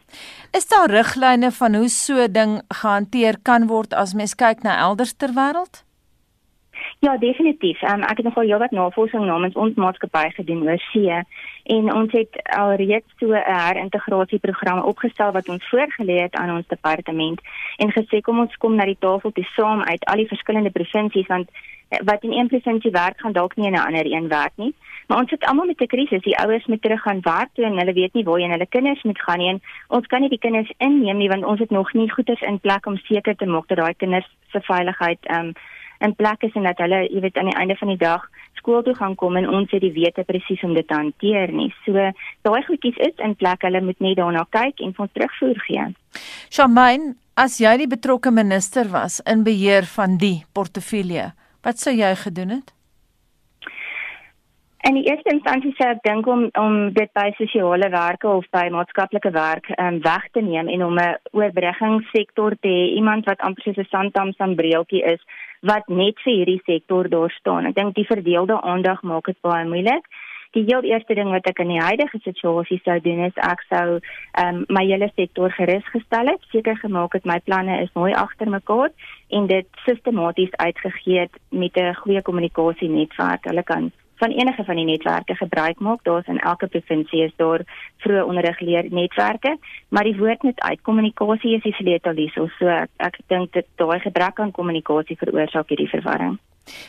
Is 0.52 0.68
daar 0.68 0.90
riglyne 0.90 1.50
van 1.50 1.74
hoe 1.74 1.88
so 1.88 2.14
'n 2.14 2.32
ding 2.32 2.62
gehanteer 2.68 3.38
kan 3.42 3.66
word 3.66 3.94
as 3.94 4.14
mens 4.14 4.34
kyk 4.34 4.62
na 4.62 4.78
elders 4.78 5.12
ter 5.16 5.30
wêreld? 5.34 5.85
Ja, 6.98 7.16
definitief. 7.18 7.82
Um, 7.82 8.02
ek 8.02 8.16
het 8.16 8.24
nogal 8.24 8.46
heelwat 8.48 8.70
navorsing 8.70 9.24
namens 9.28 9.54
ons 9.54 9.74
maatskappy 9.76 10.30
gedoen 10.32 10.62
oor 10.64 10.80
see 10.90 11.18
en 11.76 11.90
ons 11.92 12.12
het 12.16 12.38
alreeds 12.56 13.12
so 13.20 13.34
'n 13.36 13.44
herintegrasieprogram 13.44 14.80
opgestel 14.82 15.32
wat 15.32 15.48
ons 15.48 15.68
voorgelê 15.68 16.16
het 16.22 16.34
aan 16.34 16.56
ons 16.56 16.66
departement 16.66 17.40
en 17.76 17.92
gesê 17.92 18.20
kom 18.20 18.40
ons 18.40 18.56
kom 18.56 18.74
na 18.74 18.84
die 18.84 18.96
tafel 18.98 19.32
toe 19.32 19.44
saam 19.44 19.82
uit 19.82 20.04
al 20.04 20.16
die 20.16 20.32
verskillende 20.32 20.70
provinsies 20.70 21.26
want 21.26 21.50
eh, 21.88 21.98
wat 22.04 22.22
in 22.22 22.32
een 22.32 22.48
provinsie 22.48 22.90
werk 22.90 23.20
gaan 23.20 23.32
dalk 23.32 23.56
nie 23.56 23.66
in 23.66 23.72
'n 23.72 23.86
ander 23.86 24.06
een 24.06 24.28
werk 24.28 24.52
nie. 24.56 24.74
Maar 25.06 25.18
ons 25.18 25.28
sit 25.30 25.44
almal 25.44 25.66
met 25.66 25.80
'n 25.80 25.86
krisis. 25.86 26.22
Die 26.22 26.38
ouers 26.38 26.66
moet 26.66 26.82
terug 26.82 27.02
gaan 27.02 27.20
werk 27.20 27.48
toe 27.52 27.64
en 27.64 27.78
hulle 27.78 27.92
weet 27.92 28.14
nie 28.14 28.24
waarheen 28.24 28.50
hulle 28.50 28.66
kinders 28.66 29.02
moet 29.02 29.20
gaan 29.20 29.38
nie. 29.38 29.48
En 29.48 29.60
ons 29.88 30.06
kan 30.06 30.20
nie 30.20 30.28
die 30.28 30.44
kinders 30.46 30.72
inneem 30.78 31.16
nie 31.16 31.28
want 31.28 31.44
ons 31.44 31.60
het 31.60 31.70
nog 31.70 31.92
nie 31.92 32.10
goeders 32.10 32.40
in 32.40 32.60
plek 32.60 32.86
om 32.86 32.96
seker 32.96 33.36
te 33.36 33.46
maak 33.46 33.68
dat 33.68 33.78
daai 33.78 33.94
kinders 33.94 34.28
se 34.50 34.60
veiligheid 34.60 35.18
ehm 35.22 35.46
um, 35.46 35.52
in 36.04 36.14
plek 36.14 36.42
is 36.42 36.54
en 36.54 36.62
dat 36.68 36.78
hulle, 36.78 37.04
jy 37.10 37.20
weet, 37.20 37.36
aan 37.36 37.50
die 37.50 37.56
einde 37.56 37.76
van 37.76 37.88
die 37.88 38.00
dag 38.00 38.26
skool 38.58 38.82
toe 38.82 38.94
gaan 38.98 39.14
kom 39.14 39.36
en 39.36 39.48
ons 39.48 39.70
het 39.70 39.80
die 39.84 39.92
wete 39.94 40.24
presies 40.26 40.62
om 40.66 40.74
dit 40.74 40.86
te 40.88 40.94
hanteer 40.94 41.52
nie. 41.52 41.70
So 41.84 42.10
daai 42.46 42.62
goedjies 42.66 42.98
is 43.08 43.24
in 43.24 43.36
plek. 43.38 43.62
Hulle 43.62 43.82
moet 43.84 44.00
net 44.00 44.18
daarna 44.18 44.46
kyk 44.50 44.82
en 44.82 44.94
ons 44.96 45.12
terugvoer 45.12 45.60
gee. 45.68 45.88
Shamain, 46.50 47.14
as 47.36 47.60
jy 47.60 47.76
die 47.84 47.90
betrokke 47.90 48.32
minister 48.32 48.88
was 48.92 49.20
in 49.26 49.44
beheer 49.46 49.86
van 49.96 50.16
die 50.18 50.44
portefeulje, 50.56 51.30
wat 51.62 51.82
sou 51.82 51.94
jy 51.94 52.14
gedoen 52.24 52.58
het? 52.58 52.72
En 54.86 54.94
die 54.94 55.06
eerste 55.08 55.32
instansie 55.34 55.72
sê 55.74 55.88
ek 55.96 56.04
dink 56.04 56.28
om 56.30 56.44
om 56.60 56.74
dit 56.94 57.10
by 57.18 57.32
sosiale 57.34 57.88
werke 57.90 58.28
of 58.30 58.44
by 58.54 58.68
maatskaplike 58.70 59.32
werk 59.34 59.66
um, 59.82 59.98
weg 60.04 60.28
te 60.36 60.42
neem 60.48 60.68
en 60.70 60.84
om 60.86 61.00
'n 61.02 61.16
oorbruggingssektor 61.32 62.54
te 62.60 62.70
hê, 62.70 62.84
iemand 62.94 63.26
wat 63.26 63.40
amper 63.40 63.62
soos 63.62 63.80
'n 63.82 63.90
sandtam 63.90 64.30
sambreeltjie 64.38 65.02
is 65.02 65.22
wat 65.60 65.88
net 65.88 66.20
vir 66.24 66.32
hierdie 66.32 66.62
sektor 66.64 67.08
daar 67.08 67.30
staan. 67.30 67.66
Ek 67.66 67.74
dink 67.74 67.94
die 67.94 68.06
verdeelde 68.06 68.60
aandag 68.62 69.02
maak 69.02 69.26
dit 69.26 69.38
baie 69.40 69.66
moeilik. 69.68 70.04
Die 70.56 70.64
heel 70.64 70.86
eerste 70.88 71.14
ding 71.14 71.28
wat 71.34 71.46
ek 71.50 71.58
in 71.60 71.74
die 71.74 71.82
huidige 71.82 72.18
situasie 72.24 72.78
sou 72.84 72.96
doen 73.04 73.26
is 73.26 73.40
ek 73.44 73.60
sou 73.68 73.98
um, 74.40 74.62
my 74.72 74.86
hele 74.86 75.10
sektor 75.14 75.52
gerus 75.52 75.84
gestel 75.92 76.30
het, 76.32 76.40
seker 76.52 76.78
gemaak 76.80 77.12
het 77.18 77.28
my 77.28 77.40
planne 77.44 77.82
is 77.82 77.92
mooi 77.94 78.14
agter 78.16 78.48
mekaar 78.48 78.94
en 79.36 79.50
dit 79.50 79.68
sistematies 79.84 80.54
uitgegee 80.56 81.26
het 81.26 81.36
met 81.50 81.76
'n 81.76 81.94
goeie 82.00 82.22
kommunikasienetwerk. 82.22 83.44
Hulle 83.44 83.62
kan 83.62 83.92
van 84.16 84.30
enige 84.30 84.64
van 84.64 84.76
die 84.76 84.84
netwerke 84.84 85.34
gebruik 85.34 85.78
maak. 85.78 86.04
Daar's 86.04 86.26
in 86.26 86.38
elke 86.38 86.66
provinsie 86.66 87.22
is 87.24 87.32
daar 87.36 87.64
vroeë 88.04 88.24
onderrigleer 88.24 88.86
netwerke, 88.90 89.56
maar 89.88 90.04
die 90.04 90.16
woord 90.16 90.42
net 90.42 90.60
uit 90.60 90.82
kommunikasie 90.82 91.54
is 91.56 91.62
die 91.62 91.76
sleutel 91.76 92.16
hierso. 92.16 92.48
So 92.58 92.68
ek, 92.68 92.90
ek 92.96 93.18
dink 93.26 93.52
dit 93.52 93.66
daai 93.76 94.00
gebrek 94.00 94.40
aan 94.40 94.56
kommunikasie 94.56 95.18
veroorsaak 95.20 95.68
hierdie 95.68 95.90
verwarring. 95.92 96.38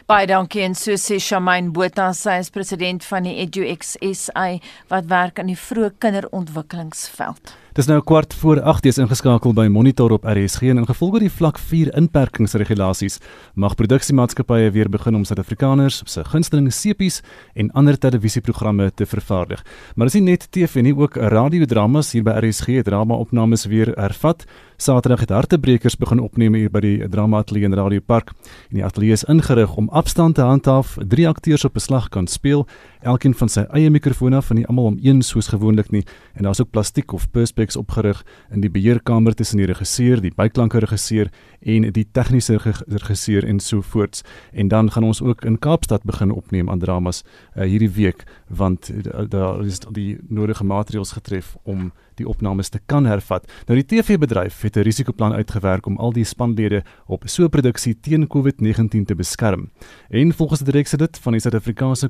Baie 0.07 0.27
dankie 0.29 0.63
en 0.65 0.75
so 0.77 0.97
sê 0.97 1.19
Shamaine 1.21 1.73
Botha, 1.75 2.09
sy 2.17 2.39
is 2.41 2.49
president 2.53 3.05
van 3.05 3.27
die 3.27 3.35
EduX 3.43 3.95
SA 4.15 4.49
wat 4.91 5.09
werk 5.11 5.39
aan 5.39 5.51
die 5.51 5.59
vroeë 5.59 5.93
kinderontwikkelingsveld. 6.01 7.55
Dis 7.77 7.85
nou 7.85 7.99
kwart 8.01 8.31
voor 8.33 8.57
8 8.65 8.87
jy's 8.87 8.97
ingeskakel 8.97 9.53
by 9.53 9.67
Monitor 9.69 10.15
op 10.15 10.23
RSG 10.25 10.71
en 10.71 10.79
ingevolge 10.81 11.19
die 11.21 11.29
vlak 11.29 11.59
4 11.61 11.91
inperkingsregulasies 11.99 13.19
mag 13.53 13.75
produksiemaatskappye 13.77 14.71
weer 14.73 14.89
begin 14.89 15.19
om 15.19 15.25
Suid-Afrikaners 15.29 15.99
se 16.09 16.23
gunsteling 16.25 16.71
sepies 16.73 17.19
en 17.53 17.69
ander 17.77 17.99
televisieprogramme 18.01 18.89
te 18.97 19.05
vervaardig. 19.05 19.61
Maar 19.93 20.09
dis 20.09 20.17
nie 20.17 20.31
net 20.31 20.47
TV 20.49 20.81
nie, 20.87 20.95
ook 20.97 21.19
radiodramas 21.21 22.15
hier 22.17 22.25
by 22.25 22.39
RSG 22.41 22.81
drama-opnames 22.87 23.67
weer 23.69 23.93
hervat. 23.93 24.47
Saterdag 24.79 25.19
het 25.19 25.29
Hartebrekers 25.29 25.95
begin 25.97 26.19
opneem 26.21 26.53
hier 26.53 26.69
by 26.69 26.79
die 26.85 27.07
Drama 27.09 27.39
Ateljee 27.41 27.65
in 27.65 27.73
Radio 27.73 27.97
Park. 28.05 28.29
En 28.69 28.77
die 28.77 28.83
ateljee 28.85 29.15
is 29.15 29.23
ingerig 29.25 29.71
om 29.73 29.87
afstand 29.89 30.35
te 30.37 30.45
handhaaf, 30.45 30.99
drie 31.01 31.25
akteurs 31.27 31.65
op 31.65 31.73
beslag 31.73 32.09
kan 32.13 32.27
speel, 32.29 32.67
elkeen 33.07 33.33
van 33.33 33.49
sy 33.49 33.63
eie 33.75 33.89
mikrofoon 33.89 34.35
af 34.37 34.51
en 34.51 34.59
nie 34.59 34.65
almal 34.67 34.91
om 34.91 34.97
een 35.01 35.21
soos 35.25 35.47
gewoonlik 35.53 35.91
nie. 35.91 36.03
En 36.35 36.43
daar's 36.43 36.61
ook 36.61 36.71
plastiek 36.75 37.13
of 37.13 37.29
perspex 37.31 37.75
opgerig 37.79 38.23
in 38.51 38.61
die 38.61 38.71
beheerkamer 38.71 39.35
tussen 39.35 39.61
die 39.61 39.67
regisseur, 39.69 40.21
die 40.21 40.33
byklanke 40.35 40.79
regisseur 40.83 41.31
en 41.61 41.89
die 41.91 42.05
tegniese 42.11 42.59
regisseur 42.87 43.47
en 43.47 43.59
so 43.59 43.81
voorts. 43.81 44.23
En 44.51 44.67
dan 44.67 44.91
gaan 44.91 45.03
ons 45.03 45.21
ook 45.21 45.45
in 45.45 45.59
Kaapstad 45.59 46.03
begin 46.03 46.31
opneem 46.31 46.69
aan 46.69 46.79
dramas 46.79 47.23
uh, 47.55 47.63
hierdie 47.63 47.91
week 47.91 48.25
want 48.47 48.91
uh, 48.91 49.23
daar 49.29 49.65
is 49.65 49.79
die 49.91 50.17
nodige 50.27 50.63
maatreëls 50.63 51.11
getref 51.11 51.55
om 51.63 51.91
die 52.17 52.27
opnames 52.27 52.69
te 52.73 52.79
kan 52.85 53.05
hervat. 53.05 53.45
Nou 53.67 53.77
die 53.77 53.85
TV-bedryf 53.85 54.61
het 54.61 54.77
'n 54.77 54.85
risikoplan 54.87 55.33
uitgewerk 55.33 55.85
om 55.85 55.97
al 55.97 56.13
die 56.13 56.23
spanlede 56.23 56.83
op 57.05 57.23
so 57.25 57.43
'n 57.43 57.49
produksie 57.49 57.99
teen 57.99 58.27
COVID-19 58.27 59.05
te 59.05 59.15
beskerm. 59.15 59.69
En 60.09 60.33
volgens 60.33 60.59
die 60.59 60.71
direksie 60.71 60.97
dit 60.97 61.17
van 61.17 61.31
die 61.31 61.41
Suid-Afrikaanse 61.41 62.09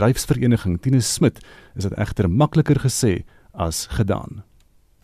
Kommunikasiebedryfsvereniging, 0.00 0.80
Tinus 0.80 1.14
Smit, 1.14 1.40
is 1.76 1.84
dit 1.84 1.96
egter 2.00 2.28
makliker 2.28 2.78
gesê 2.80 3.24
as 3.52 3.84
gedaan. 3.92 4.40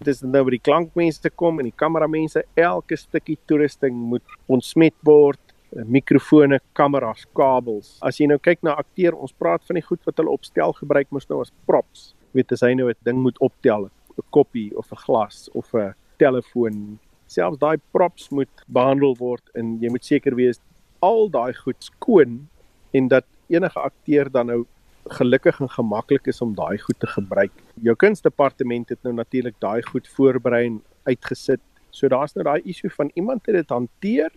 Dit 0.01 0.09
is 0.15 0.23
nou 0.25 0.41
by 0.47 0.55
die 0.55 0.63
klankmense 0.65 1.29
kom 1.37 1.59
en 1.61 1.67
die 1.69 1.77
kameramense, 1.77 2.41
elke 2.57 2.97
stukkie 2.97 3.37
toerusting 3.49 3.93
moet 3.93 4.25
ontsmet 4.49 4.95
word, 5.05 5.41
mikrofone, 5.85 6.63
kameras, 6.73 7.27
kabels. 7.37 7.99
As 8.01 8.17
jy 8.21 8.31
nou 8.31 8.39
kyk 8.41 8.65
na 8.65 8.79
akteur, 8.81 9.13
ons 9.13 9.35
praat 9.37 9.61
van 9.69 9.77
die 9.77 9.85
goed 9.85 10.01
wat 10.09 10.17
hulle 10.17 10.33
opstel 10.33 10.73
gebruik 10.79 11.13
mos 11.13 11.29
nou 11.29 11.43
as 11.45 11.53
props. 11.69 12.15
Weet 12.33 12.57
as 12.57 12.65
hy 12.65 12.73
nou 12.73 12.89
'n 12.89 12.97
ding 13.05 13.21
moet 13.21 13.37
optel, 13.41 13.91
'n 14.17 14.25
koppie 14.33 14.73
of 14.77 14.89
'n 14.93 15.03
glas 15.05 15.51
of 15.53 15.75
'n 15.75 15.93
telefoon, 16.19 16.99
selfs 17.27 17.59
daai 17.59 17.77
props 17.93 18.31
moet 18.31 18.65
behandel 18.67 19.15
word 19.19 19.45
en 19.55 19.77
jy 19.79 19.91
moet 19.91 20.05
seker 20.05 20.35
wees 20.35 20.61
al 21.03 21.29
daai 21.29 21.53
goed 21.53 21.85
skoon 21.85 22.49
en 22.95 23.09
dat 23.09 23.25
enige 23.49 23.79
akteur 23.79 24.31
dan 24.31 24.47
nou 24.47 24.67
gelukkig 25.09 25.61
en 25.61 25.71
gemaklik 25.71 26.27
is 26.27 26.41
om 26.41 26.55
daai 26.55 26.79
goed 26.79 26.99
te 27.01 27.07
gebruik. 27.07 27.53
Jou 27.83 27.95
kunsdepartement 27.97 28.89
het 28.89 29.03
nou 29.03 29.15
natuurlik 29.15 29.55
daai 29.61 29.83
goed 29.83 30.09
voorberei 30.09 30.67
en 30.67 30.83
uitgesit. 31.07 31.63
So 31.91 32.09
daar's 32.09 32.35
nou 32.35 32.45
daai 32.45 32.61
issue 32.65 32.91
van 32.91 33.11
iemand 33.15 33.47
het 33.47 33.55
dit 33.55 33.71
hanteer. 33.71 34.31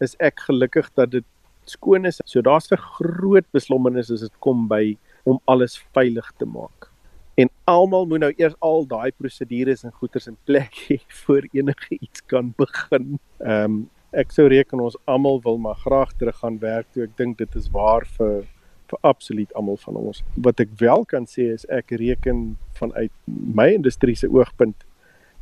Is 0.00 0.16
ek 0.18 0.40
gelukkig 0.48 0.90
dat 0.94 1.10
dit 1.10 1.24
skoon 1.64 2.04
is. 2.04 2.20
So 2.24 2.40
daar's 2.40 2.70
'n 2.70 2.76
groot 2.76 3.46
beslommernis 3.52 4.10
as 4.10 4.20
dit 4.20 4.38
kom 4.38 4.68
by 4.68 4.96
om 5.24 5.40
alles 5.44 5.78
veilig 5.92 6.32
te 6.38 6.44
maak. 6.44 6.90
En 7.34 7.50
almal 7.64 8.06
moet 8.06 8.18
nou 8.18 8.32
eers 8.36 8.54
al 8.58 8.86
daai 8.86 9.10
prosedures 9.12 9.84
en 9.84 9.92
goeders 9.92 10.26
in 10.26 10.36
plek 10.44 10.74
hê 10.88 10.98
voor 11.24 11.42
enige 11.52 11.98
iets 12.00 12.22
kan 12.26 12.54
begin. 12.56 13.18
Ehm 13.38 13.64
um, 13.64 13.90
ek 14.12 14.30
sou 14.32 14.46
reken 14.48 14.80
ons 14.80 14.96
almal 15.04 15.40
wil 15.42 15.58
maar 15.58 15.74
graag 15.74 16.12
terug 16.16 16.36
gaan 16.36 16.58
werk 16.58 16.86
toe. 16.92 17.02
Ek 17.02 17.16
dink 17.16 17.38
dit 17.38 17.54
is 17.54 17.68
waar 17.68 18.06
vir 18.16 18.46
vir 18.90 18.98
absoluut 19.02 19.54
almal 19.54 19.78
van 19.82 19.96
ons. 20.00 20.22
Wat 20.34 20.60
ek 20.62 20.74
wel 20.80 21.04
kan 21.10 21.26
sê 21.30 21.50
is 21.54 21.66
ek 21.72 21.94
reken 22.00 22.56
vanuit 22.78 23.12
my 23.26 23.70
industrie 23.74 24.16
se 24.16 24.30
oogpunt 24.30 24.86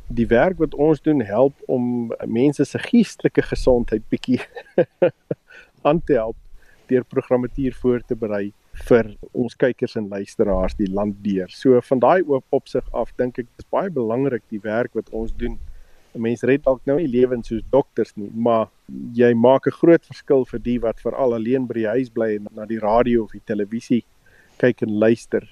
die 0.07 0.27
werk 0.29 0.59
wat 0.61 0.75
ons 0.77 1.01
doen 1.01 1.23
help 1.25 1.53
om 1.71 2.11
mense 2.29 2.65
se 2.65 2.79
geestelike 2.79 3.41
gesondheid 3.41 4.03
bietjie 4.09 4.41
aan 5.87 6.01
te 6.05 6.13
help 6.13 6.37
deur 6.89 7.05
programmatuur 7.09 7.73
voor 7.81 8.03
te 8.05 8.15
berei 8.15 8.51
vir 8.89 9.09
ons 9.33 9.55
kykers 9.55 9.95
en 9.95 10.09
luisteraars 10.11 10.75
die 10.77 10.89
land 10.91 11.15
deur. 11.23 11.49
So 11.49 11.79
van 11.89 12.01
daai 12.03 12.21
oop 12.27 12.45
opsig 12.53 12.85
af 12.93 13.13
dink 13.17 13.39
ek 13.41 13.47
dis 13.55 13.69
baie 13.71 13.89
belangrik 13.89 14.43
die 14.51 14.61
werk 14.61 14.93
wat 14.93 15.09
ons 15.15 15.33
doen. 15.39 15.57
'n 16.15 16.21
Mens 16.21 16.43
red 16.43 16.63
dalk 16.63 16.81
nou 16.85 16.97
nie 16.97 17.07
lewens 17.07 17.47
soos 17.47 17.63
dokters 17.71 18.15
nie, 18.15 18.31
maar 18.33 18.69
jy 19.13 19.33
maak 19.33 19.67
'n 19.67 19.77
groot 19.81 20.05
verskil 20.05 20.45
vir 20.45 20.59
die 20.59 20.79
wat 20.79 20.99
veral 20.99 21.33
alleen 21.33 21.67
by 21.67 21.73
die 21.73 21.87
huis 21.87 22.09
bly 22.09 22.35
en 22.35 22.47
na 22.55 22.65
die 22.65 22.79
radio 22.79 23.23
of 23.23 23.31
die 23.31 23.45
televisie 23.45 24.03
kyk 24.57 24.81
en 24.81 24.97
luister 24.97 25.43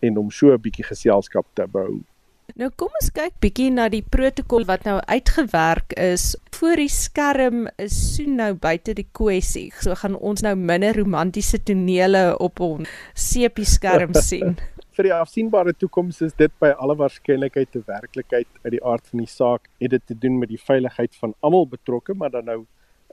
en 0.00 0.16
om 0.18 0.30
so 0.30 0.52
'n 0.52 0.60
bietjie 0.60 0.84
geselskap 0.84 1.46
te 1.54 1.66
bou. 1.66 2.00
Nou 2.58 2.70
kom 2.76 2.90
ons 3.00 3.10
kyk 3.14 3.36
bietjie 3.42 3.70
na 3.70 3.88
die 3.88 4.02
protokol 4.02 4.64
wat 4.66 4.84
nou 4.84 4.98
uitgewerk 5.06 5.92
is. 5.92 6.36
Voor 6.56 6.76
die 6.76 6.88
skerm 6.88 7.68
is 7.78 7.94
so 8.16 8.26
nou 8.26 8.54
buite 8.54 8.94
die 8.94 9.06
kwessie. 9.12 9.70
So 9.80 9.94
gaan 9.94 10.16
ons 10.16 10.42
nou 10.42 10.56
minder 10.56 10.96
romantiese 10.96 11.62
tonele 11.62 12.38
op 12.38 12.60
ons 12.60 12.88
sepie 13.14 13.64
skerm 13.64 14.14
sien. 14.30 14.58
Vir 15.00 15.06
die 15.06 15.16
afsienbare 15.16 15.72
toekoms 15.80 16.18
is 16.26 16.34
dit 16.36 16.52
by 16.60 16.68
alle 16.84 16.92
waarskynlikheid 17.00 17.76
'n 17.78 17.84
werklikheid 17.86 18.48
uit 18.64 18.72
die 18.74 18.80
aard 18.84 19.06
van 19.08 19.20
die 19.22 19.30
saak. 19.34 19.68
Het 19.80 19.90
dit 19.90 20.02
te 20.06 20.14
doen 20.14 20.38
met 20.38 20.50
die 20.50 20.60
veiligheid 20.60 21.14
van 21.16 21.32
almal 21.40 21.64
betrokke, 21.66 22.12
maar 22.14 22.30
dan 22.30 22.44
nou 22.44 22.58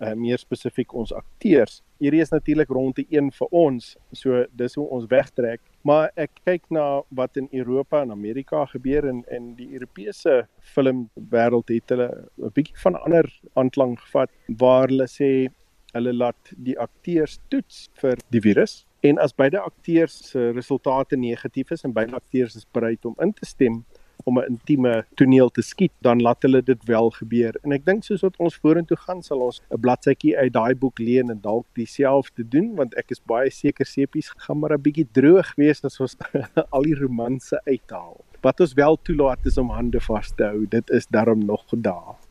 uh, 0.01 0.11
meer 0.13 0.38
spesifiek 0.38 0.91
ons 0.93 1.13
akteurs. 1.13 1.81
Hierdie 2.03 2.19
is 2.19 2.33
natuurlik 2.33 2.67
rondte 2.67 3.05
een 3.09 3.31
vir 3.31 3.47
ons, 3.51 3.95
so 4.11 4.43
dis 4.51 4.75
hoe 4.75 4.88
ons 4.97 5.05
wegtrek, 5.07 5.61
maar 5.81 6.11
ek 6.15 6.41
kyk 6.43 6.67
na 6.69 7.03
wat 7.09 7.38
in 7.38 7.47
Europa 7.51 8.01
en 8.01 8.11
Amerika 8.11 8.65
gebeur 8.65 9.07
en 9.07 9.23
en 9.31 9.55
die 9.55 9.69
Europese 9.71 10.47
filmwêreld 10.59 11.71
het 11.71 11.95
hulle 11.95 12.09
'n 12.38 12.51
bietjie 12.51 12.75
van 12.83 12.99
ander 12.99 13.31
aanklang 13.55 13.95
gevat 13.99 14.29
waar 14.59 14.89
hulle 14.91 15.07
sê 15.07 15.47
hulle 15.95 16.13
laat 16.13 16.51
die 16.57 16.75
akteurs 16.79 17.39
toets 17.47 17.88
vir 17.95 18.19
die 18.29 18.41
virus 18.41 18.83
en 19.00 19.18
as 19.18 19.36
beide 19.36 19.60
akteurs 19.60 20.30
se 20.30 20.50
resultate 20.52 21.16
negatief 21.16 21.72
is 21.72 21.84
en 21.84 21.93
beide 21.93 22.16
akteurs 22.16 22.56
is 22.56 22.68
bereid 22.72 23.06
om 23.06 23.16
in 23.22 23.34
te 23.34 23.45
stem 23.45 23.84
om 24.24 24.39
'n 24.39 24.50
intieme 24.50 25.06
toneel 25.16 25.50
te 25.50 25.62
skiet, 25.62 25.91
dan 26.02 26.22
laat 26.22 26.41
hulle 26.41 26.62
dit 26.62 26.84
wel 26.86 27.10
gebeur. 27.10 27.56
En 27.64 27.72
ek 27.72 27.86
dink 27.86 28.04
soos 28.04 28.22
wat 28.22 28.38
ons 28.38 28.56
vorentoe 28.56 28.98
gaan, 28.98 29.24
sal 29.24 29.39
ons 29.39 29.62
'n 29.72 29.80
bladsytjie 29.80 30.38
uit 30.38 30.54
daai 30.54 30.76
boek 30.76 31.00
leen 31.00 31.30
en 31.30 31.41
dalk 31.41 31.66
dieselfde 31.74 32.43
doen, 32.43 32.76
want 32.76 32.95
ek 32.95 33.12
is 33.12 33.22
baie 33.26 33.50
seker 33.50 33.86
sepies 33.86 34.30
gaan 34.38 34.60
maar 34.60 34.74
'n 34.74 34.82
bietjie 34.82 35.08
droog 35.12 35.56
wees 35.56 35.84
as 35.86 36.00
ons 36.00 36.18
al 36.76 36.82
die 36.82 36.95
romanse 36.95 37.62
uithaal. 37.66 38.18
Wat 38.41 38.60
ons 38.60 38.74
wel 38.74 38.98
toelaat 39.04 39.45
is 39.45 39.58
om 39.58 39.70
hande 39.70 40.00
vas 40.00 40.32
te 40.36 40.43
hou. 40.43 40.66
Dit 40.66 40.89
is 40.89 41.08
darm 41.08 41.45
nog 41.45 41.64
daar. 41.72 42.26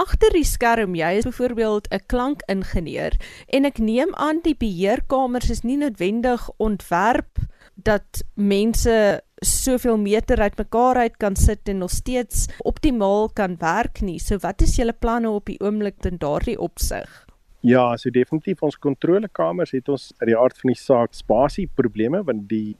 Agter 0.00 0.32
die 0.32 0.46
skerm, 0.46 0.94
jy 0.96 1.10
is 1.18 1.26
byvoorbeeld 1.28 1.88
'n 1.92 2.06
klankingenieur 2.06 3.16
en 3.48 3.64
ek 3.64 3.78
neem 3.78 4.14
aan 4.14 4.40
die 4.42 4.56
beheerkamers 4.56 5.50
is 5.50 5.62
nie 5.62 5.76
noodwendig 5.76 6.48
ontwerp 6.56 7.38
dat 7.74 8.24
mense 8.34 9.22
soveel 9.44 9.98
meter 9.98 10.40
uitmekaar 10.40 10.96
uit 10.96 11.16
kan 11.16 11.36
sit 11.36 11.68
en 11.68 11.78
nog 11.78 11.90
steeds 11.90 12.48
optimaal 12.58 13.28
kan 13.28 13.56
werk 13.58 14.00
nie. 14.00 14.18
So 14.18 14.38
wat 14.42 14.62
is 14.62 14.76
julle 14.76 14.92
planne 14.92 15.30
op 15.30 15.46
die 15.46 15.60
oomblik 15.60 16.04
in 16.04 16.18
daardie 16.18 16.58
opsig? 16.58 17.26
Ja, 17.60 17.96
so 17.96 18.10
definitief 18.10 18.62
ons 18.62 18.78
kontrolekamers 18.78 19.70
het 19.70 19.88
ons 19.88 20.12
uit 20.18 20.28
die 20.30 20.38
aard 20.38 20.58
van 20.58 20.72
die 20.72 20.80
saak 20.80 21.14
spasie 21.14 21.68
probleme 21.74 22.22
want 22.22 22.48
die 22.48 22.76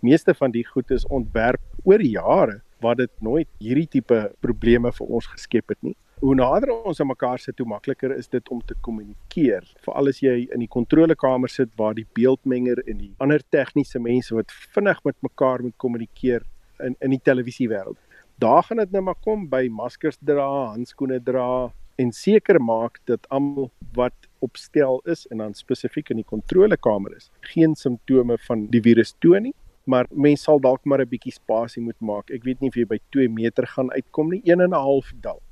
meeste 0.00 0.34
van 0.34 0.50
die 0.50 0.64
goed 0.66 0.90
is 0.90 1.06
ontwerp 1.06 1.60
oor 1.84 2.00
jare 2.00 2.60
wat 2.80 2.96
dit 2.98 3.12
nooit 3.20 3.48
hierdie 3.58 3.88
tipe 3.88 4.32
probleme 4.40 4.92
vir 4.92 5.06
ons 5.06 5.26
geskep 5.26 5.68
het 5.68 5.82
nie 5.82 5.96
hoe 6.22 6.34
nader 6.38 6.70
ons 6.70 7.00
aan 7.02 7.10
mekaar 7.10 7.40
sit, 7.42 7.58
hoe 7.58 7.66
makliker 7.66 8.12
is 8.14 8.28
dit 8.30 8.48
om 8.54 8.60
te 8.62 8.76
kommunikeer. 8.86 9.66
Veral 9.82 10.10
as 10.12 10.20
jy 10.22 10.36
in 10.54 10.62
die 10.62 10.70
kontrolekamer 10.70 11.50
sit 11.50 11.72
waar 11.80 11.96
die 11.98 12.06
beeldmenger 12.14 12.78
en 12.86 13.00
die 13.00 13.10
ander 13.22 13.42
tegniese 13.50 13.98
mense 14.02 14.36
wat 14.36 14.54
vinnig 14.76 15.00
met 15.08 15.18
mekaar 15.26 15.64
moet 15.66 15.74
kommunikeer 15.82 16.46
in 16.86 16.94
in 17.02 17.16
die 17.16 17.22
televisiewêreld. 17.26 17.98
Daar 18.42 18.62
gaan 18.68 18.82
dit 18.84 18.94
nou 18.94 19.02
maar 19.08 19.18
kom 19.26 19.48
by 19.50 19.66
maskers 19.70 20.18
dra, 20.22 20.46
handskoene 20.76 21.18
dra 21.26 21.72
en 21.98 22.14
seker 22.14 22.60
maak 22.62 23.00
dat 23.10 23.26
almal 23.28 23.72
wat 23.98 24.30
opstel 24.46 25.02
is 25.10 25.26
en 25.30 25.42
dan 25.42 25.58
spesifiek 25.58 26.14
in 26.14 26.22
die 26.22 26.26
kontrolekamer 26.26 27.16
is, 27.16 27.30
geen 27.52 27.74
simptome 27.74 28.38
van 28.46 28.66
die 28.70 28.82
virus 28.82 29.14
toon 29.18 29.50
nie 29.50 29.56
maar 29.84 30.06
mens 30.10 30.44
sal 30.46 30.60
dalk 30.62 30.84
maar 30.84 31.00
'n 31.02 31.08
bietjie 31.08 31.32
spasie 31.32 31.82
moet 31.82 32.00
maak. 32.00 32.30
Ek 32.30 32.44
weet 32.44 32.60
nie 32.60 32.68
of 32.68 32.76
jy 32.76 32.84
by 32.86 32.98
2 33.10 33.28
meter 33.28 33.66
gaan 33.66 33.90
uitkom 33.90 34.30
nie, 34.30 34.42
1 34.44 34.60
en 34.60 34.70
'n 34.70 34.72
half 34.72 35.12
dalk. 35.20 35.42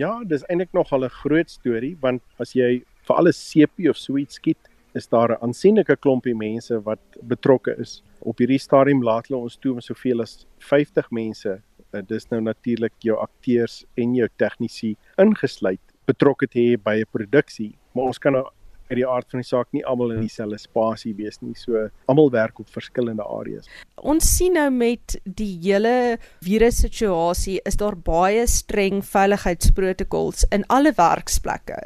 Ja, 0.00 0.14
dis 0.24 0.46
eintlik 0.48 0.70
nog 0.72 0.92
al 0.96 1.04
'n 1.04 1.12
groot 1.12 1.50
storie 1.50 1.96
want 2.00 2.22
as 2.38 2.54
jy 2.54 2.82
vir 3.06 3.16
alles 3.16 3.38
sepie 3.50 3.90
of 3.90 3.96
sweet 3.96 4.32
skiet, 4.32 4.68
is 4.94 5.06
daar 5.06 5.32
'n 5.32 5.42
aansienlike 5.44 5.96
klompie 5.96 6.34
mense 6.34 6.80
wat 6.84 7.00
betrokke 7.22 7.74
is. 7.78 8.02
Op 8.20 8.38
hierdie 8.38 8.58
stadium 8.58 9.02
laat 9.02 9.28
hulle 9.28 9.42
ons 9.42 9.56
toe 9.56 9.72
om 9.72 9.80
soveel 9.80 10.22
as 10.22 10.46
50 10.58 11.10
mense, 11.10 11.62
uh, 11.92 12.00
dis 12.00 12.30
nou 12.30 12.40
natuurlik 12.40 12.92
jou 12.98 13.18
akteurs 13.18 13.84
en 13.96 14.14
jou 14.14 14.28
tegnisi 14.36 14.96
ingesluit, 15.18 15.84
betrokke 16.06 16.46
te 16.46 16.58
hê 16.58 16.76
by 16.82 17.00
'n 17.00 17.12
produksie. 17.12 17.76
Maar 17.94 18.04
ons 18.04 18.18
kan 18.18 18.32
nou 18.32 18.46
uit 18.90 18.98
die 18.98 19.06
aard 19.06 19.30
van 19.30 19.42
die 19.42 19.46
saak 19.46 19.68
nie 19.74 19.84
almal 19.86 20.14
in 20.16 20.24
dieselfde 20.24 20.58
spasie 20.58 21.12
wees 21.18 21.38
nie. 21.44 21.54
So 21.58 21.86
almal 22.10 22.30
werk 22.34 22.58
op 22.62 22.68
verskillende 22.74 23.24
areas. 23.24 23.68
Ons 24.00 24.28
sien 24.36 24.56
nou 24.58 24.68
met 24.74 25.16
die 25.24 25.52
hele 25.62 26.18
virus 26.44 26.80
situasie 26.82 27.60
is 27.68 27.78
daar 27.80 27.96
baie 27.96 28.46
streng 28.50 29.04
veiligheidsprotokols 29.06 30.48
in 30.54 30.66
alle 30.68 30.92
werksplekke. 30.96 31.78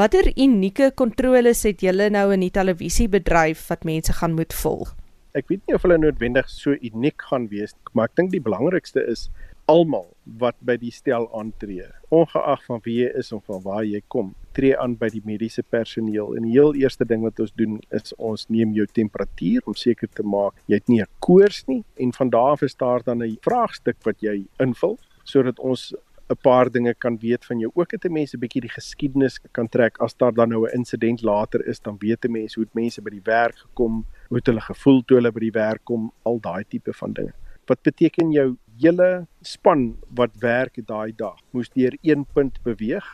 Watter 0.00 0.30
unieke 0.36 0.92
kontroles 0.96 1.64
het 1.68 1.84
julle 1.84 2.08
nou 2.12 2.30
in 2.34 2.46
die 2.46 2.54
televisiebedryf 2.54 3.68
wat 3.70 3.84
mense 3.84 4.16
gaan 4.16 4.36
moet 4.38 4.56
volg? 4.56 4.94
Ek 5.36 5.50
weet 5.52 5.66
nie 5.68 5.76
of 5.76 5.84
hulle 5.84 5.98
noodwendig 6.00 6.48
so 6.48 6.72
uniek 6.72 7.20
gaan 7.28 7.50
wees, 7.52 7.74
maar 7.92 8.08
ek 8.08 8.16
dink 8.16 8.32
die 8.32 8.40
belangrikste 8.40 9.02
is 9.04 9.26
almal 9.66 10.06
wat 10.38 10.56
by 10.66 10.76
die 10.78 10.92
stel 10.94 11.26
aantree, 11.34 11.86
ongeag 12.14 12.62
van 12.66 12.80
wie 12.84 13.00
jy 13.02 13.10
is 13.18 13.32
of 13.34 13.44
van 13.50 13.62
waar 13.64 13.84
jy 13.86 14.00
kom, 14.12 14.32
tree 14.54 14.76
aan 14.78 14.94
by 14.98 15.08
die 15.12 15.22
mediese 15.26 15.62
personeel. 15.62 16.34
En 16.36 16.46
die 16.46 16.54
heel 16.54 16.74
eerste 16.78 17.06
ding 17.08 17.24
wat 17.26 17.40
ons 17.42 17.52
doen 17.58 17.78
is 17.94 18.14
ons 18.16 18.46
neem 18.48 18.74
jou 18.76 18.86
temperatuur 18.86 19.66
om 19.66 19.76
seker 19.78 20.08
te 20.08 20.22
maak 20.26 20.54
jy 20.66 20.80
het 20.80 20.88
nie 20.88 21.02
'n 21.02 21.10
koors 21.20 21.64
nie 21.66 21.84
en 21.98 22.12
van 22.12 22.30
daar 22.30 22.52
af 22.52 22.62
is 22.62 22.74
daar 22.74 23.02
dan 23.02 23.22
'n 23.22 23.38
vraagstuk 23.42 23.96
wat 24.04 24.20
jy 24.20 24.46
invul 24.58 24.98
sodat 25.24 25.58
ons 25.58 25.94
'n 26.28 26.36
paar 26.42 26.70
dinge 26.70 26.94
kan 26.94 27.18
weet 27.18 27.44
van 27.44 27.58
jou. 27.58 27.70
Ook 27.74 27.90
het 27.90 28.10
mense 28.10 28.36
'n 28.36 28.40
bietjie 28.40 28.60
die 28.60 28.70
geskiedenis 28.78 29.38
kan 29.52 29.68
trek 29.68 29.98
as 29.98 30.16
daar 30.16 30.32
dan 30.32 30.48
nou 30.48 30.66
'n 30.66 30.74
insident 30.74 31.22
later 31.22 31.66
is, 31.66 31.80
dan 31.80 31.96
weet 31.98 32.28
mense 32.28 32.60
hoe 32.60 32.68
mense 32.72 33.02
by 33.02 33.10
die 33.10 33.24
werk 33.24 33.56
gekom, 33.56 34.04
hoe 34.28 34.36
het 34.36 34.46
hulle 34.46 34.60
gevoel 34.60 35.02
toe 35.04 35.16
hulle 35.16 35.32
by 35.32 35.40
die 35.40 35.50
werk 35.52 35.84
kom, 35.84 36.12
al 36.22 36.40
daai 36.40 36.64
tipe 36.68 36.92
van 36.92 37.12
dinge. 37.12 37.32
Wat 37.66 37.82
beteken 37.82 38.30
jou 38.30 38.56
hele 38.80 39.26
span 39.40 39.96
wat 40.14 40.36
werk 40.42 40.78
daai 40.86 41.12
dag 41.16 41.38
moes 41.50 41.70
deur 41.74 41.96
een 42.02 42.26
punt 42.34 42.60
beweeg. 42.62 43.06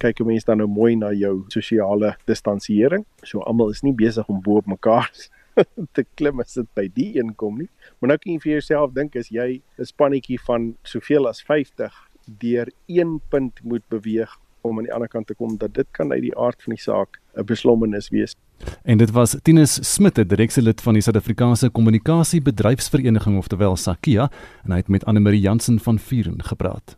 Kyk 0.00 0.20
'n 0.20 0.26
mens 0.26 0.44
dan 0.44 0.58
nou 0.58 0.68
mooi 0.68 0.96
na 0.96 1.12
jou 1.12 1.44
sosiale 1.48 2.16
distansiering. 2.24 3.04
So 3.22 3.40
almal 3.40 3.70
is 3.70 3.82
nie 3.82 3.94
besig 3.94 4.28
om 4.28 4.40
bo 4.40 4.56
op 4.56 4.66
mekaar 4.66 5.10
te 5.94 6.04
klim 6.14 6.40
as 6.40 6.54
dit 6.54 6.68
by 6.74 6.88
die 6.88 7.18
een 7.18 7.34
kom 7.34 7.58
nie. 7.58 7.68
Maar 7.98 8.08
nou 8.08 8.18
kan 8.18 8.32
jy 8.32 8.38
vir 8.38 8.52
jouself 8.52 8.92
dink 8.92 9.16
as 9.16 9.28
jy 9.28 9.62
'n 9.78 9.84
spannetjie 9.84 10.40
van 10.40 10.76
soveel 10.82 11.28
as 11.28 11.42
50 11.42 11.92
deur 12.38 12.68
een 12.86 13.20
punt 13.28 13.60
moet 13.62 13.88
beweeg 13.88 14.38
om 14.62 14.78
aan 14.78 14.84
die 14.84 14.94
ander 14.94 15.08
kant 15.08 15.26
te 15.26 15.34
kom 15.34 15.56
dat 15.56 15.74
dit 15.74 15.86
kan 15.90 16.12
uit 16.12 16.22
die 16.22 16.36
aard 16.38 16.62
van 16.62 16.74
die 16.74 16.82
saak 16.82 17.20
'n 17.36 17.44
beslommenis 17.44 18.08
wees. 18.08 18.36
En 18.82 18.98
dit 18.98 19.10
was 19.10 19.36
Tinus 19.42 19.78
Smit, 19.92 20.14
direkte 20.28 20.62
lid 20.62 20.80
van 20.80 20.94
die 20.94 21.02
Suid-Afrikaanse 21.02 21.70
Kommunikasie 21.70 22.42
Bedryfsvereniging 22.42 23.38
oftewel 23.38 23.76
SAKIA, 23.76 24.30
en 24.64 24.70
hy 24.74 24.76
het 24.76 24.88
met 24.88 25.04
Anne 25.04 25.20
Marie 25.20 25.40
Jansen 25.40 25.80
van 25.80 25.98
Vuren 25.98 26.42
gepraat. 26.44 26.96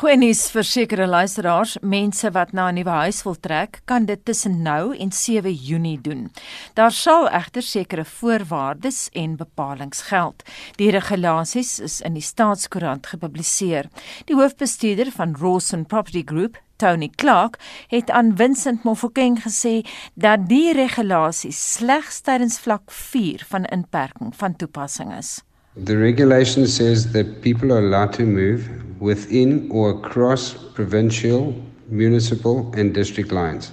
Goeie 0.00 0.16
nuus 0.16 0.46
vir 0.54 0.64
sekere 0.64 1.06
luisteraars, 1.06 1.74
mense 1.82 2.30
wat 2.32 2.54
na 2.56 2.70
'n 2.70 2.74
nuwe 2.74 2.94
huis 3.04 3.22
wil 3.24 3.34
trek, 3.34 3.80
kan 3.84 4.06
dit 4.06 4.24
tussen 4.24 4.62
nou 4.62 4.96
en 4.96 5.12
7 5.12 5.52
Junie 5.52 6.00
doen. 6.00 6.30
Daar 6.74 6.92
sal 6.92 7.28
egter 7.28 7.62
sekere 7.62 8.04
voorwaardes 8.04 9.08
en 9.12 9.36
bepalinge 9.36 10.02
geld. 10.08 10.42
Die 10.76 10.90
regulasies 10.90 11.80
is 11.80 12.00
in 12.00 12.14
die 12.14 12.22
Staatskoerant 12.22 13.06
gepubliseer. 13.06 13.88
Die 14.24 14.36
hoofbestuurder 14.36 15.10
van 15.12 15.36
Rawson 15.36 15.86
Property 15.86 16.22
Group, 16.24 16.56
Tony 16.80 17.10
Clark 17.16 17.58
het 17.88 18.10
aan 18.10 18.32
Vincent 18.36 18.82
Mofokeng 18.82 19.36
gesê 19.44 19.80
dat 20.14 20.46
die 20.48 20.72
regulasie 20.72 21.52
slegs 21.52 22.22
tydens 22.24 22.56
vlak 22.64 22.88
4 22.88 23.44
van 23.48 23.68
inperking 23.68 24.32
van 24.36 24.56
toepassing 24.56 25.12
is. 25.18 25.42
The 25.84 25.96
regulation 25.96 26.66
says 26.66 27.12
that 27.12 27.40
people 27.40 27.70
are 27.72 27.84
allowed 27.84 28.12
to 28.12 28.24
move 28.24 28.64
within 28.98 29.68
or 29.70 29.90
across 29.90 30.54
provincial, 30.74 31.54
municipal, 31.88 32.72
and 32.76 32.94
district 32.94 33.30
lines. 33.30 33.72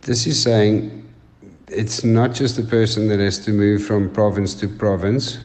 This 0.00 0.26
is 0.26 0.42
saying 0.42 0.90
it's 1.68 2.04
not 2.04 2.34
just 2.34 2.56
the 2.56 2.68
person 2.68 3.08
that 3.08 3.18
has 3.18 3.38
to 3.44 3.52
move 3.52 3.82
from 3.82 4.10
province 4.10 4.54
to 4.60 4.68
province 4.68 5.38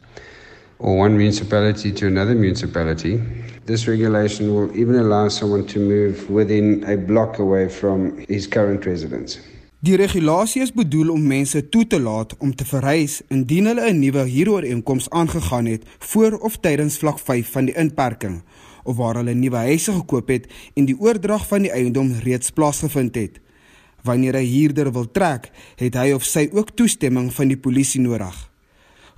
or 0.82 0.98
one 0.98 1.16
municipality 1.16 1.92
to 1.92 2.06
another 2.06 2.34
municipality. 2.34 3.20
This 3.64 3.86
regulation 3.86 4.52
will 4.54 4.70
even 4.76 4.96
allow 4.96 5.28
someone 5.28 5.64
to 5.66 5.78
move 5.78 6.28
within 6.28 6.84
a 6.84 6.96
block 6.96 7.38
away 7.38 7.68
from 7.68 8.18
his 8.28 8.48
current 8.48 8.84
residence. 8.84 9.38
Die 9.82 9.96
regulasie 9.98 10.60
is 10.62 10.70
bedoel 10.70 11.08
om 11.10 11.22
mense 11.26 11.68
toe 11.68 11.86
te 11.86 11.98
laat 12.00 12.36
om 12.38 12.52
te 12.54 12.66
verhuis 12.66 13.20
indien 13.34 13.66
hulle 13.66 13.88
'n 13.90 13.98
nuwe 13.98 14.22
huurooreenkoms 14.28 15.10
aangegaan 15.10 15.66
het 15.66 15.82
voor 15.98 16.38
of 16.38 16.58
tydens 16.60 16.98
vlak 16.98 17.18
5 17.18 17.50
van 17.50 17.64
die 17.64 17.74
inperking 17.74 18.42
of 18.84 18.96
waar 18.96 19.14
hulle 19.14 19.34
nuwe 19.34 19.56
huise 19.56 19.92
gekoop 19.92 20.28
het 20.28 20.46
en 20.74 20.84
die 20.84 20.98
oordrag 20.98 21.46
van 21.46 21.62
die 21.62 21.70
eiendom 21.70 22.12
reeds 22.22 22.50
plaasgevind 22.50 23.14
het. 23.14 23.40
Wanneer 24.02 24.36
'n 24.36 24.46
huurder 24.46 24.92
wil 24.92 25.10
trek, 25.10 25.50
het 25.76 25.94
hy 25.94 26.12
of 26.12 26.24
sy 26.24 26.48
ook 26.52 26.70
toestemming 26.70 27.32
van 27.32 27.48
die 27.48 27.58
polisie 27.58 28.00
nodig. 28.00 28.51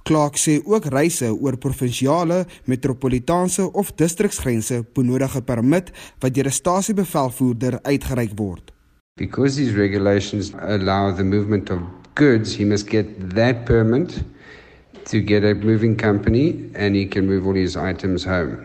Clark 0.04 0.36
sê 0.36 0.58
ook 0.64 0.84
reise 0.92 1.30
oor 1.32 1.56
provinsiale, 1.56 2.44
metropolitaanse 2.68 3.70
of 3.72 3.94
distriksgrense 3.96 4.84
benodig 4.92 5.36
'n 5.36 5.44
permit 5.44 5.90
wat 6.20 6.34
deur 6.34 6.46
'n 6.46 6.58
stasiebevelvoerder 6.60 7.78
uitgereik 7.82 8.32
word. 8.36 8.72
Because 9.16 9.56
these 9.56 9.74
regulations 9.76 10.52
allow 10.60 11.16
the 11.16 11.24
movement 11.24 11.70
of 11.70 11.80
goods, 12.14 12.56
he 12.56 12.64
must 12.64 12.86
get 12.90 13.06
that 13.34 13.64
permit 13.64 14.22
to 15.04 15.20
get 15.20 15.42
a 15.44 15.54
moving 15.54 15.96
company 15.96 16.70
and 16.74 16.94
he 16.94 17.06
can 17.06 17.26
move 17.26 17.46
all 17.46 17.54
his 17.54 17.76
items 17.76 18.24
home. 18.24 18.56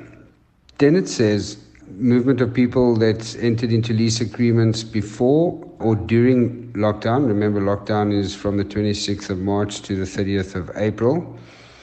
Then 0.77 0.95
it 0.95 1.07
says 1.09 1.57
movement 1.97 2.41
of 2.41 2.53
people 2.53 2.95
that 2.97 3.35
entered 3.39 3.71
into 3.71 3.93
lease 3.93 4.21
agreements 4.21 4.83
before 4.83 5.65
or 5.79 5.95
during 5.95 6.71
lockdown. 6.73 7.27
Remember, 7.27 7.61
lockdown 7.61 8.13
is 8.13 8.35
from 8.35 8.57
the 8.57 8.65
26th 8.65 9.29
of 9.29 9.39
March 9.39 9.81
to 9.83 9.95
the 9.95 10.05
30th 10.05 10.55
of 10.55 10.71
April. 10.75 11.37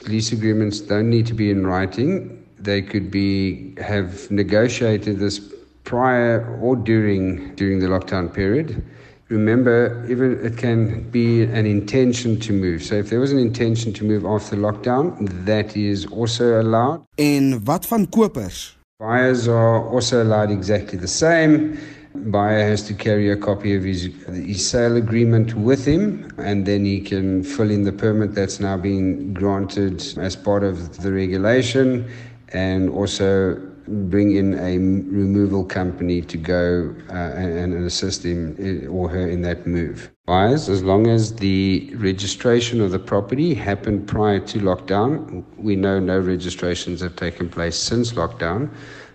Lease 0.07 0.31
agreements 0.31 0.79
don't 0.79 1.09
need 1.09 1.25
to 1.27 1.33
be 1.33 1.51
in 1.51 1.65
writing. 1.65 2.45
They 2.59 2.81
could 2.81 3.11
be 3.11 3.75
have 3.79 4.29
negotiated 4.31 5.19
this 5.19 5.39
prior 5.83 6.59
or 6.61 6.75
during 6.75 7.55
during 7.55 7.79
the 7.79 7.87
lockdown 7.87 8.33
period. 8.33 8.83
Remember, 9.29 10.05
even 10.09 10.39
it 10.45 10.57
can 10.57 11.09
be 11.11 11.43
an 11.43 11.65
intention 11.65 12.39
to 12.39 12.53
move. 12.53 12.81
So 12.81 12.95
if 12.95 13.09
there 13.09 13.19
was 13.19 13.33
an 13.33 13.39
intention 13.39 13.91
to 13.93 14.05
move 14.05 14.23
after 14.25 14.55
lockdown, 14.55 15.45
that 15.45 15.75
is 15.75 16.05
also 16.05 16.61
allowed. 16.61 17.03
En 17.15 17.63
wat 17.63 17.85
van 17.85 18.09
kopers? 18.09 18.76
Buyers 18.99 19.47
are 19.47 19.87
also 19.87 20.23
allowed 20.23 20.49
exactly 20.49 20.97
the 20.97 21.07
same. 21.07 21.79
Buyer 22.15 22.67
has 22.67 22.81
to 22.87 22.95
carry 22.95 23.29
a 23.29 23.37
copy 23.37 23.75
of 23.75 23.83
his, 23.83 24.09
his 24.25 24.67
sale 24.67 24.95
agreement 24.95 25.53
with 25.53 25.85
him, 25.85 26.31
and 26.39 26.65
then 26.65 26.83
he 26.83 26.99
can 26.99 27.43
fill 27.43 27.69
in 27.69 27.83
the 27.83 27.91
permit 27.91 28.33
that's 28.33 28.59
now 28.59 28.75
been 28.75 29.35
granted 29.35 30.03
as 30.17 30.35
part 30.35 30.63
of 30.63 30.97
the 31.03 31.11
regulation, 31.13 32.09
and 32.53 32.89
also 32.89 33.61
bring 33.87 34.35
in 34.35 34.53
a 34.55 34.77
removal 34.77 35.63
company 35.63 36.21
to 36.21 36.37
go 36.37 36.93
uh, 37.09 37.13
and, 37.13 37.73
and 37.73 37.85
assist 37.85 38.23
him 38.23 38.55
or 38.89 39.09
her 39.09 39.27
in 39.27 39.41
that 39.41 39.65
move. 39.65 40.11
Buyers, 40.25 40.67
as 40.69 40.83
long 40.83 41.07
as 41.07 41.35
the 41.35 41.89
registration 41.95 42.81
of 42.81 42.91
the 42.91 42.99
property 42.99 43.53
happened 43.53 44.07
prior 44.07 44.39
to 44.39 44.59
lockdown, 44.59 45.43
we 45.57 45.75
know 45.75 45.99
no 45.99 46.19
registrations 46.19 47.01
have 47.01 47.15
taken 47.15 47.47
place 47.49 47.77
since 47.77 48.13
lockdown, 48.13 48.69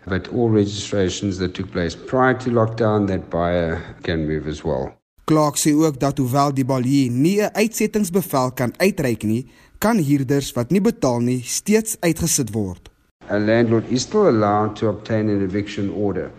but 0.07 0.29
all 0.29 0.49
registrations 0.49 1.39
that 1.39 1.55
took 1.55 1.71
place 1.71 1.95
prior 1.95 2.35
to 2.35 2.51
lockdown, 2.51 3.07
that 3.09 3.29
buyer 3.31 3.83
can 4.03 4.27
move 4.27 4.47
as 4.49 4.65
well. 4.65 4.97
Clark 5.25 5.57
sê 5.57 5.71
ook 5.73 6.01
dat 6.01 6.19
hoewel 6.19 6.51
die 6.53 6.65
balie 6.65 7.11
nie 7.11 7.41
'n 7.41 7.55
uitsettingsbevel 7.55 8.53
kan 8.53 8.73
uitreik 8.77 9.23
nie, 9.23 9.47
kan 9.79 9.99
huurders 9.99 10.53
wat 10.53 10.71
nie 10.71 10.81
betaal 10.81 11.21
nie 11.21 11.41
steeds 11.45 11.97
uitgesit 12.01 12.51
word. 12.51 12.92
A 13.33 13.41
landlord 13.41 13.91
is 13.91 14.03
still 14.03 14.29
allowed 14.29 14.77
to 14.77 14.89
obtain 14.89 15.31
an 15.31 15.43
eviction 15.43 15.91
order. 15.91 16.31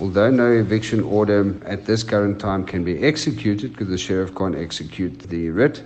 Although 0.00 0.30
no 0.30 0.50
eviction 0.50 1.00
order 1.00 1.54
at 1.64 1.86
this 1.86 2.02
current 2.02 2.40
time 2.40 2.64
can 2.64 2.82
be 2.82 3.04
executed 3.04 3.72
because 3.72 3.88
the 3.88 3.98
sheriff 3.98 4.34
can't 4.34 4.56
execute 4.56 5.16
the 5.20 5.50
writ, 5.50 5.82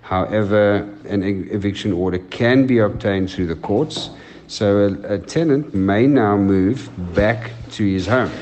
however, 0.00 0.88
an 1.06 1.22
eviction 1.22 1.92
order 1.92 2.18
can 2.30 2.66
be 2.66 2.78
obtained 2.78 3.30
through 3.30 3.46
the 3.46 3.56
courts. 3.56 4.10
So 4.48 4.88
a, 4.88 5.14
a 5.14 5.18
tenant 5.18 5.72
may 5.74 6.06
now 6.06 6.36
move 6.36 6.90
back 7.14 7.52
to 7.72 7.84
his 7.84 8.06
home 8.06 8.32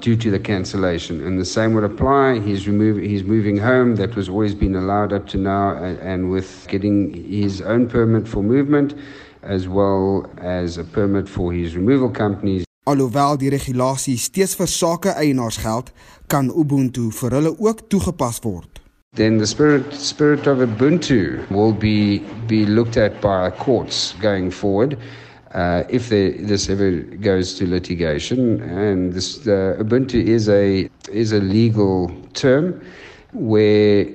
due 0.00 0.16
to 0.16 0.30
the 0.30 0.38
cancellation. 0.38 1.26
And 1.26 1.38
the 1.38 1.44
same 1.44 1.74
would 1.74 1.84
apply. 1.84 2.40
He's, 2.40 2.68
remove, 2.68 3.02
he's 3.02 3.24
moving 3.24 3.56
home. 3.56 3.96
That 3.96 4.14
was 4.14 4.28
always 4.28 4.54
been 4.54 4.76
allowed 4.76 5.12
up 5.12 5.26
to 5.28 5.38
now. 5.38 5.76
And, 5.76 5.98
and 5.98 6.30
with 6.30 6.66
getting 6.68 7.12
his 7.24 7.60
own 7.60 7.88
permit 7.88 8.28
for 8.28 8.42
movement, 8.42 8.94
as 9.42 9.68
well 9.68 10.28
as 10.38 10.78
a 10.78 10.84
permit 10.84 11.28
for 11.28 11.52
his 11.52 11.76
removal 11.76 12.10
companies. 12.10 12.64
Alhoewel 12.86 13.36
die 13.36 13.50
regulasie 13.50 14.16
steeds 14.18 14.56
vir 14.56 14.66
sake 14.66 15.12
eienaars 15.14 15.60
geld, 15.62 15.90
kan 16.28 16.50
Ubuntu 16.50 17.10
vir 17.12 17.36
hulle 17.38 17.52
ook 17.58 17.88
toegepas 17.88 18.40
word. 18.44 18.80
Then 19.14 19.38
the 19.38 19.46
spirit 19.46 19.92
spirit 19.94 20.46
of 20.46 20.58
Ubuntu 20.58 21.44
will 21.50 21.72
be 21.72 22.20
be 22.46 22.64
looked 22.64 22.96
at 22.96 23.20
by 23.20 23.50
courts 23.50 24.14
going 24.20 24.50
forward. 24.50 24.96
Uh, 25.52 25.82
if 25.88 26.08
the, 26.10 26.30
this 26.38 26.68
ever 26.70 26.92
goes 27.20 27.54
to 27.58 27.66
litigation, 27.66 28.62
and 28.62 29.12
this 29.12 29.46
uh, 29.48 29.76
Ubuntu 29.80 30.14
is 30.14 30.48
a 30.48 30.88
is 31.10 31.32
a 31.32 31.40
legal 31.40 32.10
term 32.34 32.80
where 33.32 34.06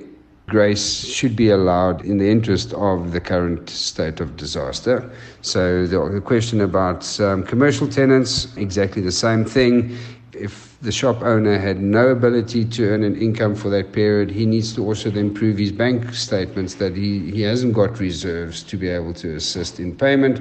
grace 0.46 1.04
should 1.04 1.34
be 1.34 1.50
allowed 1.50 2.04
in 2.04 2.18
the 2.18 2.30
interest 2.30 2.72
of 2.74 3.12
the 3.12 3.20
current 3.20 3.68
state 3.68 4.20
of 4.20 4.36
disaster. 4.36 5.10
So 5.42 5.86
the, 5.86 6.20
question 6.20 6.60
about 6.60 7.20
um, 7.20 7.42
commercial 7.42 7.88
tenants, 7.88 8.56
exactly 8.56 9.02
the 9.02 9.12
same 9.12 9.44
thing. 9.44 9.96
If 10.32 10.76
the 10.82 10.92
shop 10.92 11.22
owner 11.22 11.58
had 11.58 11.80
no 11.80 12.08
ability 12.08 12.64
to 12.66 12.88
earn 12.90 13.02
an 13.02 13.16
income 13.16 13.54
for 13.56 13.70
that 13.70 13.92
period, 13.92 14.30
he 14.30 14.46
needs 14.46 14.74
to 14.74 14.84
also 14.84 15.10
then 15.10 15.34
prove 15.34 15.58
his 15.58 15.72
bank 15.72 16.14
statements 16.14 16.74
that 16.74 16.94
he, 16.94 17.30
he 17.30 17.42
hasn't 17.42 17.74
got 17.74 17.98
reserves 17.98 18.62
to 18.64 18.76
be 18.76 18.88
able 18.88 19.14
to 19.14 19.34
assist 19.34 19.80
in 19.80 19.96
payment 19.96 20.38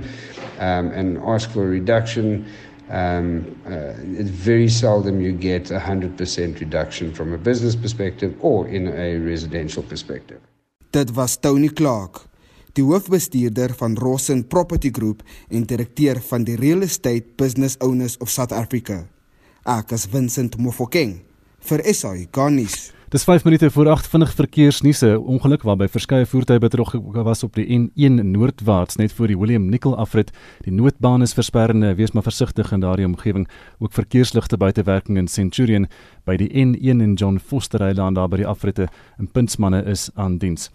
um, 0.60 0.92
and 0.92 1.18
ask 1.20 1.50
for 1.50 1.64
a 1.64 1.68
reduction. 1.68 2.46
Um, 2.90 3.58
uh, 3.66 3.98
it's 4.20 4.30
very 4.30 4.70
seldom 4.70 5.20
you 5.20 5.32
get 5.32 5.72
a 5.72 5.80
100% 5.80 6.60
reduction 6.60 7.14
from 7.14 7.34
a 7.34 7.38
business 7.38 7.76
perspective 7.76 8.36
or 8.42 8.68
in 8.68 8.88
a 8.88 9.18
residential 9.18 9.84
perspective. 9.84 10.40
Dit 10.92 11.12
was 11.14 11.40
Tony 11.40 11.70
Clark, 11.70 12.28
die 12.74 12.84
hoofbestuurder 12.84 13.74
van 13.76 13.98
Rosen 13.98 14.48
Property 14.48 14.92
Group 14.92 15.24
en 15.50 15.66
direkteur 15.66 16.22
van 16.22 16.44
die 16.44 16.56
Real 16.56 16.82
Estate 16.82 17.26
Business 17.36 17.76
Owners 17.80 18.18
of 18.18 18.30
South 18.30 18.52
Africa. 18.52 19.02
Ek 19.66 19.92
is 19.92 20.06
Vincent 20.06 20.60
Mofokeng 20.62 21.18
vir 21.66 21.82
SAI 21.90 22.28
Garnis. 22.32 22.92
Dis 23.16 23.24
5 23.24 23.44
minute 23.44 23.72
voor 23.72 23.90
8 23.90 24.08
vinnig 24.08 24.34
verkeersnuus. 24.34 25.02
'n 25.02 25.16
Ongeluk 25.16 25.62
waarby 25.62 25.88
verskeie 25.88 26.26
voertuie 26.26 26.60
betrokke 26.60 27.24
was 27.24 27.44
op 27.44 27.54
die 27.56 27.66
N1 27.66 28.26
noordwaarts 28.32 28.96
net 28.96 29.14
voor 29.14 29.28
die 29.28 29.38
William 29.38 29.70
Nicol 29.70 29.98
afrit. 29.98 30.32
Die 30.60 30.74
noodbaan 30.74 31.22
is 31.22 31.34
versperre. 31.34 31.96
Wees 31.96 32.12
maar 32.12 32.24
versigtig 32.24 32.72
in 32.72 32.80
daardie 32.80 33.06
omgewing. 33.06 33.48
Ook 33.80 33.94
verkeersligte 33.94 34.58
buitewerking 34.58 35.18
in 35.18 35.28
Centurion 35.28 35.88
by 36.24 36.36
die 36.36 36.50
N1 36.50 37.02
en 37.02 37.14
John 37.14 37.40
Foster 37.40 37.90
Island 37.90 38.16
daar 38.16 38.28
by 38.28 38.36
die 38.36 38.48
afritte 38.48 38.88
en 39.18 39.32
puntsmanne 39.32 39.84
is 39.84 40.10
aan 40.16 40.38
diens. 40.38 40.72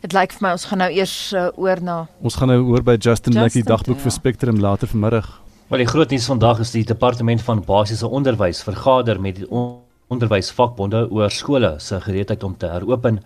Dit 0.00 0.12
lyk 0.12 0.32
vir 0.32 0.46
my 0.46 0.52
ons 0.52 0.64
gaan 0.64 0.78
nou 0.78 0.90
eers 0.90 1.32
uh, 1.32 1.48
oor 1.56 1.82
na 1.82 2.06
Ons 2.22 2.34
gaan 2.34 2.48
nou 2.48 2.62
hoor 2.62 2.82
by 2.82 2.94
Justin, 2.94 3.32
Justin 3.32 3.42
Lucky 3.42 3.62
dagboek 3.62 3.96
ja. 3.96 4.02
vir 4.02 4.10
Spectrum 4.12 4.60
later 4.60 4.86
vanmiddag. 4.86 5.42
Maar 5.68 5.78
die 5.78 5.90
groot 5.90 6.10
nuus 6.10 6.26
vandag 6.26 6.58
is 6.60 6.70
die 6.70 6.84
departement 6.84 7.42
van 7.42 7.64
basiese 7.64 8.06
onderwys 8.06 8.62
vergader 8.62 9.20
met 9.20 9.36
die 9.36 9.50
on 9.50 9.87
onderwysvakbonde 10.08 11.06
oor 11.10 11.30
skole 11.30 11.74
se 11.78 12.00
gereedheid 12.00 12.42
om 12.42 12.56
te 12.56 12.70
heropen. 12.72 13.20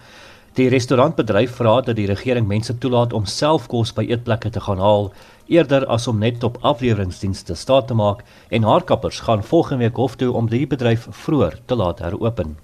Die 0.58 0.68
restaurantbedryf 0.68 1.54
vra 1.56 1.78
dat 1.80 1.96
die 1.96 2.06
regering 2.10 2.46
mense 2.46 2.74
toelaat 2.78 3.12
om 3.16 3.24
self 3.24 3.68
kos 3.72 3.94
by 3.96 4.04
eetplekke 4.10 4.50
te 4.52 4.60
gaan 4.60 4.82
haal 4.82 5.12
eerder 5.46 5.86
as 5.86 6.08
om 6.10 6.18
net 6.18 6.44
op 6.44 6.58
afleweringsdienste 6.60 7.54
staat 7.54 7.88
te 7.88 7.94
maak 7.94 8.20
en 8.50 8.68
haarkappers 8.68 9.22
gaan 9.28 9.44
volgende 9.44 9.84
week 9.86 9.96
hof 9.96 10.18
toe 10.20 10.32
om 10.32 10.50
die 10.52 10.66
bedryf 10.66 11.08
vroeër 11.24 11.58
te 11.66 11.74
laat 11.76 12.04
heropen. 12.04 12.56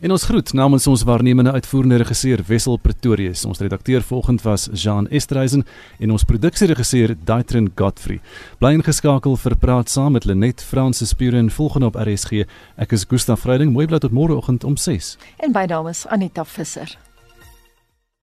En 0.00 0.10
ons 0.10 0.22
groet 0.24 0.52
namens 0.56 0.86
ons 0.86 1.02
waarnemende 1.04 1.52
uitvoerende 1.52 1.98
regisseur 2.00 2.40
Wessel 2.46 2.78
Pretorius. 2.80 3.42
Ons 3.44 3.58
redakteur 3.60 4.00
volgend 4.02 4.40
was 4.42 4.68
Jean 4.72 5.08
Estreisen 5.08 5.66
en 5.98 6.14
ons 6.14 6.24
produksieregisseur 6.24 7.12
Daitrin 7.24 7.68
Godfrey. 7.76 8.22
Bly 8.64 8.78
ingeskakel 8.78 9.36
vir 9.36 9.58
praat 9.60 9.92
saam 9.92 10.16
met 10.16 10.24
Lenet 10.24 10.64
Fransis 10.64 11.12
Puren 11.12 11.52
volgende 11.52 11.92
op 11.92 12.00
RSG. 12.00 12.46
Ek 12.80 12.96
is 12.96 13.04
Gustaf 13.04 13.44
Vreiding. 13.44 13.76
Mooi 13.76 13.84
bly 13.92 14.00
tot 14.00 14.16
môreoggend 14.16 14.64
om 14.64 14.80
6. 14.80 15.18
En 15.44 15.52
by 15.52 15.68
dames 15.68 16.06
Anita 16.08 16.48
Visser. 16.48 16.96